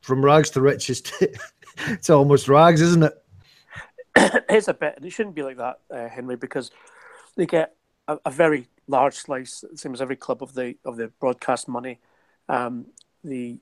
from 0.00 0.24
rags 0.24 0.48
to 0.50 0.62
riches. 0.62 1.02
it's 1.88 2.08
almost 2.08 2.48
rags, 2.48 2.80
isn't 2.80 3.02
it? 3.02 3.12
it 4.16 4.44
is 4.50 4.68
a 4.68 4.74
bit, 4.74 4.94
and 4.96 5.04
it 5.04 5.10
shouldn't 5.10 5.34
be 5.34 5.42
like 5.42 5.56
that, 5.56 5.80
uh, 5.90 6.08
Henry, 6.08 6.36
because 6.36 6.70
they 7.36 7.46
get 7.46 7.74
a, 8.08 8.18
a, 8.24 8.30
very 8.30 8.66
large 8.88 9.14
slice, 9.14 9.64
same 9.74 9.94
as 9.94 10.02
every 10.02 10.16
club 10.16 10.42
of 10.42 10.54
the 10.54 10.76
of 10.84 10.96
the 10.96 11.08
broadcast 11.20 11.68
money. 11.68 11.98
Um, 12.48 12.86
the 13.22 13.58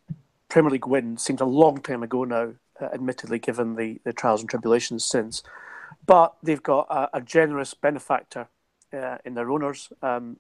Premier 0.48 0.70
League 0.70 0.86
win 0.86 1.18
seems 1.18 1.40
a 1.40 1.46
long 1.46 1.80
time 1.80 2.02
ago 2.02 2.24
now, 2.24 2.54
uh, 2.80 2.86
admittedly, 2.92 3.38
given 3.38 3.76
the, 3.76 4.00
the 4.04 4.12
trials 4.12 4.40
and 4.40 4.48
tribulations 4.48 5.04
since. 5.04 5.42
But 6.06 6.34
they've 6.42 6.62
got 6.62 6.86
a, 6.88 7.18
a 7.18 7.20
generous 7.20 7.74
benefactor 7.74 8.48
uh, 8.92 9.18
in 9.24 9.34
their 9.34 9.50
owners. 9.50 9.92
Um, 10.02 10.38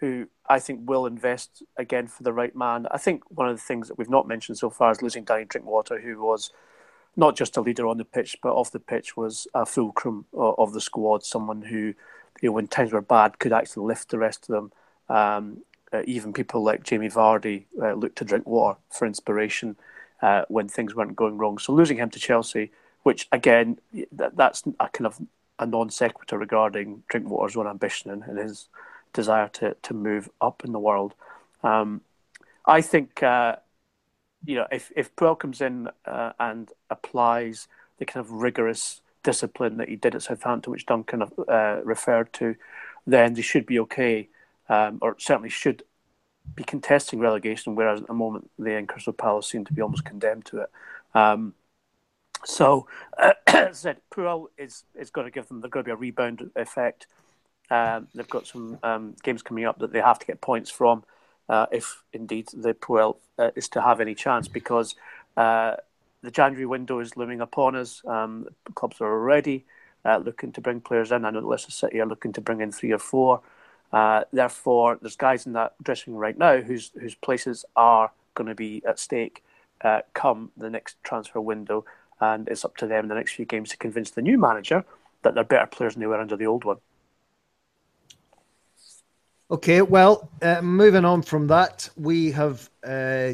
who 0.00 0.26
I 0.48 0.58
think 0.58 0.88
will 0.88 1.04
invest 1.04 1.62
again 1.76 2.06
for 2.06 2.22
the 2.22 2.32
right 2.32 2.56
man. 2.56 2.86
I 2.90 2.96
think 2.96 3.22
one 3.28 3.50
of 3.50 3.56
the 3.56 3.62
things 3.62 3.88
that 3.88 3.98
we've 3.98 4.08
not 4.08 4.26
mentioned 4.26 4.56
so 4.56 4.70
far 4.70 4.90
is 4.90 5.02
losing 5.02 5.24
Danny 5.24 5.44
Drinkwater, 5.44 6.00
who 6.00 6.22
was 6.22 6.50
not 7.16 7.36
just 7.36 7.56
a 7.56 7.60
leader 7.60 7.86
on 7.86 7.98
the 7.98 8.04
pitch, 8.04 8.36
but 8.42 8.54
off 8.54 8.70
the 8.70 8.80
pitch 8.80 9.16
was 9.16 9.46
a 9.54 9.66
fulcrum 9.66 10.26
of 10.32 10.72
the 10.72 10.80
squad, 10.80 11.24
someone 11.24 11.62
who, 11.62 11.94
you 12.40 12.48
know, 12.48 12.52
when 12.52 12.68
times 12.68 12.92
were 12.92 13.00
bad, 13.00 13.38
could 13.38 13.52
actually 13.52 13.86
lift 13.86 14.10
the 14.10 14.18
rest 14.18 14.48
of 14.48 14.54
them. 14.54 14.72
Um, 15.08 15.58
uh, 15.92 16.02
even 16.06 16.32
people 16.32 16.62
like 16.62 16.84
Jamie 16.84 17.08
Vardy 17.08 17.64
uh, 17.82 17.94
looked 17.94 18.18
to 18.18 18.24
Drinkwater 18.24 18.78
for 18.90 19.06
inspiration 19.06 19.76
uh, 20.22 20.44
when 20.48 20.68
things 20.68 20.94
weren't 20.94 21.16
going 21.16 21.36
wrong. 21.36 21.58
So 21.58 21.72
losing 21.72 21.96
him 21.96 22.10
to 22.10 22.18
Chelsea, 22.20 22.70
which 23.02 23.26
again, 23.32 23.78
that, 24.12 24.36
that's 24.36 24.62
a 24.78 24.88
kind 24.88 25.06
of 25.06 25.20
a 25.58 25.66
non 25.66 25.90
sequitur 25.90 26.38
regarding 26.38 27.02
Drinkwater's 27.08 27.56
own 27.56 27.66
ambition 27.66 28.10
and, 28.10 28.22
and 28.22 28.38
his 28.38 28.68
desire 29.12 29.48
to 29.48 29.76
to 29.82 29.94
move 29.94 30.30
up 30.40 30.62
in 30.64 30.72
the 30.72 30.78
world. 30.78 31.14
Um, 31.62 32.02
I 32.66 32.80
think 32.80 33.22
uh, 33.22 33.56
you 34.44 34.56
know 34.56 34.66
if 34.70 34.92
if 34.96 35.14
Puel 35.16 35.38
comes 35.38 35.60
in 35.60 35.88
uh, 36.04 36.32
and 36.38 36.70
applies 36.88 37.68
the 37.98 38.06
kind 38.06 38.24
of 38.24 38.30
rigorous 38.32 39.02
discipline 39.22 39.76
that 39.76 39.88
he 39.88 39.96
did 39.96 40.14
at 40.14 40.22
Southampton, 40.22 40.72
which 40.72 40.86
Duncan 40.86 41.22
uh, 41.48 41.80
referred 41.84 42.32
to, 42.34 42.56
then 43.06 43.34
they 43.34 43.42
should 43.42 43.66
be 43.66 43.78
okay, 43.80 44.28
um, 44.68 44.98
or 45.02 45.16
certainly 45.18 45.50
should 45.50 45.82
be 46.54 46.64
contesting 46.64 47.18
relegation. 47.18 47.74
Whereas 47.74 48.00
at 48.00 48.06
the 48.06 48.14
moment, 48.14 48.50
they 48.58 48.76
and 48.76 48.88
Crystal 48.88 49.12
Palace 49.12 49.48
seem 49.48 49.64
to 49.66 49.72
be 49.72 49.82
almost 49.82 50.04
condemned 50.04 50.46
to 50.46 50.62
it. 50.62 50.70
Um, 51.14 51.54
so, 52.44 52.86
uh, 53.18 53.34
as 53.46 53.54
I 53.54 53.72
said, 53.72 53.96
Puel 54.12 54.46
is 54.56 54.84
is 54.94 55.10
going 55.10 55.26
to 55.26 55.30
give 55.30 55.48
them. 55.48 55.60
There's 55.60 55.70
going 55.70 55.84
to 55.84 55.88
be 55.88 55.92
a 55.92 55.96
rebound 55.96 56.50
effect. 56.56 57.06
Um, 57.70 58.08
they've 58.14 58.28
got 58.28 58.46
some 58.46 58.78
um, 58.82 59.14
games 59.22 59.42
coming 59.42 59.64
up 59.64 59.78
that 59.78 59.92
they 59.92 60.00
have 60.00 60.18
to 60.18 60.26
get 60.26 60.40
points 60.40 60.70
from 60.70 61.04
uh, 61.50 61.66
if 61.72 62.02
indeed 62.12 62.48
the 62.54 62.72
Puel 62.72 63.16
uh, 63.36 63.50
is 63.56 63.68
to 63.70 63.82
have 63.82 64.00
any 64.00 64.14
chance 64.14 64.46
because 64.46 64.94
uh, 65.36 65.74
the 66.22 66.30
January 66.30 66.64
window 66.64 67.00
is 67.00 67.16
looming 67.16 67.40
upon 67.40 67.74
us. 67.74 68.02
Um, 68.06 68.46
clubs 68.76 69.00
are 69.00 69.10
already 69.10 69.64
uh, 70.04 70.18
looking 70.18 70.52
to 70.52 70.60
bring 70.60 70.80
players 70.80 71.10
in. 71.10 71.24
I 71.24 71.30
know 71.30 71.40
Leicester 71.40 71.72
City 71.72 72.00
are 72.00 72.06
looking 72.06 72.32
to 72.34 72.40
bring 72.40 72.60
in 72.60 72.70
three 72.70 72.92
or 72.92 72.98
four. 72.98 73.40
Uh, 73.92 74.22
therefore, 74.32 74.98
there's 75.02 75.16
guys 75.16 75.44
in 75.44 75.52
that 75.54 75.74
dressing 75.82 76.12
room 76.12 76.22
right 76.22 76.38
now 76.38 76.60
whose 76.60 76.92
whose 77.00 77.16
places 77.16 77.64
are 77.74 78.12
going 78.34 78.46
to 78.46 78.54
be 78.54 78.80
at 78.86 79.00
stake 79.00 79.42
uh, 79.80 80.02
come 80.14 80.52
the 80.56 80.70
next 80.70 81.02
transfer 81.02 81.40
window, 81.40 81.84
and 82.20 82.46
it's 82.48 82.64
up 82.64 82.76
to 82.76 82.86
them 82.86 83.06
in 83.06 83.08
the 83.08 83.16
next 83.16 83.32
few 83.32 83.44
games 83.44 83.70
to 83.70 83.76
convince 83.76 84.10
the 84.10 84.22
new 84.22 84.38
manager 84.38 84.84
that 85.22 85.34
they're 85.34 85.42
better 85.42 85.66
players 85.66 85.94
than 85.94 86.00
they 86.00 86.06
were 86.06 86.20
under 86.20 86.36
the 86.36 86.46
old 86.46 86.64
one. 86.64 86.76
Okay, 89.52 89.82
well, 89.82 90.30
uh, 90.42 90.62
moving 90.62 91.04
on 91.04 91.22
from 91.22 91.48
that, 91.48 91.88
we 91.96 92.30
have 92.30 92.70
uh, 92.86 93.32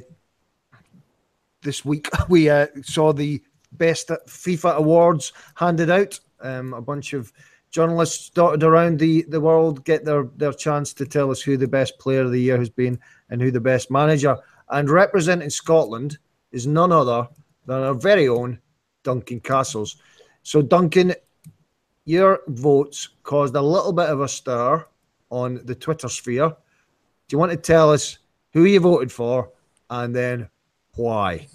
this 1.61 1.85
week 1.85 2.09
we 2.31 2.49
uh, 2.49 2.69
saw 2.83 3.13
the 3.13 3.43
best 3.73 4.09
FIFA 4.09 4.77
awards 4.77 5.35
handed 5.57 5.91
out. 5.91 6.19
Um, 6.41 6.73
a 6.73 6.81
bunch 6.81 7.13
of 7.13 7.35
journalists 7.71 8.31
dotted 8.31 8.63
around 8.63 8.99
the, 8.99 9.27
the 9.29 9.41
world 9.43 9.85
get 9.85 10.07
their, 10.07 10.25
their 10.37 10.55
chance 10.55 10.95
to 10.95 11.05
tell 11.05 11.31
us 11.31 11.43
who 11.43 11.59
the 11.59 11.69
best 11.69 11.99
player 11.99 12.23
of 12.23 12.33
the 12.33 12.41
year 12.41 12.57
has 12.57 12.71
been 12.71 12.99
and 13.29 13.43
who 13.43 13.51
the 13.51 13.61
best 13.61 13.91
manager. 13.91 14.39
And 14.71 14.89
representing 14.89 15.51
Scotland 15.51 16.17
is 16.51 16.67
none 16.67 16.93
other 16.93 17.29
than 17.67 17.83
our 17.83 17.95
very 17.95 18.27
own 18.27 18.59
Duncan 19.03 19.41
Castles. 19.41 19.97
So, 20.45 20.63
Duncan, 20.63 21.15
your 22.07 22.41
votes 22.47 23.11
caused 23.23 23.55
a 23.55 23.61
little 23.61 23.93
bit 23.93 24.09
of 24.09 24.23
a 24.23 24.29
stir 24.29 24.87
on 25.31 25.61
the 25.65 25.75
Twitter 25.75 26.09
sphere. 26.09 26.49
Do 26.49 27.35
you 27.35 27.39
want 27.39 27.53
to 27.53 27.57
tell 27.57 27.91
us 27.93 28.19
who 28.53 28.65
you 28.65 28.81
voted 28.81 29.13
for 29.13 29.51
and 29.91 30.15
then 30.15 30.49
why? 30.95 31.49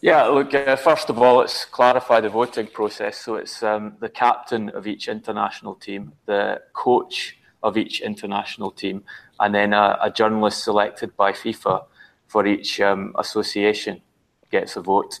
Yeah, 0.00 0.24
look, 0.24 0.52
uh, 0.52 0.76
first 0.76 1.08
of 1.08 1.18
all, 1.18 1.36
let's 1.36 1.64
clarify 1.64 2.20
the 2.20 2.28
voting 2.28 2.66
process. 2.66 3.16
So 3.16 3.36
it's 3.36 3.62
um, 3.62 3.96
the 4.00 4.10
captain 4.10 4.68
of 4.70 4.86
each 4.86 5.08
international 5.08 5.76
team, 5.76 6.12
the 6.26 6.60
coach 6.74 7.38
of 7.62 7.78
each 7.78 8.02
international 8.02 8.70
team, 8.70 9.02
and 9.40 9.54
then 9.54 9.72
a, 9.72 9.98
a 10.02 10.10
journalist 10.10 10.62
selected 10.62 11.16
by 11.16 11.32
FIFA 11.32 11.86
for 12.26 12.46
each 12.46 12.80
um, 12.80 13.14
association 13.18 14.02
gets 14.50 14.76
a 14.76 14.82
vote. 14.82 15.20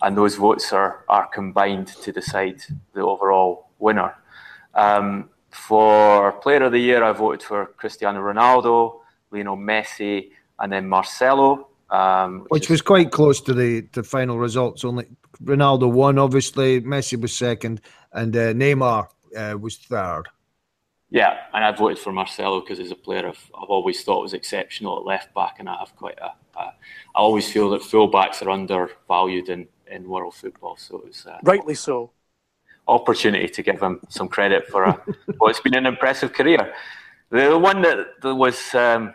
And 0.00 0.16
those 0.16 0.36
votes 0.36 0.72
are, 0.72 1.04
are 1.10 1.26
combined 1.26 1.88
to 1.88 2.10
decide 2.10 2.62
the 2.94 3.02
overall 3.02 3.68
winner. 3.78 4.14
Um, 4.74 5.28
for 5.52 6.32
Player 6.32 6.64
of 6.64 6.72
the 6.72 6.78
Year, 6.78 7.04
I 7.04 7.12
voted 7.12 7.42
for 7.42 7.66
Cristiano 7.76 8.20
Ronaldo, 8.20 9.00
Lionel 9.30 9.56
Messi, 9.56 10.30
and 10.58 10.72
then 10.72 10.88
Marcelo. 10.88 11.68
Um, 11.90 12.46
which, 12.48 12.62
which 12.62 12.70
was 12.70 12.82
quite 12.82 13.10
close 13.10 13.40
to 13.42 13.52
the, 13.52 13.82
the 13.92 14.02
final 14.02 14.38
results. 14.38 14.84
Only 14.84 15.06
Ronaldo 15.44 15.92
won, 15.92 16.18
obviously. 16.18 16.80
Messi 16.80 17.20
was 17.20 17.36
second, 17.36 17.80
and 18.12 18.34
uh, 18.34 18.54
Neymar 18.54 19.08
uh, 19.36 19.58
was 19.58 19.76
third. 19.76 20.24
Yeah, 21.10 21.36
and 21.52 21.62
I 21.62 21.72
voted 21.72 21.98
for 21.98 22.10
Marcelo 22.10 22.60
because 22.60 22.78
he's 22.78 22.90
a 22.90 22.96
player 22.96 23.28
I've, 23.28 23.50
I've 23.54 23.68
always 23.68 24.02
thought 24.02 24.22
was 24.22 24.32
exceptional 24.32 24.98
at 24.98 25.04
left 25.04 25.34
back, 25.34 25.56
and 25.58 25.68
I 25.68 25.76
have 25.78 25.94
quite 25.94 26.18
a. 26.18 26.32
a 26.58 26.72
I 27.14 27.18
always 27.18 27.52
feel 27.52 27.68
that 27.70 27.82
fullbacks 27.82 28.40
are 28.40 28.48
undervalued 28.48 29.50
in, 29.50 29.68
in 29.90 30.08
world 30.08 30.34
football. 30.34 30.78
So 30.78 30.98
it 31.00 31.08
was 31.08 31.26
uh, 31.26 31.38
rightly 31.42 31.74
so. 31.74 32.12
Opportunity 32.92 33.48
to 33.48 33.62
give 33.62 33.80
him 33.80 34.00
some 34.08 34.28
credit 34.28 34.68
for 34.68 34.84
a, 34.84 34.92
what's 35.38 35.60
been 35.60 35.74
an 35.74 35.86
impressive 35.86 36.32
career. 36.32 36.74
The 37.30 37.58
one 37.58 37.80
that, 37.82 38.08
was 38.22 38.74
um, 38.74 39.14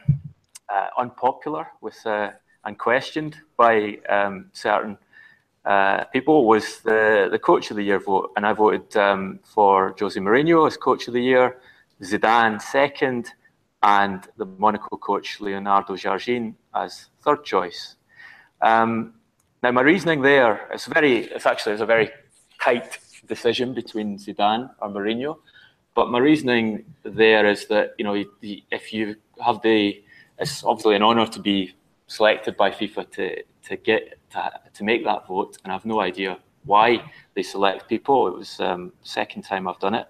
uh, 0.67 0.87
unpopular 0.97 1.67
with 1.81 1.99
uh, 2.05 2.31
and 2.65 2.77
questioned 2.77 3.37
by 3.55 3.99
um, 4.09 4.49
certain 4.51 4.97
uh, 5.63 6.05
people 6.05 6.47
was 6.47 6.79
the, 6.79 7.27
the 7.31 7.39
coach 7.39 7.69
of 7.69 7.77
the 7.77 7.83
year 7.83 7.99
vote. 7.99 8.31
And 8.35 8.45
I 8.45 8.53
voted 8.53 8.97
um, 8.97 9.39
for 9.43 9.95
Jose 9.99 10.19
Mourinho 10.19 10.65
as 10.65 10.77
coach 10.77 11.07
of 11.07 11.13
the 11.13 11.21
year, 11.21 11.57
Zidane 12.01 12.59
second, 12.61 13.31
and 13.83 14.27
the 14.37 14.45
Monaco 14.45 14.97
coach 14.97 15.39
Leonardo 15.39 15.93
Jardim 15.95 16.55
as 16.73 17.07
third 17.23 17.43
choice. 17.43 17.95
Um, 18.61 19.13
now, 19.61 19.71
my 19.71 19.81
reasoning 19.81 20.21
there 20.21 20.69
is 20.73 20.85
very, 20.85 21.25
it's 21.25 21.45
actually 21.45 21.73
it's 21.73 21.81
a 21.81 21.85
very 21.85 22.09
tight 22.61 22.97
decision 23.27 23.73
between 23.73 24.17
Zidane 24.17 24.69
or 24.81 24.89
Mourinho. 24.89 25.37
But 25.95 26.09
my 26.09 26.19
reasoning 26.19 26.85
there 27.03 27.45
is 27.47 27.67
that, 27.67 27.95
you 27.97 28.05
know, 28.05 28.23
if 28.41 28.93
you 28.93 29.15
have 29.43 29.61
the, 29.61 30.03
it's 30.37 30.63
obviously 30.63 30.95
an 30.95 31.03
honour 31.03 31.27
to 31.27 31.39
be 31.39 31.73
selected 32.07 32.55
by 32.55 32.69
FIFA 32.71 33.11
to 33.11 33.43
to 33.67 33.75
get 33.75 34.17
to, 34.31 34.51
to 34.73 34.83
make 34.83 35.03
that 35.03 35.27
vote, 35.27 35.57
and 35.63 35.73
I've 35.73 35.85
no 35.85 35.99
idea 35.99 36.37
why 36.63 37.01
they 37.33 37.43
select 37.43 37.89
people. 37.89 38.27
It 38.27 38.35
was 38.37 38.59
um, 38.59 38.93
second 39.03 39.41
time 39.43 39.67
I've 39.67 39.79
done 39.79 39.95
it. 39.95 40.07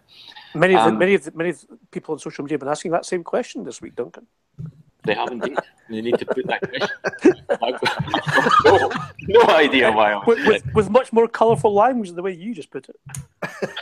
Many 0.54 0.76
of 0.76 0.84
the, 0.84 0.90
um, 0.90 0.98
many 0.98 1.14
of 1.14 1.24
the, 1.24 1.32
many 1.32 1.50
of 1.52 1.62
the 1.62 1.78
people 1.92 2.14
on 2.14 2.20
social 2.20 2.44
media 2.44 2.56
have 2.56 2.62
been 2.62 2.70
asking 2.70 2.92
that 2.92 3.06
same 3.06 3.24
question 3.24 3.64
this 3.64 3.82
week, 3.82 3.96
Duncan. 3.96 4.28
They 5.08 5.16
have 5.16 5.32
indeed. 5.32 5.58
you 5.90 6.02
need 6.02 6.20
to 6.20 6.26
put 6.26 6.46
that 6.48 6.62
question. 6.62 7.46
no, 8.66 8.90
no, 9.28 9.42
idea 9.56 9.90
why. 9.90 10.22
With, 10.28 10.46
with, 10.46 10.74
with, 10.74 10.90
much 10.90 11.14
more 11.14 11.28
colourful 11.28 11.74
language 11.74 12.10
than 12.10 12.18
the 12.18 12.22
way 12.22 12.34
you 12.34 12.54
just 12.54 12.70
put 12.70 12.90
it. 12.90 13.00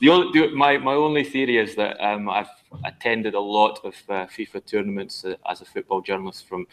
the 0.00 0.08
only, 0.10 0.38
the, 0.38 0.54
my, 0.54 0.76
my 0.76 0.92
only 0.92 1.24
theory 1.24 1.56
is 1.56 1.74
that 1.76 1.98
um, 2.04 2.28
I've 2.28 2.50
attended 2.84 3.34
a 3.34 3.40
lot 3.40 3.80
of 3.82 3.94
uh, 4.10 4.26
FIFA 4.26 4.66
tournaments 4.66 5.24
uh, 5.24 5.36
as 5.48 5.62
a 5.62 5.64
football 5.64 6.02
journalist 6.02 6.46
from 6.46 6.66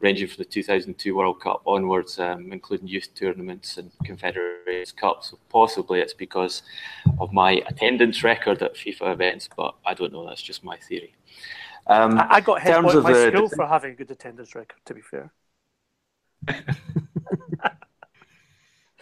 ranging 0.00 0.28
from 0.28 0.38
the 0.38 0.44
2002 0.44 1.14
World 1.14 1.40
Cup 1.40 1.62
onwards, 1.66 2.18
um, 2.18 2.52
including 2.52 2.88
youth 2.88 3.08
tournaments 3.14 3.76
and 3.76 3.90
Confederations 4.04 4.92
Cups. 4.92 5.30
So 5.30 5.38
possibly 5.50 6.00
it's 6.00 6.14
because 6.14 6.62
of 7.18 7.32
my 7.32 7.62
attendance 7.66 8.24
record 8.24 8.62
at 8.62 8.74
FIFA 8.74 9.12
events, 9.12 9.48
but 9.54 9.74
I 9.84 9.94
don't 9.94 10.12
know. 10.12 10.26
That's 10.26 10.42
just 10.42 10.64
my 10.64 10.76
theory. 10.76 11.14
Um, 11.86 12.18
I, 12.18 12.34
I 12.34 12.40
got 12.40 12.62
hit 12.62 12.74
by 12.74 12.80
my 12.80 13.12
the, 13.12 13.30
school 13.30 13.48
for 13.48 13.66
having 13.66 13.92
a 13.92 13.94
good 13.94 14.10
attendance 14.10 14.54
record. 14.54 14.78
To 14.86 14.94
be 14.94 15.00
fair. 15.02 15.32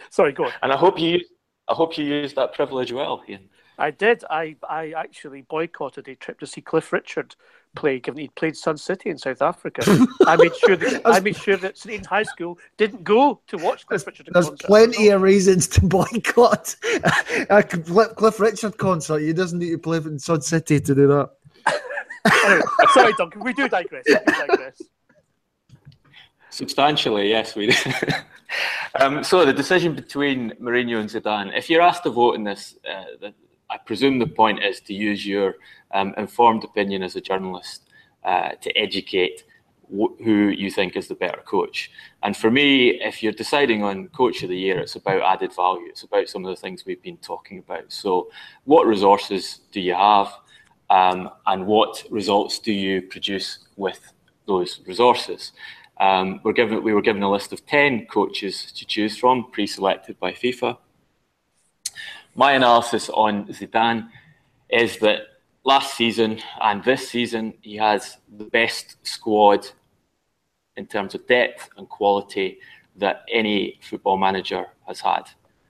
Sorry, 0.09 0.31
go 0.31 0.45
on. 0.45 0.51
And 0.61 0.71
I 0.71 0.77
hope 0.77 0.99
you, 0.99 1.21
I 1.67 1.73
hope 1.73 1.97
you 1.97 2.05
used 2.05 2.35
that 2.35 2.53
privilege 2.53 2.91
well, 2.91 3.23
Ian. 3.27 3.49
I 3.77 3.89
did. 3.91 4.23
I, 4.29 4.55
I 4.69 4.91
actually 4.91 5.41
boycotted 5.41 6.07
a 6.07 6.15
trip 6.15 6.39
to 6.41 6.45
see 6.45 6.61
Cliff 6.61 6.93
Richard 6.93 7.35
play, 7.75 7.99
given 7.99 8.19
he'd 8.19 8.35
played 8.35 8.55
Sun 8.55 8.77
City 8.77 9.09
in 9.09 9.17
South 9.17 9.41
Africa. 9.41 9.81
I 10.27 10.35
made 10.35 10.55
sure 10.55 10.75
that 10.75 11.01
I 11.05 11.19
made 11.19 11.35
sure 11.35 11.57
that 11.57 11.77
St 11.77 11.95
Aidan 11.95 12.05
High 12.05 12.23
School 12.23 12.59
didn't 12.77 13.03
go 13.03 13.41
to 13.47 13.57
watch 13.57 13.87
Cliff 13.87 14.05
Richard. 14.05 14.29
There's 14.31 14.49
concert. 14.49 14.67
plenty 14.67 15.09
of 15.09 15.21
reasons 15.21 15.67
to 15.69 15.81
boycott 15.85 16.75
a 17.49 17.63
Cliff 17.63 18.39
Richard 18.39 18.77
concert. 18.77 19.19
He 19.19 19.33
doesn't 19.33 19.57
need 19.57 19.71
to 19.71 19.79
play 19.79 19.97
in 19.97 20.19
Sun 20.19 20.41
City 20.41 20.79
to 20.79 20.95
do 20.95 21.07
that. 21.07 21.31
Anyway, 22.25 22.61
sorry, 22.93 23.13
Duncan. 23.17 23.43
We 23.43 23.53
do 23.53 23.67
digress. 23.67 24.03
We 24.07 24.15
do 24.15 24.47
digress. 24.47 24.81
Substantially, 26.49 27.29
yes, 27.29 27.55
we 27.55 27.67
do. 27.67 27.75
um, 28.99 29.23
so 29.23 29.43
the 29.45 29.53
decision 29.53 29.95
between 29.95 30.51
Mourinho 30.61 30.99
and 30.99 31.09
Zidane. 31.09 31.57
If 31.57 31.69
you're 31.69 31.81
asked 31.81 32.03
to 32.03 32.11
vote 32.11 32.35
in 32.35 32.43
this, 32.43 32.75
uh, 32.87 33.05
the, 33.19 33.33
I 33.69 33.77
presume 33.77 34.19
the 34.19 34.27
point 34.27 34.63
is 34.63 34.79
to 34.81 34.93
use 34.93 35.25
your 35.25 35.55
um, 35.91 36.13
informed 36.17 36.63
opinion 36.63 37.01
as 37.01 37.15
a 37.15 37.21
journalist 37.21 37.89
uh, 38.23 38.51
to 38.61 38.77
educate 38.77 39.45
wh- 39.89 40.15
who 40.23 40.49
you 40.49 40.69
think 40.69 40.95
is 40.95 41.07
the 41.07 41.15
better 41.15 41.41
coach. 41.41 41.91
And 42.21 42.37
for 42.37 42.51
me, 42.51 43.01
if 43.01 43.23
you're 43.23 43.33
deciding 43.33 43.83
on 43.83 44.09
coach 44.09 44.43
of 44.43 44.49
the 44.49 44.57
year, 44.57 44.79
it's 44.79 44.95
about 44.95 45.21
added 45.23 45.55
value. 45.55 45.87
It's 45.89 46.03
about 46.03 46.29
some 46.29 46.45
of 46.45 46.55
the 46.55 46.61
things 46.61 46.85
we've 46.85 47.01
been 47.01 47.17
talking 47.17 47.59
about. 47.59 47.91
So, 47.91 48.29
what 48.65 48.85
resources 48.85 49.61
do 49.71 49.81
you 49.81 49.95
have, 49.95 50.31
um, 50.97 51.29
and 51.45 51.65
what 51.65 52.03
results 52.09 52.59
do 52.59 52.71
you 52.71 53.01
produce 53.01 53.49
with 53.75 54.01
those 54.45 54.81
resources? 54.85 55.51
Um, 55.99 56.39
we're 56.43 56.53
given, 56.53 56.83
we 56.83 56.93
were 56.93 57.01
given 57.01 57.23
a 57.23 57.31
list 57.31 57.53
of 57.53 57.65
10 57.65 58.07
coaches 58.07 58.71
to 58.77 58.85
choose 58.85 59.17
from, 59.17 59.51
pre 59.51 59.65
selected 59.67 60.19
by 60.19 60.31
FIFA 60.31 60.77
my 62.35 62.53
analysis 62.53 63.09
on 63.09 63.45
Zidane 63.47 64.09
is 64.69 64.97
that 64.99 65.21
last 65.63 65.95
season 65.95 66.39
and 66.61 66.83
this 66.83 67.09
season 67.09 67.53
he 67.61 67.75
has 67.77 68.17
the 68.37 68.45
best 68.45 68.97
squad 69.03 69.67
in 70.75 70.87
terms 70.87 71.13
of 71.13 71.25
depth 71.27 71.69
and 71.77 71.87
quality 71.87 72.59
that 72.95 73.23
any 73.31 73.79
football 73.81 74.17
manager 74.17 74.65
has 74.87 74.99
had. 74.99 75.23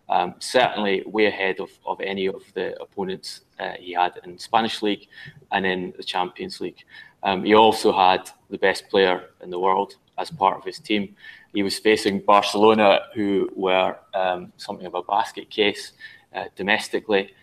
Um, 0.09 0.35
certainly 0.39 1.03
way 1.05 1.27
ahead 1.27 1.59
of, 1.59 1.69
of 1.85 1.99
any 2.01 2.27
of 2.27 2.43
the 2.53 2.79
opponents 2.81 3.41
uh, 3.59 3.71
he 3.79 3.93
had 3.93 4.19
in 4.25 4.37
Spanish 4.37 4.81
league 4.81 5.07
and 5.51 5.65
in 5.65 5.93
the 5.97 6.03
Champions 6.03 6.59
League. 6.59 6.83
Um, 7.23 7.45
he 7.45 7.55
also 7.55 7.93
had 7.93 8.29
the 8.49 8.57
best 8.57 8.89
player 8.89 9.29
in 9.41 9.49
the 9.49 9.59
world 9.59 9.95
as 10.17 10.29
part 10.29 10.57
of 10.57 10.63
his 10.63 10.79
team. 10.79 11.15
He 11.53 11.63
was 11.63 11.79
facing 11.79 12.19
Barcelona, 12.19 13.01
who 13.13 13.49
were 13.55 13.95
um, 14.13 14.51
something 14.57 14.85
of 14.85 14.95
a 14.95 15.03
basket 15.03 15.49
case 15.49 15.93
uh, 16.35 16.45
domestically. 16.55 17.33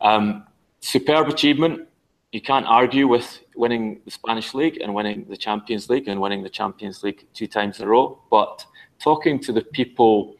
Um, 0.00 0.44
superb 0.80 1.28
achievement. 1.28 1.88
You 2.32 2.40
can't 2.40 2.66
argue 2.66 3.06
with 3.06 3.40
winning 3.54 4.00
the 4.04 4.10
Spanish 4.10 4.54
League 4.54 4.78
and 4.82 4.92
winning 4.92 5.24
the 5.28 5.36
Champions 5.36 5.88
League 5.88 6.08
and 6.08 6.20
winning 6.20 6.42
the 6.42 6.48
Champions 6.48 7.04
League 7.04 7.24
two 7.32 7.46
times 7.46 7.78
in 7.78 7.86
a 7.86 7.88
row. 7.88 8.20
But 8.30 8.66
talking 8.98 9.38
to 9.40 9.52
the 9.52 9.62
people 9.62 10.36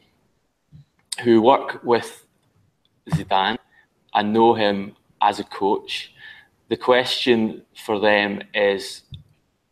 who 1.22 1.42
work 1.42 1.80
with 1.84 2.26
Zidane 3.10 3.58
and 4.14 4.32
know 4.32 4.54
him 4.54 4.96
as 5.20 5.40
a 5.40 5.44
coach, 5.44 6.12
the 6.68 6.76
question 6.76 7.62
for 7.84 8.00
them 8.00 8.42
is 8.54 9.02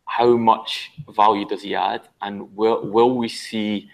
how 0.05 0.37
much 0.37 0.91
value 1.09 1.45
does 1.45 1.63
he 1.63 1.75
add, 1.75 2.01
and 2.21 2.55
will 2.55 2.87
will 2.87 3.17
we 3.17 3.27
see? 3.27 3.89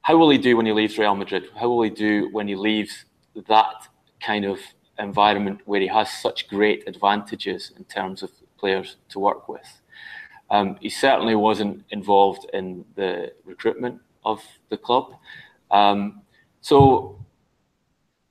How 0.00 0.16
will 0.16 0.30
he 0.30 0.38
do 0.38 0.56
when 0.56 0.66
he 0.66 0.72
leaves 0.72 0.98
Real 0.98 1.16
Madrid? 1.16 1.48
How 1.58 1.68
will 1.68 1.82
he 1.82 1.90
do 1.90 2.28
when 2.30 2.46
he 2.48 2.54
leaves 2.54 3.04
that 3.48 3.88
kind 4.20 4.44
of 4.44 4.58
environment 4.98 5.60
where 5.64 5.80
he 5.80 5.86
has 5.86 6.10
such 6.10 6.48
great 6.48 6.84
advantages 6.86 7.72
in 7.76 7.84
terms 7.84 8.22
of 8.22 8.30
players 8.58 8.96
to 9.10 9.18
work 9.18 9.48
with. 9.48 9.82
Um, 10.50 10.76
he 10.80 10.88
certainly 10.88 11.34
wasn't 11.34 11.84
involved 11.90 12.48
in 12.52 12.84
the 12.94 13.32
recruitment 13.44 14.00
of 14.24 14.42
the 14.70 14.76
club. 14.76 15.14
Um, 15.70 16.22
so, 16.66 17.16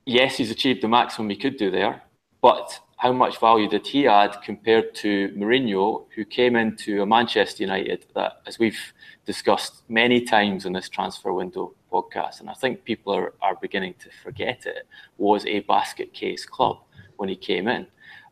yes, 0.04 0.36
he's 0.36 0.50
achieved 0.50 0.82
the 0.82 0.88
maximum 0.88 1.30
he 1.30 1.36
could 1.36 1.56
do 1.56 1.70
there, 1.70 2.02
but 2.42 2.78
how 2.98 3.10
much 3.10 3.40
value 3.40 3.66
did 3.66 3.86
he 3.86 4.06
add 4.06 4.42
compared 4.44 4.94
to 4.96 5.30
Mourinho, 5.30 6.04
who 6.14 6.22
came 6.26 6.54
into 6.54 7.00
a 7.00 7.06
Manchester 7.06 7.62
United 7.62 8.04
that, 8.14 8.42
as 8.46 8.58
we've 8.58 8.92
discussed 9.24 9.84
many 9.88 10.20
times 10.20 10.66
in 10.66 10.74
this 10.74 10.90
transfer 10.90 11.32
window 11.32 11.72
podcast, 11.90 12.40
and 12.40 12.50
I 12.50 12.52
think 12.52 12.84
people 12.84 13.14
are, 13.14 13.32
are 13.40 13.56
beginning 13.56 13.94
to 14.00 14.10
forget 14.22 14.66
it, 14.66 14.86
was 15.16 15.46
a 15.46 15.60
basket 15.60 16.12
case 16.12 16.44
club 16.44 16.80
when 17.16 17.30
he 17.30 17.36
came 17.36 17.66
in. 17.68 17.86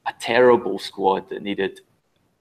A 0.04 0.12
terrible 0.20 0.78
squad 0.78 1.30
that 1.30 1.40
needed 1.40 1.80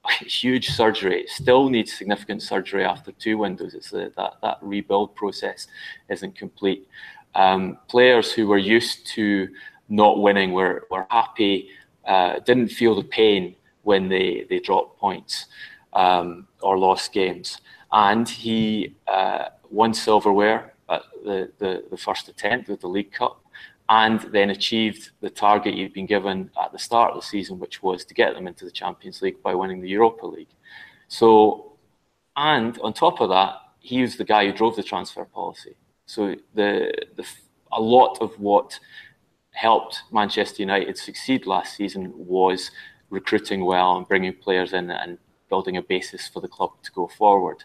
huge 0.20 0.68
surgery, 0.68 1.24
still 1.28 1.70
needs 1.70 1.96
significant 1.96 2.42
surgery 2.42 2.84
after 2.84 3.10
two 3.12 3.38
windows. 3.38 3.72
It's 3.72 3.94
a, 3.94 4.12
that, 4.18 4.34
that 4.42 4.58
rebuild 4.60 5.14
process 5.14 5.66
isn't 6.10 6.36
complete. 6.36 6.86
Um, 7.34 7.78
players 7.88 8.32
who 8.32 8.46
were 8.46 8.58
used 8.58 9.06
to 9.08 9.48
not 9.88 10.20
winning 10.20 10.52
were, 10.52 10.86
were 10.90 11.06
happy, 11.10 11.68
uh, 12.06 12.38
didn't 12.40 12.68
feel 12.68 12.94
the 12.94 13.04
pain 13.04 13.56
when 13.82 14.08
they, 14.08 14.46
they 14.48 14.58
dropped 14.58 14.98
points 14.98 15.46
um, 15.92 16.46
or 16.60 16.78
lost 16.78 17.12
games. 17.12 17.60
And 17.92 18.28
he 18.28 18.94
uh, 19.06 19.46
won 19.70 19.94
silverware 19.94 20.74
at 20.88 21.02
the, 21.24 21.52
the, 21.58 21.84
the 21.90 21.96
first 21.96 22.28
attempt 22.28 22.68
with 22.68 22.80
the 22.80 22.88
League 22.88 23.12
Cup 23.12 23.40
and 23.88 24.20
then 24.32 24.50
achieved 24.50 25.10
the 25.20 25.28
target 25.28 25.74
he'd 25.74 25.92
been 25.92 26.06
given 26.06 26.50
at 26.62 26.72
the 26.72 26.78
start 26.78 27.12
of 27.12 27.20
the 27.20 27.26
season, 27.26 27.58
which 27.58 27.82
was 27.82 28.04
to 28.04 28.14
get 28.14 28.34
them 28.34 28.46
into 28.46 28.64
the 28.64 28.70
Champions 28.70 29.20
League 29.20 29.42
by 29.42 29.54
winning 29.54 29.80
the 29.80 29.88
Europa 29.88 30.26
League. 30.26 30.48
So, 31.08 31.72
and 32.36 32.78
on 32.80 32.94
top 32.94 33.20
of 33.20 33.28
that, 33.28 33.56
he 33.80 34.00
was 34.00 34.16
the 34.16 34.24
guy 34.24 34.46
who 34.46 34.52
drove 34.52 34.76
the 34.76 34.82
transfer 34.82 35.24
policy. 35.26 35.76
So 36.06 36.34
the, 36.54 36.92
the 37.16 37.26
a 37.72 37.80
lot 37.80 38.18
of 38.20 38.38
what 38.38 38.78
helped 39.52 40.02
Manchester 40.12 40.62
United 40.62 40.98
succeed 40.98 41.46
last 41.46 41.76
season 41.76 42.12
was 42.14 42.70
recruiting 43.10 43.64
well 43.64 43.96
and 43.96 44.08
bringing 44.08 44.34
players 44.34 44.72
in 44.72 44.90
and 44.90 45.18
building 45.48 45.76
a 45.76 45.82
basis 45.82 46.28
for 46.28 46.40
the 46.40 46.48
club 46.48 46.70
to 46.82 46.92
go 46.92 47.06
forward. 47.06 47.64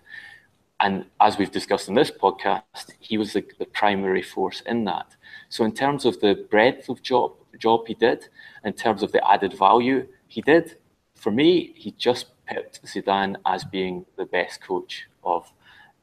And 0.80 1.06
as 1.20 1.38
we've 1.38 1.52
discussed 1.52 1.90
in 1.90 1.96
this 1.96 2.12
podcast, 2.12 2.92
he 3.00 3.18
was 3.18 3.34
the, 3.34 3.44
the 3.58 3.66
primary 3.66 4.22
force 4.22 4.62
in 4.62 4.86
that. 4.86 5.16
So 5.50 5.66
in 5.66 5.74
terms 5.74 6.06
of 6.06 6.20
the 6.22 6.46
breadth 6.50 6.90
of 6.90 7.02
job 7.02 7.34
job 7.58 7.88
he 7.88 7.96
did, 7.96 8.30
in 8.64 8.74
terms 8.74 9.04
of 9.04 9.12
the 9.12 9.28
added 9.30 9.54
value 9.58 10.08
he 10.28 10.42
did, 10.42 10.78
for 11.16 11.32
me, 11.32 11.74
he 11.76 11.92
just 11.92 12.28
picked 12.46 12.82
Zidane 12.86 13.36
as 13.46 13.66
being 13.66 14.06
the 14.18 14.26
best 14.26 14.62
coach 14.62 15.08
of 15.24 15.52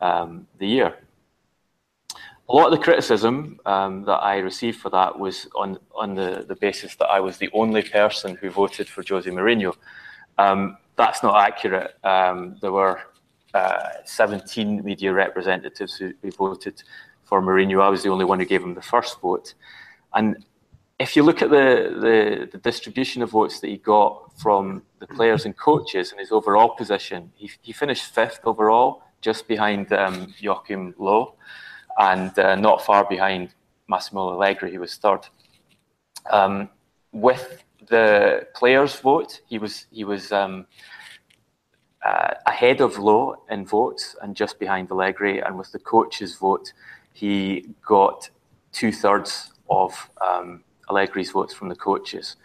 um, 0.01 0.47
the 0.59 0.67
year. 0.67 0.95
A 2.49 2.53
lot 2.55 2.73
of 2.73 2.79
the 2.79 2.85
criticism 2.85 3.59
um, 3.67 4.05
that 4.05 4.19
I 4.23 4.39
received 4.39 4.79
for 4.81 4.91
that 4.91 5.19
was 5.19 5.49
on 5.57 5.79
on 5.95 6.15
the, 6.15 6.45
the 6.47 6.55
basis 6.55 6.95
that 6.97 7.07
I 7.07 7.19
was 7.19 7.39
the 7.39 7.51
only 7.53 7.83
person 7.83 8.37
who 8.37 8.51
voted 8.51 8.89
for 8.89 9.03
Jose 9.09 9.29
Mourinho. 9.29 9.75
Um, 10.39 10.77
that's 10.97 11.23
not 11.23 11.37
accurate. 11.37 11.97
Um, 12.05 12.57
there 12.61 12.73
were 12.73 13.01
uh, 13.55 13.89
17 14.05 14.85
media 14.85 15.13
representatives 15.13 15.97
who, 15.97 16.13
who 16.23 16.31
voted 16.31 16.83
for 17.25 17.43
Mourinho. 17.43 17.83
I 17.83 17.89
was 17.89 18.03
the 18.03 18.11
only 18.11 18.25
one 18.25 18.39
who 18.39 18.47
gave 18.47 18.63
him 18.63 18.75
the 18.75 18.83
first 18.83 19.21
vote. 19.21 19.55
And 20.15 20.45
if 20.99 21.17
you 21.17 21.23
look 21.23 21.43
at 21.43 21.51
the, 21.51 21.97
the, 22.01 22.49
the, 22.53 22.59
distribution 22.59 23.23
of 23.23 23.31
votes 23.31 23.61
that 23.61 23.69
he 23.69 23.77
got 23.77 24.33
from 24.39 24.83
the 24.99 25.07
players 25.07 25.45
and 25.45 25.57
coaches 25.57 26.11
and 26.11 26.21
his 26.21 26.33
overall 26.33 26.71
position, 26.71 27.31
he, 27.35 27.51
he 27.61 27.73
finished 27.73 28.15
fifth 28.15 28.41
overall, 28.45 29.03
just 29.21 29.47
behind 29.49 29.93
um, 29.93 30.33
Joachim 30.39 30.95
Low, 30.99 31.35
and 31.99 32.39
uh, 32.39 32.55
not 32.57 32.85
far 32.85 33.05
behind 33.05 33.55
Massimo 33.89 34.33
Allegri, 34.33 34.73
who 34.73 34.81
was 34.81 34.97
third. 34.97 35.21
Um, 36.31 36.69
with 37.13 37.63
the 37.89 38.47
players' 38.55 38.97
vote, 39.01 39.41
he 39.47 39.59
was 39.59 39.87
he 39.91 40.05
was 40.05 40.33
um, 40.33 40.67
uh, 42.05 42.35
ahead 42.47 42.81
of 42.81 42.99
Low 42.99 43.37
in 43.51 43.65
votes 43.65 44.17
and 44.23 44.35
just 44.35 44.59
behind 44.59 44.91
Allegri, 44.91 45.41
and 45.41 45.57
with 45.57 45.73
the 45.73 45.79
coaches' 45.79 46.37
vote, 46.37 46.73
he 47.13 47.69
got 47.87 48.29
two 48.73 48.93
thirds 48.93 49.53
of 49.71 50.11
um, 50.25 50.63
Allegri's 50.89 51.31
votes 51.31 51.55
from 51.55 51.69
the 51.69 51.77
coaches. 51.77 52.37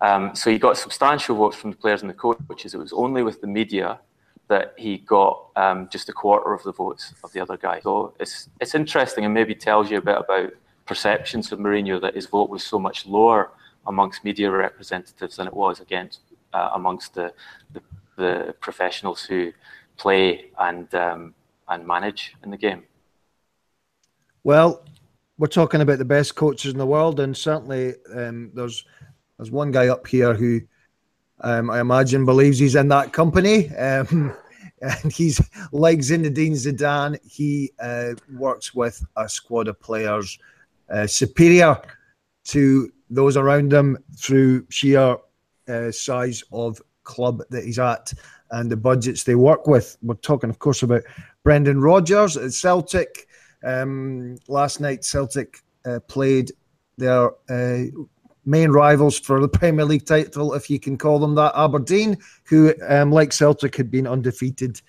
Um, 0.00 0.34
so 0.34 0.50
he 0.50 0.58
got 0.58 0.76
substantial 0.76 1.36
votes 1.36 1.56
from 1.56 1.70
the 1.70 1.76
players 1.76 2.02
and 2.02 2.10
the 2.10 2.14
coaches. 2.14 2.74
It 2.74 2.78
was 2.78 2.92
only 2.92 3.22
with 3.22 3.40
the 3.40 3.46
media 3.46 4.00
that 4.48 4.74
he 4.76 4.98
got 4.98 5.46
um, 5.56 5.88
just 5.90 6.08
a 6.08 6.12
quarter 6.12 6.52
of 6.52 6.62
the 6.62 6.72
votes 6.72 7.14
of 7.22 7.32
the 7.32 7.40
other 7.40 7.56
guy. 7.56 7.80
So 7.80 8.14
it's 8.20 8.48
it's 8.60 8.74
interesting 8.74 9.24
and 9.24 9.32
maybe 9.32 9.54
tells 9.54 9.90
you 9.90 9.98
a 9.98 10.02
bit 10.02 10.18
about 10.18 10.52
perceptions 10.86 11.50
of 11.52 11.58
Mourinho 11.58 12.00
that 12.00 12.14
his 12.14 12.26
vote 12.26 12.50
was 12.50 12.62
so 12.62 12.78
much 12.78 13.06
lower 13.06 13.52
amongst 13.86 14.24
media 14.24 14.50
representatives 14.50 15.36
than 15.36 15.46
it 15.46 15.54
was 15.54 15.80
against 15.80 16.20
uh, 16.52 16.70
amongst 16.74 17.14
the, 17.14 17.32
the, 17.72 17.82
the 18.16 18.54
professionals 18.60 19.24
who 19.24 19.52
play 19.96 20.50
and 20.58 20.94
um, 20.94 21.34
and 21.68 21.86
manage 21.86 22.34
in 22.42 22.50
the 22.50 22.56
game. 22.56 22.82
Well, 24.42 24.84
we're 25.38 25.46
talking 25.46 25.80
about 25.80 25.98
the 25.98 26.04
best 26.04 26.34
coaches 26.34 26.72
in 26.72 26.78
the 26.78 26.86
world, 26.86 27.18
and 27.20 27.36
certainly 27.36 27.94
um, 28.14 28.50
there's 28.54 28.84
there's 29.38 29.50
one 29.50 29.70
guy 29.70 29.88
up 29.88 30.06
here 30.06 30.34
who 30.34 30.60
um, 31.40 31.70
I 31.70 31.80
imagine 31.80 32.24
believes 32.24 32.58
he's 32.58 32.74
in 32.74 32.88
that 32.88 33.12
company. 33.12 33.68
Um, 33.76 34.34
and 34.82 35.12
he's 35.12 35.40
like 35.72 36.00
Zinedine 36.00 36.52
Zidane. 36.52 37.18
He 37.24 37.72
uh, 37.80 38.14
works 38.32 38.74
with 38.74 39.04
a 39.16 39.28
squad 39.28 39.68
of 39.68 39.80
players 39.80 40.38
uh, 40.90 41.06
superior 41.06 41.80
to 42.44 42.92
those 43.10 43.36
around 43.36 43.72
him 43.72 43.96
through 44.18 44.66
sheer 44.70 45.16
uh, 45.68 45.90
size 45.90 46.42
of 46.52 46.80
club 47.04 47.42
that 47.50 47.64
he's 47.64 47.78
at 47.78 48.12
and 48.50 48.70
the 48.70 48.76
budgets 48.76 49.24
they 49.24 49.34
work 49.34 49.66
with. 49.66 49.96
We're 50.02 50.14
talking, 50.14 50.50
of 50.50 50.58
course, 50.58 50.82
about 50.82 51.02
Brendan 51.42 51.80
Rodgers 51.80 52.36
at 52.36 52.52
Celtic. 52.52 53.26
Um, 53.64 54.36
last 54.48 54.80
night, 54.80 55.04
Celtic 55.04 55.62
uh, 55.86 56.00
played 56.00 56.52
their 56.96 57.30
uh, 57.48 57.84
main 58.44 58.70
rivals 58.70 59.18
for 59.18 59.40
the 59.40 59.48
Premier 59.48 59.84
League 59.84 60.06
title, 60.06 60.54
if 60.54 60.68
you 60.68 60.78
can 60.78 60.98
call 60.98 61.18
them 61.18 61.34
that, 61.34 61.52
Aberdeen, 61.56 62.18
who, 62.44 62.74
um, 62.86 63.10
like 63.10 63.32
Celtic, 63.32 63.76
had 63.76 63.90
been 63.90 64.06
undefeated 64.06 64.80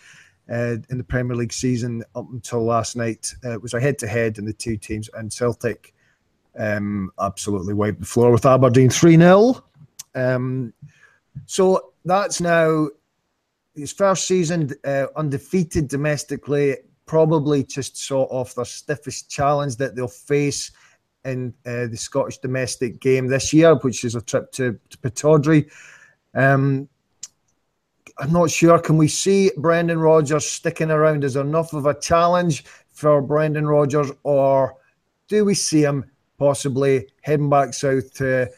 uh, 0.49 0.77
in 0.89 0.97
the 0.97 1.03
Premier 1.03 1.35
League 1.35 1.53
season 1.53 2.03
up 2.15 2.27
until 2.31 2.63
last 2.63 2.95
night. 2.95 3.33
Uh, 3.43 3.51
it 3.51 3.61
was 3.61 3.73
a 3.73 3.79
head 3.79 3.97
to 3.99 4.07
head 4.07 4.37
in 4.37 4.45
the 4.45 4.53
two 4.53 4.77
teams, 4.77 5.09
and 5.13 5.31
Celtic 5.31 5.93
um, 6.57 7.11
absolutely 7.19 7.73
wiped 7.73 7.99
the 7.99 8.05
floor 8.05 8.31
with 8.31 8.45
Aberdeen 8.45 8.89
3 8.89 9.17
0. 9.17 9.63
Um, 10.13 10.73
so 11.45 11.93
that's 12.05 12.39
now 12.39 12.89
his 13.75 13.91
first 13.91 14.27
season 14.27 14.71
uh, 14.85 15.07
undefeated 15.15 15.87
domestically 15.87 16.77
probably 17.05 17.63
just 17.63 17.97
sort 17.97 18.31
of 18.31 18.53
the 18.55 18.63
stiffest 18.63 19.29
challenge 19.29 19.75
that 19.77 19.95
they'll 19.95 20.07
face 20.07 20.71
in 21.25 21.53
uh, 21.65 21.87
the 21.87 21.97
Scottish 21.97 22.37
domestic 22.37 22.99
game 22.99 23.27
this 23.27 23.51
year, 23.51 23.75
which 23.75 24.05
is 24.05 24.15
a 24.15 24.21
trip 24.21 24.51
to, 24.53 24.79
to 24.89 24.97
Pittodrie. 24.99 25.69
Um, 26.33 26.87
I'm 28.17 28.31
not 28.31 28.49
sure. 28.49 28.79
Can 28.79 28.97
we 28.97 29.07
see 29.07 29.51
Brendan 29.57 29.99
Rodgers 29.99 30.45
sticking 30.45 30.91
around 30.91 31.23
Is 31.23 31.35
enough 31.35 31.73
of 31.73 31.85
a 31.85 31.99
challenge 31.99 32.63
for 32.91 33.21
Brendan 33.21 33.67
Rodgers, 33.67 34.11
or 34.23 34.77
do 35.27 35.43
we 35.43 35.53
see 35.53 35.81
him 35.83 36.09
possibly 36.37 37.07
heading 37.21 37.49
back 37.49 37.73
south 37.73 38.13
to 38.15 38.49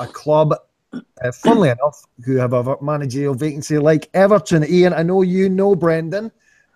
a 0.00 0.06
club, 0.06 0.54
uh, 0.92 1.32
funnily 1.32 1.68
enough, 1.68 2.02
who 2.24 2.36
have 2.36 2.54
a 2.54 2.76
managerial 2.82 3.34
vacancy 3.34 3.78
like 3.78 4.10
Everton? 4.14 4.64
Ian, 4.68 4.94
I 4.94 5.04
know 5.04 5.22
you 5.22 5.48
know 5.48 5.76
Brendan. 5.76 6.32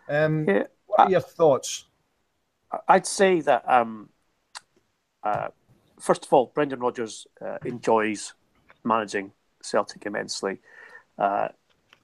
Um, 0.08 0.48
yeah. 0.48 0.64
What 0.86 1.00
are 1.00 1.10
your 1.10 1.20
thoughts? 1.20 1.86
I'd 2.88 3.06
say 3.06 3.40
that 3.40 3.68
um, 3.68 4.08
uh, 5.22 5.48
first 5.98 6.24
of 6.24 6.32
all, 6.32 6.52
Brendan 6.54 6.80
Rodgers 6.80 7.26
uh, 7.40 7.58
enjoys 7.64 8.34
managing 8.84 9.32
Celtic 9.62 10.06
immensely. 10.06 10.58
Uh, 11.18 11.48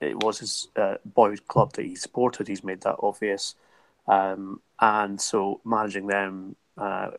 it 0.01 0.23
was 0.23 0.39
his 0.39 0.69
uh, 0.77 0.97
boyhood 1.05 1.47
club 1.49 1.73
that 1.73 1.85
he 1.85 1.97
supported. 1.97 2.47
He's 2.47 2.62
made 2.62 2.83
that 2.83 2.97
obvious, 3.01 3.55
um, 4.07 4.61
and 4.81 5.21
so 5.21 5.61
managing 5.64 6.07
them 6.07 6.55
uh, 6.77 7.11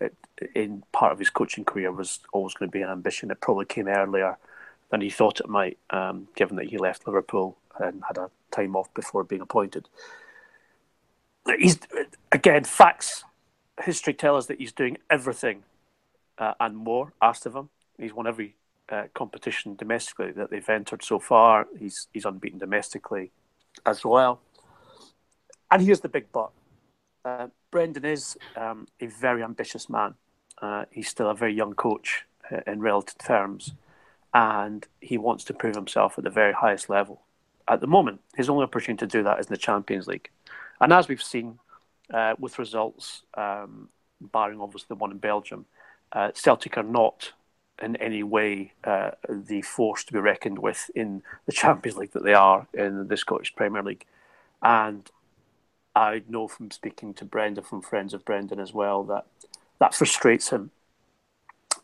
in 0.56 0.84
part 0.94 1.12
of 1.12 1.20
his 1.20 1.30
coaching 1.30 1.66
career 1.66 1.92
was 1.92 2.20
always 2.32 2.54
going 2.54 2.70
to 2.70 2.78
be 2.78 2.82
an 2.82 2.90
ambition. 2.90 3.32
It 3.32 3.42
probably 3.42 3.66
came 3.66 3.88
earlier 3.88 4.38
than 4.90 5.02
he 5.02 5.10
thought 5.10 5.42
it 5.42 5.50
might, 5.50 5.78
um, 5.90 6.30
given 6.36 6.56
that 6.56 6.70
he 6.70 6.78
left 6.78 7.06
Liverpool 7.06 7.58
and 7.78 8.02
had 8.08 8.18
a 8.18 8.32
time 8.52 8.76
off 8.76 8.94
before 8.94 9.24
being 9.24 9.42
appointed 9.42 9.88
he's 11.58 11.80
again 12.32 12.64
facts. 12.64 13.24
History 13.82 14.14
tell 14.14 14.36
us 14.36 14.48
that 14.48 14.60
he's 14.60 14.74
doing 14.74 14.98
everything 15.10 15.64
uh, 16.40 16.54
and 16.60 16.76
more 16.76 17.14
asked 17.22 17.46
of 17.46 17.56
him. 17.56 17.70
He's 18.00 18.14
won 18.14 18.28
every 18.28 18.56
uh, 18.90 19.04
competition 19.14 19.76
domestically 19.76 20.32
that 20.32 20.50
they've 20.50 20.68
entered 20.68 21.04
so 21.04 21.20
far. 21.20 21.68
He's 21.78 22.08
he's 22.14 22.26
unbeaten 22.26 22.60
domestically 22.60 23.32
as 23.86 24.04
well. 24.04 24.42
And 25.70 25.82
here's 25.82 26.00
the 26.00 26.10
big 26.10 26.32
but: 26.32 26.52
uh, 27.26 27.48
Brendan 27.72 28.06
is 28.06 28.38
um, 28.56 28.88
a 29.00 29.08
very 29.08 29.44
ambitious 29.44 29.90
man. 29.90 30.16
Uh, 30.62 30.86
he's 30.92 31.08
still 31.08 31.30
a 31.30 31.36
very 31.36 31.54
young 31.54 31.74
coach 31.74 32.26
uh, 32.52 32.62
in 32.66 32.80
relative 32.80 33.18
terms, 33.18 33.74
and 34.34 34.88
he 35.02 35.18
wants 35.18 35.44
to 35.46 35.54
prove 35.54 35.76
himself 35.76 36.18
at 36.18 36.24
the 36.24 36.30
very 36.30 36.54
highest 36.54 36.90
level. 36.90 37.22
At 37.68 37.82
the 37.82 37.88
moment, 37.88 38.22
his 38.36 38.50
only 38.50 38.64
opportunity 38.64 39.06
to 39.06 39.08
do 39.08 39.24
that 39.24 39.40
is 39.40 39.46
in 39.46 39.54
the 39.54 39.58
Champions 39.58 40.08
League, 40.08 40.30
and 40.82 40.92
as 40.92 41.08
we've 41.08 41.22
seen 41.22 41.60
uh, 42.14 42.34
with 42.40 42.58
results, 42.58 43.22
um, 43.36 43.90
barring 44.20 44.60
obviously 44.60 44.88
the 44.90 44.96
one 44.96 45.12
in 45.12 45.18
Belgium, 45.18 45.66
uh, 46.12 46.32
Celtic 46.34 46.78
are 46.78 46.84
not 46.84 47.34
in 47.82 47.96
any 47.98 48.24
way 48.24 48.74
uh, 48.84 49.12
the 49.28 49.62
force 49.62 50.04
to 50.04 50.14
be 50.14 50.20
reckoned 50.20 50.60
with 50.60 50.90
in 50.96 51.24
the 51.46 51.52
Champions 51.52 51.98
League 51.98 52.12
that 52.12 52.24
they 52.24 52.34
are 52.34 52.68
in 52.74 53.08
the 53.08 53.18
Scottish 53.18 53.56
Premier 53.56 53.84
League. 53.84 54.06
And 54.62 55.10
I 55.96 56.24
know 56.28 56.48
from 56.48 56.72
speaking 56.72 57.14
to 57.16 57.26
Brendan, 57.26 57.64
from 57.64 57.82
friends 57.82 58.14
of 58.14 58.26
Brendan 58.26 58.60
as 58.60 58.74
well, 58.74 59.04
that 59.06 59.26
that 59.80 59.96
frustrates 59.96 60.50
him 60.50 60.72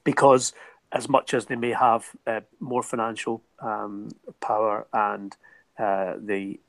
because 0.04 0.54
as 0.92 1.10
much 1.10 1.34
as 1.34 1.46
they 1.46 1.56
may 1.56 1.72
have 1.72 2.10
uh, 2.28 2.42
more 2.60 2.84
financial 2.84 3.42
um, 3.60 4.10
power 4.42 4.86
and 4.94 5.36
uh, 5.80 6.14
the 6.18 6.60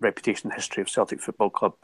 reputation 0.00 0.50
and 0.50 0.56
history 0.56 0.82
of 0.82 0.90
Celtic 0.90 1.20
Football 1.20 1.50
Club, 1.50 1.74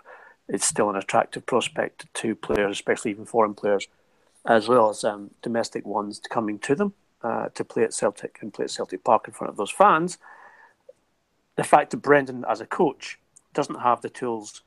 it's 0.49 0.67
still 0.67 0.91
an 0.91 0.97
attractive 0.97 1.47
prospect 1.47 2.13
to 2.15 2.35
players, 2.35 2.73
especially 2.73 3.13
even 3.13 3.25
foreign 3.25 3.55
players 3.55 3.87
as 4.47 4.69
well 4.69 4.91
as 4.91 5.05
um, 5.05 5.31
domestic 5.43 5.87
ones 5.87 6.21
coming 6.31 6.59
to 6.59 6.75
them 6.75 6.95
uh, 7.23 7.49
to 7.51 7.65
play 7.65 7.83
at 7.83 7.95
Celtic 7.95 8.39
and 8.41 8.53
play 8.53 8.65
at 8.65 8.71
Celtic 8.71 9.05
Park 9.05 9.29
in 9.29 9.35
front 9.35 9.51
of 9.51 9.57
those 9.57 9.71
fans. 9.71 10.19
The 11.57 11.65
fact 11.65 11.91
that 11.91 11.99
Brendan, 11.99 12.45
as 12.49 12.61
a 12.61 12.67
coach, 12.67 13.19
doesn't 13.53 13.81
have 13.81 14.01
the 14.01 14.09
tools, 14.09 14.63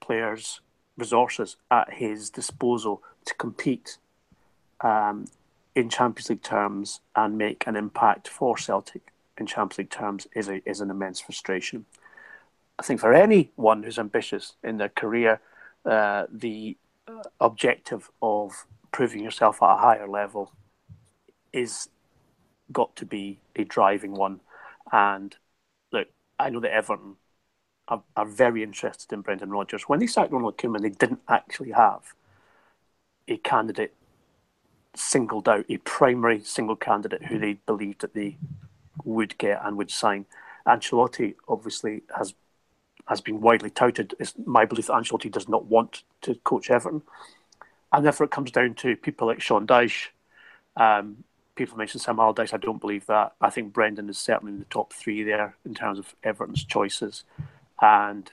players, 0.00 0.60
resources 0.96 1.56
at 1.70 1.94
his 1.94 2.30
disposal 2.30 3.02
to 3.24 3.34
compete 3.34 3.98
um, 4.80 5.26
in 5.74 5.88
Champions 5.88 6.30
League 6.30 6.42
terms 6.42 7.00
and 7.14 7.36
make 7.36 7.66
an 7.66 7.76
impact 7.76 8.28
for 8.28 8.56
Celtic 8.56 9.12
in 9.38 9.46
Champions 9.46 9.78
League 9.78 9.90
terms 9.90 10.26
is 10.34 10.48
a, 10.48 10.68
is 10.68 10.80
an 10.80 10.90
immense 10.90 11.20
frustration. 11.20 11.86
I 12.78 12.82
think 12.82 13.00
for 13.00 13.12
anyone 13.12 13.82
who's 13.82 13.98
ambitious 13.98 14.54
in 14.62 14.78
their 14.78 14.88
career, 14.88 15.40
uh, 15.84 16.26
the 16.32 16.76
objective 17.40 18.10
of 18.22 18.66
proving 18.92 19.22
yourself 19.22 19.62
at 19.62 19.74
a 19.74 19.76
higher 19.76 20.08
level 20.08 20.52
is 21.52 21.88
got 22.72 22.94
to 22.96 23.06
be 23.06 23.40
a 23.56 23.64
driving 23.64 24.12
one. 24.12 24.40
And 24.92 25.36
look, 25.92 26.08
I 26.38 26.50
know 26.50 26.60
that 26.60 26.72
Everton 26.72 27.16
are, 27.88 28.02
are 28.16 28.26
very 28.26 28.62
interested 28.62 29.12
in 29.12 29.22
Brendan 29.22 29.50
Rodgers. 29.50 29.88
When 29.88 29.98
they 29.98 30.06
sacked 30.06 30.32
Ronald 30.32 30.58
Koeman, 30.58 30.82
they 30.82 30.90
didn't 30.90 31.20
actually 31.28 31.72
have 31.72 32.14
a 33.28 33.36
candidate 33.38 33.94
singled 34.94 35.48
out, 35.48 35.64
a 35.68 35.76
primary 35.78 36.40
single 36.40 36.76
candidate 36.76 37.24
who 37.26 37.38
they 37.38 37.54
believed 37.66 38.00
that 38.00 38.14
they 38.14 38.36
would 39.04 39.38
get 39.38 39.60
and 39.64 39.76
would 39.76 39.90
sign. 39.90 40.26
Ancelotti 40.66 41.34
obviously 41.48 42.02
has 42.16 42.34
has 43.06 43.20
been 43.20 43.40
widely 43.40 43.70
touted. 43.70 44.14
It's 44.20 44.34
my 44.46 44.64
belief 44.64 44.86
that 44.86 44.92
Ancelotti 44.92 45.32
does 45.32 45.48
not 45.48 45.64
want 45.66 46.04
to 46.20 46.36
coach 46.44 46.70
Everton. 46.70 47.02
And 47.92 48.04
therefore, 48.04 48.24
it 48.24 48.30
comes 48.30 48.50
down 48.50 48.74
to 48.74 48.96
people 48.96 49.26
like 49.26 49.40
Sean 49.40 49.66
Dyche. 49.66 50.08
Um, 50.76 51.24
people 51.56 51.76
mention 51.76 52.00
Sam 52.00 52.20
Allardyce. 52.20 52.54
I 52.54 52.58
don't 52.58 52.80
believe 52.80 53.06
that. 53.06 53.34
I 53.40 53.50
think 53.50 53.72
Brendan 53.72 54.08
is 54.08 54.18
certainly 54.18 54.52
in 54.52 54.58
the 54.60 54.64
top 54.66 54.92
three 54.92 55.22
there 55.22 55.56
in 55.64 55.74
terms 55.74 55.98
of 55.98 56.14
Everton's 56.22 56.64
choices. 56.64 57.24
And 57.80 58.30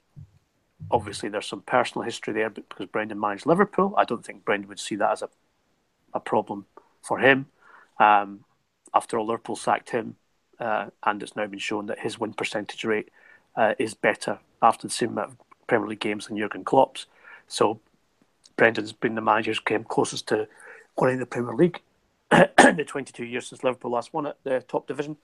obviously, 0.92 1.30
there's 1.30 1.48
some 1.48 1.62
personal 1.62 2.06
history 2.06 2.34
there 2.34 2.50
because 2.50 2.86
Brendan 2.88 3.20
managed 3.20 3.46
Liverpool. 3.46 3.94
I 3.98 4.06
don't 4.06 4.24
think 4.24 4.46
Brendan 4.46 4.70
would 4.70 4.80
see 4.80 4.96
that 4.96 5.12
as 5.12 5.22
a, 5.24 5.30
a 6.14 6.20
problem 6.20 6.66
for 7.02 7.20
him. 7.20 7.48
Um, 8.00 8.46
after 8.94 9.18
all, 9.18 9.26
Liverpool 9.26 9.56
sacked 9.56 9.90
him, 9.90 10.16
uh, 10.60 10.88
and 11.04 11.22
it's 11.22 11.36
now 11.36 11.48
been 11.48 11.60
shown 11.60 11.88
that 11.88 12.00
his 12.00 12.20
win 12.20 12.34
percentage 12.34 12.84
rate 12.84 13.10
uh, 13.56 13.74
is 13.80 13.94
better 13.94 14.40
after 14.62 14.88
the 14.88 14.94
same 14.94 15.10
amount 15.10 15.32
of 15.32 15.38
Premier 15.68 15.90
League 15.90 16.00
games 16.00 16.28
than 16.28 16.38
Jurgen 16.38 16.64
Klopp's. 16.64 17.08
So 17.48 17.80
Brendan's 18.58 18.92
been 18.92 19.16
the 19.16 19.22
manager 19.22 19.52
who's 19.52 19.60
came 19.60 19.84
closest 19.84 20.28
to 20.30 20.48
winning 20.98 21.20
the 21.20 21.26
Premier 21.26 21.54
League 21.54 21.80
in 22.32 22.76
the 22.76 22.84
22 22.86 23.24
years 23.24 23.48
since 23.48 23.64
Liverpool 23.64 23.92
last 23.92 24.14
won 24.14 24.26
it, 24.26 24.38
the 24.44 24.64
top 24.68 24.88
division, 24.88 25.16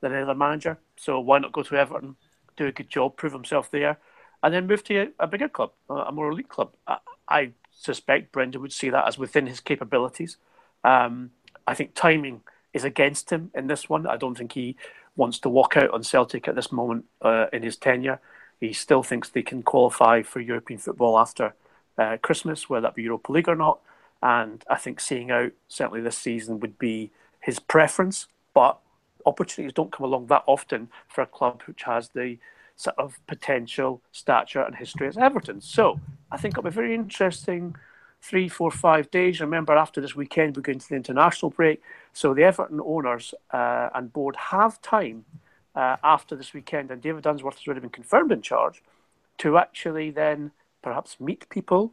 than 0.00 0.12
any 0.12 0.22
other 0.22 0.34
manager. 0.34 0.78
So 0.96 1.20
why 1.20 1.38
not 1.38 1.52
go 1.52 1.62
to 1.62 1.76
Everton, 1.76 2.16
do 2.56 2.66
a 2.66 2.72
good 2.72 2.90
job, 2.90 3.16
prove 3.16 3.32
himself 3.32 3.70
there, 3.70 3.98
and 4.42 4.52
then 4.52 4.66
move 4.66 4.84
to 4.84 4.96
a, 4.96 5.08
a 5.20 5.26
bigger 5.26 5.48
club, 5.48 5.72
a 5.88 6.12
more 6.12 6.30
elite 6.30 6.48
club? 6.48 6.72
I, 6.86 6.98
I, 7.28 7.50
suspect 7.72 8.30
Brendan 8.30 8.60
would 8.60 8.74
see 8.74 8.90
that 8.90 9.08
as 9.08 9.16
within 9.16 9.46
his 9.46 9.58
capabilities. 9.58 10.36
Um, 10.84 11.30
I 11.66 11.72
think 11.72 11.94
timing 11.94 12.42
is 12.74 12.84
against 12.84 13.30
him 13.30 13.50
in 13.54 13.68
this 13.68 13.88
one. 13.88 14.06
I 14.06 14.18
don't 14.18 14.36
think 14.36 14.52
he 14.52 14.76
wants 15.16 15.38
to 15.38 15.48
walk 15.48 15.78
out 15.78 15.90
on 15.90 16.02
Celtic 16.02 16.46
at 16.46 16.54
this 16.54 16.70
moment 16.70 17.06
uh, 17.22 17.46
in 17.54 17.62
his 17.62 17.78
tenure. 17.78 18.20
He 18.60 18.74
still 18.74 19.02
thinks 19.02 19.30
they 19.30 19.42
can 19.42 19.62
qualify 19.62 20.20
for 20.20 20.40
European 20.40 20.78
football 20.78 21.18
after 21.18 21.54
uh, 22.00 22.16
Christmas, 22.22 22.68
whether 22.68 22.82
that 22.82 22.94
be 22.94 23.02
Europa 23.02 23.32
League 23.32 23.48
or 23.48 23.56
not. 23.56 23.78
And 24.22 24.64
I 24.68 24.76
think 24.76 25.00
seeing 25.00 25.30
out 25.30 25.52
certainly 25.68 26.00
this 26.00 26.18
season 26.18 26.60
would 26.60 26.78
be 26.78 27.10
his 27.40 27.58
preference. 27.58 28.26
But 28.54 28.78
opportunities 29.26 29.74
don't 29.74 29.92
come 29.92 30.06
along 30.06 30.26
that 30.26 30.44
often 30.46 30.88
for 31.08 31.20
a 31.22 31.26
club 31.26 31.62
which 31.66 31.82
has 31.84 32.08
the 32.10 32.38
sort 32.76 32.98
of 32.98 33.20
potential, 33.26 34.00
stature, 34.12 34.62
and 34.62 34.74
history 34.76 35.06
as 35.06 35.18
Everton. 35.18 35.60
So 35.60 36.00
I 36.32 36.38
think 36.38 36.54
it'll 36.54 36.70
be 36.70 36.70
very 36.70 36.94
interesting 36.94 37.76
three, 38.22 38.48
four, 38.48 38.70
five 38.70 39.10
days. 39.10 39.40
Remember, 39.40 39.76
after 39.76 40.00
this 40.00 40.16
weekend, 40.16 40.56
we 40.56 40.62
go 40.62 40.72
into 40.72 40.88
the 40.88 40.96
international 40.96 41.50
break. 41.50 41.82
So 42.12 42.34
the 42.34 42.44
Everton 42.44 42.80
owners 42.80 43.34
uh, 43.50 43.90
and 43.94 44.12
board 44.12 44.36
have 44.36 44.80
time 44.80 45.24
uh, 45.74 45.96
after 46.02 46.34
this 46.36 46.52
weekend, 46.52 46.90
and 46.90 47.00
David 47.00 47.26
Unsworth 47.26 47.58
has 47.58 47.66
already 47.66 47.80
been 47.80 47.90
confirmed 47.90 48.32
in 48.32 48.42
charge, 48.42 48.82
to 49.38 49.58
actually 49.58 50.10
then 50.10 50.50
perhaps 50.82 51.18
meet 51.20 51.48
people 51.48 51.92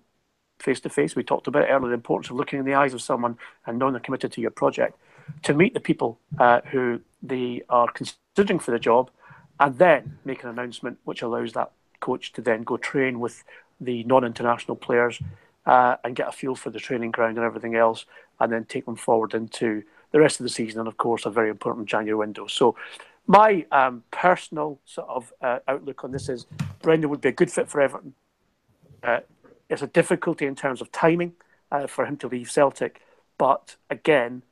face 0.59 0.79
to 0.81 0.89
face. 0.89 1.15
We 1.15 1.23
talked 1.23 1.47
about 1.47 1.67
earlier 1.69 1.89
the 1.89 1.93
importance 1.93 2.29
of 2.29 2.35
looking 2.35 2.59
in 2.59 2.65
the 2.65 2.73
eyes 2.73 2.93
of 2.93 3.01
someone 3.01 3.37
and 3.65 3.77
knowing 3.77 3.93
they're 3.93 3.99
committed 3.99 4.31
to 4.33 4.41
your 4.41 4.51
project. 4.51 4.97
To 5.43 5.53
meet 5.53 5.73
the 5.73 5.79
people 5.79 6.19
uh, 6.39 6.61
who 6.71 7.01
they 7.21 7.63
are 7.69 7.91
considering 7.91 8.59
for 8.59 8.71
the 8.71 8.79
job, 8.79 9.11
and 9.59 9.77
then 9.77 10.17
make 10.23 10.43
an 10.43 10.49
announcement 10.49 10.99
which 11.03 11.21
allows 11.21 11.53
that 11.53 11.71
coach 11.99 12.31
to 12.33 12.41
then 12.41 12.63
go 12.63 12.77
train 12.77 13.19
with 13.19 13.43
the 13.81 14.03
non-international 14.03 14.77
players 14.77 15.19
uh, 15.65 15.97
and 16.03 16.15
get 16.15 16.27
a 16.27 16.31
feel 16.31 16.55
for 16.55 16.69
the 16.69 16.79
training 16.79 17.11
ground 17.11 17.37
and 17.37 17.45
everything 17.45 17.75
else, 17.75 18.05
and 18.39 18.51
then 18.51 18.65
take 18.65 18.85
them 18.85 18.95
forward 18.95 19.33
into 19.33 19.83
the 20.11 20.19
rest 20.19 20.39
of 20.39 20.43
the 20.43 20.49
season 20.49 20.79
and 20.79 20.87
of 20.87 20.97
course 20.97 21.25
a 21.25 21.29
very 21.29 21.49
important 21.49 21.87
January 21.87 22.17
window. 22.17 22.47
So 22.47 22.75
my 23.25 23.65
um, 23.71 24.03
personal 24.11 24.79
sort 24.85 25.09
of 25.09 25.33
uh, 25.41 25.59
outlook 25.67 26.03
on 26.03 26.11
this 26.11 26.29
is 26.29 26.45
Brendan 26.81 27.09
would 27.09 27.21
be 27.21 27.29
a 27.29 27.33
good 27.33 27.51
fit 27.51 27.67
for 27.67 27.81
Everton. 27.81 28.13
Uh, 29.03 29.19
it's 29.69 29.81
a 29.81 29.87
difficulty 29.87 30.45
in 30.45 30.55
terms 30.55 30.81
of 30.81 30.91
timing 30.91 31.33
uh, 31.71 31.87
for 31.87 32.05
him 32.05 32.17
to 32.17 32.27
leave 32.27 32.49
Celtic, 32.49 33.01
but 33.37 33.75
again, 33.89 34.43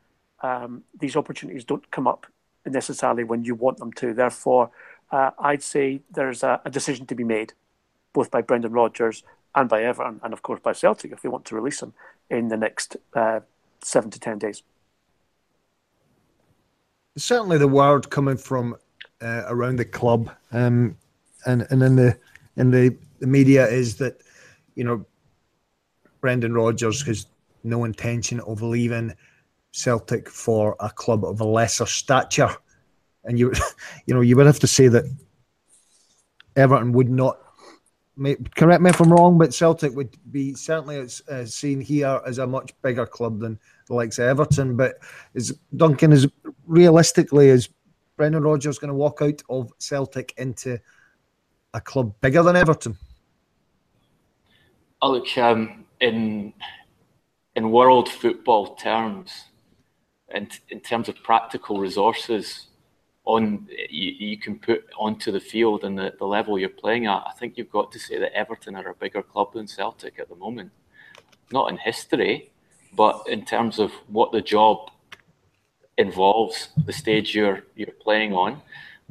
um, 0.42 0.84
these 1.00 1.16
opportunities 1.16 1.64
don't 1.64 1.90
come 1.92 2.08
up 2.08 2.28
necessarily 2.66 3.24
when 3.24 3.44
you 3.44 3.56
want 3.56 3.78
them 3.78 3.92
to. 3.94 4.14
Therefore, 4.14 4.72
uh, 5.12 5.32
I'd 5.40 5.64
say 5.64 6.02
there's 6.12 6.44
a, 6.44 6.62
a, 6.66 6.70
decision 6.70 7.06
to 7.08 7.16
be 7.16 7.24
made, 7.24 7.54
both 8.14 8.32
by 8.32 8.42
Brendan 8.42 8.74
Rodgers 8.74 9.24
and 9.54 9.70
by 9.70 9.84
Everton, 9.84 10.20
and 10.24 10.34
of 10.34 10.42
course 10.42 10.60
by 10.62 10.74
Celtic 10.74 11.12
if 11.12 11.22
they 11.22 11.30
want 11.30 11.46
to 11.46 11.56
release 11.56 11.82
him 11.82 11.94
in 12.30 12.50
the 12.50 12.58
next 12.58 12.98
uh, 13.14 13.40
seven 13.82 14.10
to 14.12 14.20
ten 14.20 14.40
days. 14.40 14.64
Certainly, 17.18 17.60
the 17.60 17.68
word 17.68 18.10
coming 18.10 18.38
from 18.38 18.76
uh, 19.22 19.44
around 19.48 19.78
the 19.78 19.86
club 19.86 20.32
um, 20.52 20.98
and 21.46 21.66
and 21.70 21.82
in 21.82 21.96
the 21.96 22.18
in 22.58 22.72
the, 22.72 22.96
the 23.20 23.28
media 23.28 23.68
is 23.68 23.98
that 23.98 24.22
you 24.76 24.84
know, 24.84 25.06
Brendan 26.22 26.54
Rodgers 26.54 27.02
has 27.04 27.28
no 27.64 27.84
intention 27.84 28.40
of 28.42 28.62
leaving 28.62 29.14
Celtic 29.72 30.30
for 30.30 30.76
a 30.80 30.90
club 30.90 31.26
of 31.26 31.42
a 31.42 31.46
lesser 31.46 31.86
stature. 31.86 32.56
And 33.24 33.38
you, 33.38 33.52
you 34.06 34.14
know, 34.14 34.22
you 34.22 34.36
would 34.36 34.46
have 34.46 34.60
to 34.60 34.68
say 34.68 34.88
that 34.88 35.06
Everton 36.56 36.94
would 36.94 37.10
not. 37.10 37.40
Correct 38.56 38.82
me 38.82 38.90
if 38.90 39.02
I'm 39.02 39.12
wrong, 39.12 39.38
but 39.38 39.54
Celtic 39.54 39.94
would 39.94 40.16
be 40.32 40.54
certainly 40.54 40.98
as 40.98 41.54
seen 41.54 41.82
here 41.82 42.22
as 42.26 42.38
a 42.38 42.48
much 42.48 42.74
bigger 42.82 43.06
club 43.06 43.42
than 43.42 43.60
the 43.88 43.94
likes 43.94 44.20
of 44.20 44.26
Everton. 44.26 44.78
But 44.78 45.00
is 45.34 45.58
Duncan 45.76 46.14
is 46.14 46.26
realistically 46.66 47.50
is 47.50 47.68
Brendan 48.16 48.44
Rodgers 48.44 48.80
going 48.80 48.90
to 48.90 48.96
walk 48.96 49.22
out 49.22 49.42
of 49.50 49.74
Celtic 49.80 50.34
into 50.38 50.80
a 51.74 51.82
club 51.82 52.16
bigger 52.22 52.42
than 52.42 52.56
Everton? 52.56 52.98
Oh, 55.06 55.12
look, 55.12 55.38
um, 55.38 55.86
in 56.00 56.52
in 57.56 57.70
world 57.70 58.10
football 58.10 58.74
terms, 58.74 59.30
in, 60.34 60.50
in 60.70 60.80
terms 60.80 61.08
of 61.10 61.16
practical 61.22 61.80
resources 61.80 62.70
on 63.24 63.68
you, 63.88 64.10
you 64.30 64.40
can 64.40 64.58
put 64.58 64.84
onto 64.98 65.32
the 65.32 65.40
field 65.40 65.84
and 65.84 65.96
the, 65.96 66.16
the 66.18 66.26
level 66.26 66.58
you're 66.58 66.70
playing 66.70 67.06
at, 67.06 67.24
I 67.28 67.34
think 67.38 67.56
you've 67.56 67.70
got 67.70 67.92
to 67.92 68.00
say 68.00 68.18
that 68.18 68.34
Everton 68.34 68.76
are 68.76 68.90
a 68.90 68.96
bigger 68.96 69.22
club 69.22 69.54
than 69.54 69.68
Celtic 69.68 70.18
at 70.18 70.28
the 70.28 70.36
moment. 70.36 70.72
Not 71.52 71.70
in 71.70 71.78
history, 71.78 72.50
but 72.96 73.28
in 73.28 73.46
terms 73.46 73.78
of 73.78 73.92
what 74.08 74.32
the 74.32 74.42
job 74.42 74.90
involves, 76.00 76.70
the 76.84 76.94
stage 76.94 77.36
you're 77.36 77.62
you're 77.76 78.00
playing 78.02 78.34
on, 78.34 78.60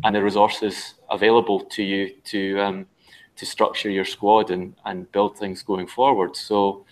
and 0.02 0.16
the 0.16 0.24
resources 0.24 0.94
available 1.08 1.60
to 1.60 1.84
you 1.84 2.14
to 2.24 2.58
um, 2.58 2.86
to 3.36 3.46
structure 3.46 3.90
your 3.90 4.04
squad 4.04 4.50
and, 4.50 4.74
and 4.84 5.10
build 5.12 5.38
things 5.38 5.62
going 5.62 5.86
forward. 5.86 6.36
So 6.36 6.84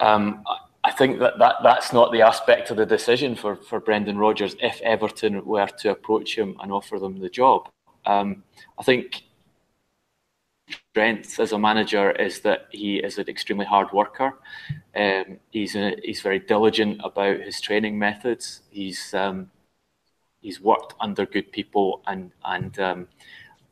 um, 0.00 0.42
I 0.82 0.90
think 0.90 1.18
that, 1.20 1.38
that 1.38 1.56
that's 1.62 1.92
not 1.92 2.12
the 2.12 2.22
aspect 2.22 2.70
of 2.70 2.76
the 2.76 2.86
decision 2.86 3.34
for, 3.34 3.56
for 3.56 3.80
Brendan 3.80 4.18
Rodgers 4.18 4.56
if 4.60 4.80
Everton 4.82 5.44
were 5.44 5.66
to 5.66 5.90
approach 5.90 6.36
him 6.36 6.56
and 6.60 6.72
offer 6.72 6.98
them 6.98 7.18
the 7.18 7.28
job. 7.28 7.68
Um, 8.06 8.42
I 8.78 8.82
think 8.82 9.22
strength 10.90 11.40
as 11.40 11.52
a 11.52 11.58
manager 11.58 12.10
is 12.12 12.40
that 12.40 12.66
he 12.70 12.98
is 12.98 13.18
an 13.18 13.28
extremely 13.28 13.66
hard 13.66 13.92
worker. 13.92 14.38
Um, 14.94 15.38
he's 15.50 15.74
a, 15.74 15.96
he's 16.02 16.20
very 16.20 16.38
diligent 16.38 17.00
about 17.02 17.40
his 17.40 17.60
training 17.60 17.98
methods. 17.98 18.60
He's 18.70 19.14
um, 19.14 19.50
he's 20.40 20.60
worked 20.60 20.94
under 21.00 21.26
good 21.26 21.50
people 21.52 22.02
and 22.06 22.30
and 22.44 22.78
um, 22.78 23.08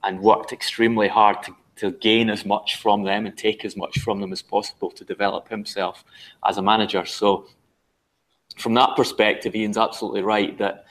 and 0.04 0.20
worked 0.20 0.52
extremely 0.52 1.08
hard 1.08 1.42
to, 1.44 1.54
to 1.76 1.90
gain 1.92 2.30
as 2.30 2.44
much 2.44 2.76
from 2.76 3.04
them 3.04 3.26
and 3.26 3.36
take 3.36 3.64
as 3.64 3.76
much 3.76 4.00
from 4.00 4.20
them 4.20 4.32
as 4.32 4.42
possible 4.42 4.90
to 4.90 5.04
develop 5.04 5.48
himself 5.48 6.04
as 6.46 6.58
a 6.58 6.62
manager. 6.62 7.04
So, 7.04 7.46
from 8.56 8.74
that 8.74 8.96
perspective, 8.96 9.54
Ian's 9.54 9.78
absolutely 9.78 10.22
right 10.22 10.56
that 10.58 10.84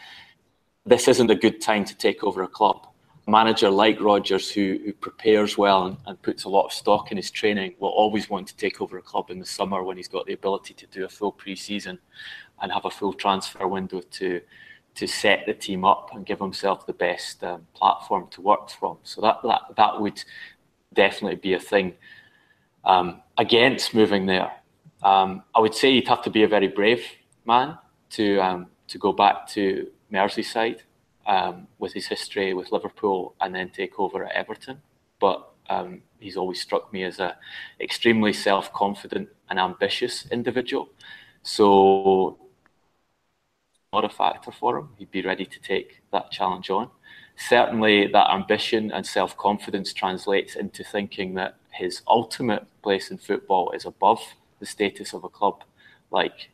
this 0.86 1.07
isn't 1.07 1.30
a 1.30 1.36
good 1.36 1.62
time 1.62 1.86
to 1.86 1.95
take 1.95 2.24
over 2.24 2.41
a 2.41 2.47
club. 2.47 2.88
A 3.28 3.32
manager 3.32 3.70
like 3.70 4.01
Rodgers, 4.01 4.49
who, 4.51 4.80
who 4.84 4.93
prepares 4.93 5.57
well 5.57 5.86
and, 5.86 5.97
and 6.07 6.22
puts 6.24 6.45
a 6.45 6.49
lot 6.49 6.66
of 6.66 6.74
stock 6.74 7.12
in 7.12 7.18
his 7.18 7.30
training, 7.30 7.76
will 7.80 7.89
always 7.89 8.30
want 8.30 8.47
to 8.47 8.57
take 8.57 8.82
over 8.82 8.97
a 8.97 9.01
club 9.01 9.30
in 9.30 9.38
the 9.38 9.45
summer 9.45 9.84
when 9.84 9.97
he's 9.97 10.07
got 10.07 10.26
the 10.26 10.34
ability 10.34 10.74
to 10.74 10.88
do 10.88 11.05
a 11.05 11.09
full 11.09 11.32
pre-season 11.32 11.99
and 12.62 12.72
have 12.72 12.86
a 12.86 12.89
full 12.89 13.14
transfer 13.14 13.68
window 13.68 14.01
to 14.01 14.41
to 14.95 15.07
set 15.07 15.45
the 15.45 15.53
team 15.53 15.85
up 15.85 16.09
and 16.13 16.25
give 16.25 16.39
himself 16.39 16.85
the 16.85 16.93
best 16.93 17.43
um, 17.43 17.65
platform 17.73 18.27
to 18.31 18.41
work 18.41 18.69
from. 18.69 18.97
So 19.03 19.21
that 19.21 19.39
that 19.43 19.61
that 19.77 20.01
would 20.01 20.23
definitely 20.93 21.37
be 21.37 21.53
a 21.53 21.59
thing 21.59 21.93
um, 22.83 23.21
against 23.37 23.93
moving 23.93 24.25
there. 24.25 24.51
Um, 25.03 25.43
I 25.55 25.59
would 25.59 25.73
say 25.73 25.89
you'd 25.89 26.07
have 26.07 26.21
to 26.23 26.29
be 26.29 26.43
a 26.43 26.47
very 26.47 26.67
brave 26.67 27.03
man 27.45 27.77
to 28.11 28.39
um, 28.39 28.67
to 28.87 28.97
go 28.97 29.11
back 29.13 29.47
to 29.49 29.87
Merseyside 30.11 30.81
um, 31.25 31.67
with 31.79 31.93
his 31.93 32.07
history 32.07 32.53
with 32.53 32.71
Liverpool 32.71 33.35
and 33.41 33.55
then 33.55 33.69
take 33.69 33.99
over 33.99 34.25
at 34.25 34.33
Everton. 34.33 34.81
But 35.19 35.47
um, 35.69 36.01
he's 36.19 36.37
always 36.37 36.61
struck 36.61 36.91
me 36.91 37.03
as 37.03 37.19
a 37.19 37.37
extremely 37.79 38.33
self 38.33 38.71
confident 38.73 39.29
and 39.49 39.59
ambitious 39.59 40.27
individual. 40.31 40.89
So 41.43 42.37
a 43.93 44.09
factor 44.09 44.53
for 44.53 44.77
him. 44.77 44.89
He'd 44.97 45.11
be 45.11 45.21
ready 45.21 45.45
to 45.45 45.59
take 45.59 46.01
that 46.13 46.31
challenge 46.31 46.69
on. 46.69 46.89
Certainly, 47.35 48.07
that 48.07 48.31
ambition 48.31 48.89
and 48.89 49.05
self 49.05 49.35
confidence 49.35 49.91
translates 49.91 50.55
into 50.55 50.81
thinking 50.81 51.33
that 51.33 51.57
his 51.71 52.01
ultimate 52.07 52.65
place 52.83 53.11
in 53.11 53.17
football 53.17 53.71
is 53.71 53.85
above 53.85 54.21
the 54.59 54.65
status 54.65 55.13
of 55.13 55.25
a 55.25 55.29
club 55.29 55.63
like 56.09 56.51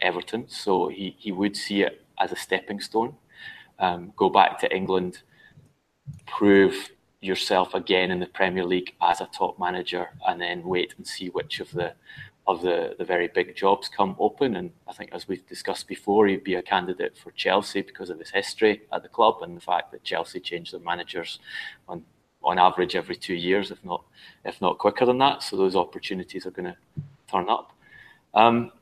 Everton. 0.00 0.48
So 0.48 0.88
he, 0.88 1.14
he 1.18 1.30
would 1.30 1.56
see 1.58 1.82
it 1.82 2.06
as 2.18 2.32
a 2.32 2.36
stepping 2.36 2.80
stone. 2.80 3.16
Um, 3.78 4.14
go 4.16 4.30
back 4.30 4.58
to 4.60 4.74
England, 4.74 5.18
prove 6.26 6.90
yourself 7.20 7.74
again 7.74 8.10
in 8.10 8.18
the 8.18 8.26
Premier 8.26 8.64
League 8.64 8.94
as 9.02 9.20
a 9.20 9.26
top 9.26 9.58
manager, 9.58 10.08
and 10.26 10.40
then 10.40 10.62
wait 10.62 10.94
and 10.96 11.06
see 11.06 11.28
which 11.28 11.60
of 11.60 11.70
the 11.72 11.92
of 12.46 12.62
the, 12.62 12.94
the 12.98 13.04
very 13.04 13.28
big 13.28 13.54
jobs 13.54 13.88
come 13.88 14.16
open. 14.18 14.56
And 14.56 14.72
I 14.88 14.92
think, 14.92 15.10
as 15.12 15.28
we've 15.28 15.46
discussed 15.46 15.86
before, 15.86 16.26
he'd 16.26 16.44
be 16.44 16.56
a 16.56 16.62
candidate 16.62 17.16
for 17.16 17.30
Chelsea 17.32 17.82
because 17.82 18.10
of 18.10 18.18
his 18.18 18.30
history 18.30 18.82
at 18.92 19.02
the 19.02 19.08
club 19.08 19.42
and 19.42 19.56
the 19.56 19.60
fact 19.60 19.92
that 19.92 20.02
Chelsea 20.02 20.40
change 20.40 20.72
their 20.72 20.80
managers 20.80 21.38
on 21.88 22.04
on 22.44 22.58
average 22.58 22.96
every 22.96 23.14
two 23.14 23.34
years, 23.34 23.70
if 23.70 23.84
not 23.84 24.02
if 24.44 24.60
not 24.60 24.78
quicker 24.78 25.06
than 25.06 25.18
that. 25.18 25.42
So 25.42 25.56
those 25.56 25.76
opportunities 25.76 26.44
are 26.46 26.50
going 26.50 26.72
to 26.72 26.76
turn 27.30 27.48
up. 27.48 27.72
Um, 28.34 28.72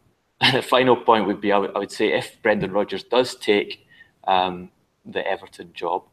and 0.40 0.56
the 0.56 0.62
final 0.62 0.96
point 0.96 1.26
would 1.26 1.40
be, 1.40 1.52
I 1.52 1.58
would, 1.58 1.74
would 1.74 1.92
say, 1.92 2.12
if 2.12 2.40
Brendan 2.42 2.72
Rodgers 2.72 3.02
does 3.02 3.34
take 3.34 3.86
um, 4.26 4.70
the 5.04 5.26
Everton 5.26 5.72
job, 5.74 6.04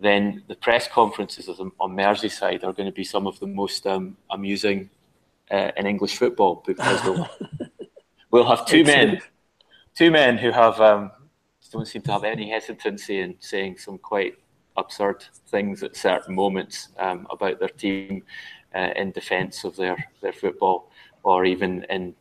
then 0.00 0.42
the 0.48 0.56
press 0.56 0.88
conferences 0.88 1.48
on 1.48 1.96
Merseyside 1.96 2.64
are 2.64 2.72
going 2.72 2.86
to 2.86 2.92
be 2.92 3.04
some 3.04 3.26
of 3.26 3.38
the 3.40 3.46
most 3.46 3.86
um, 3.86 4.16
amusing 4.30 4.90
uh, 5.54 5.70
in 5.76 5.86
English 5.86 6.16
football 6.16 6.62
because 6.66 7.02
we'll, 7.04 7.28
we'll 8.30 8.48
have 8.48 8.66
two 8.66 8.84
men, 8.84 9.20
two 9.94 10.10
men 10.10 10.36
who 10.36 10.50
have 10.50 10.80
um, 10.80 11.10
don't 11.70 11.86
seem 11.86 12.02
to 12.02 12.12
have 12.12 12.24
any 12.24 12.50
hesitancy 12.50 13.20
in 13.20 13.36
saying 13.38 13.78
some 13.78 13.98
quite 13.98 14.34
absurd 14.76 15.24
things 15.48 15.82
at 15.82 15.96
certain 15.96 16.34
moments 16.34 16.88
um, 16.98 17.26
about 17.30 17.58
their 17.60 17.68
team 17.68 18.22
uh, 18.74 18.90
in 18.96 19.12
defence 19.12 19.64
of 19.64 19.76
their, 19.76 19.96
their 20.20 20.32
football, 20.32 20.90
or 21.22 21.44
even 21.44 21.84
in 21.90 22.14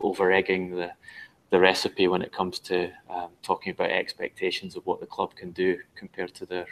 over 0.00 0.30
egging 0.30 0.70
the 0.70 0.90
the 1.50 1.60
recipe 1.60 2.08
when 2.08 2.22
it 2.22 2.32
comes 2.32 2.58
to 2.58 2.90
um, 3.08 3.28
talking 3.40 3.70
about 3.70 3.90
expectations 3.90 4.74
of 4.74 4.84
what 4.84 4.98
the 4.98 5.06
club 5.06 5.34
can 5.36 5.52
do 5.52 5.78
compared 5.94 6.34
to 6.34 6.44
their 6.44 6.66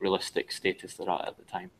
realistic 0.00 0.52
status 0.52 0.94
they're 0.94 1.08
at 1.08 1.26
at 1.26 1.36
the 1.38 1.44
time. 1.44 1.70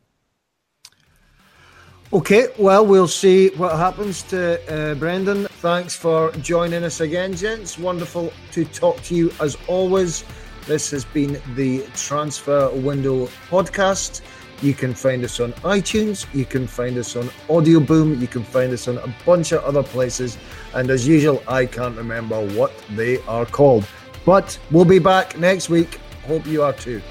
Okay, 2.11 2.47
well, 2.57 2.83
we'll 2.83 3.07
see 3.07 3.49
what 3.49 3.77
happens 3.77 4.23
to 4.23 4.57
uh, 4.67 4.95
Brendan. 4.95 5.45
Thanks 5.61 5.95
for 5.95 6.31
joining 6.41 6.83
us 6.83 7.01
again, 7.01 7.35
gents. 7.35 7.77
Wonderful 7.77 8.33
to 8.51 8.65
talk 8.65 8.99
to 9.03 9.15
you 9.15 9.31
as 9.39 9.55
always. 9.67 10.25
This 10.65 10.89
has 10.89 11.05
been 11.05 11.39
the 11.53 11.85
Transfer 11.93 12.71
Window 12.71 13.27
podcast. 13.51 14.21
You 14.63 14.73
can 14.73 14.95
find 14.95 15.23
us 15.23 15.39
on 15.39 15.53
iTunes, 15.61 16.25
you 16.33 16.45
can 16.45 16.65
find 16.65 16.97
us 16.97 17.15
on 17.15 17.25
Audioboom, 17.47 18.19
you 18.19 18.27
can 18.27 18.43
find 18.43 18.73
us 18.73 18.87
on 18.87 18.97
a 18.97 19.15
bunch 19.23 19.51
of 19.51 19.63
other 19.63 19.83
places. 19.83 20.39
And 20.73 20.89
as 20.89 21.07
usual, 21.07 21.43
I 21.47 21.67
can't 21.67 21.95
remember 21.95 22.43
what 22.55 22.73
they 22.95 23.21
are 23.27 23.45
called. 23.45 23.87
But 24.25 24.57
we'll 24.71 24.83
be 24.83 24.97
back 24.97 25.37
next 25.37 25.69
week. 25.69 25.99
Hope 26.25 26.47
you 26.47 26.63
are 26.63 26.73
too. 26.73 27.03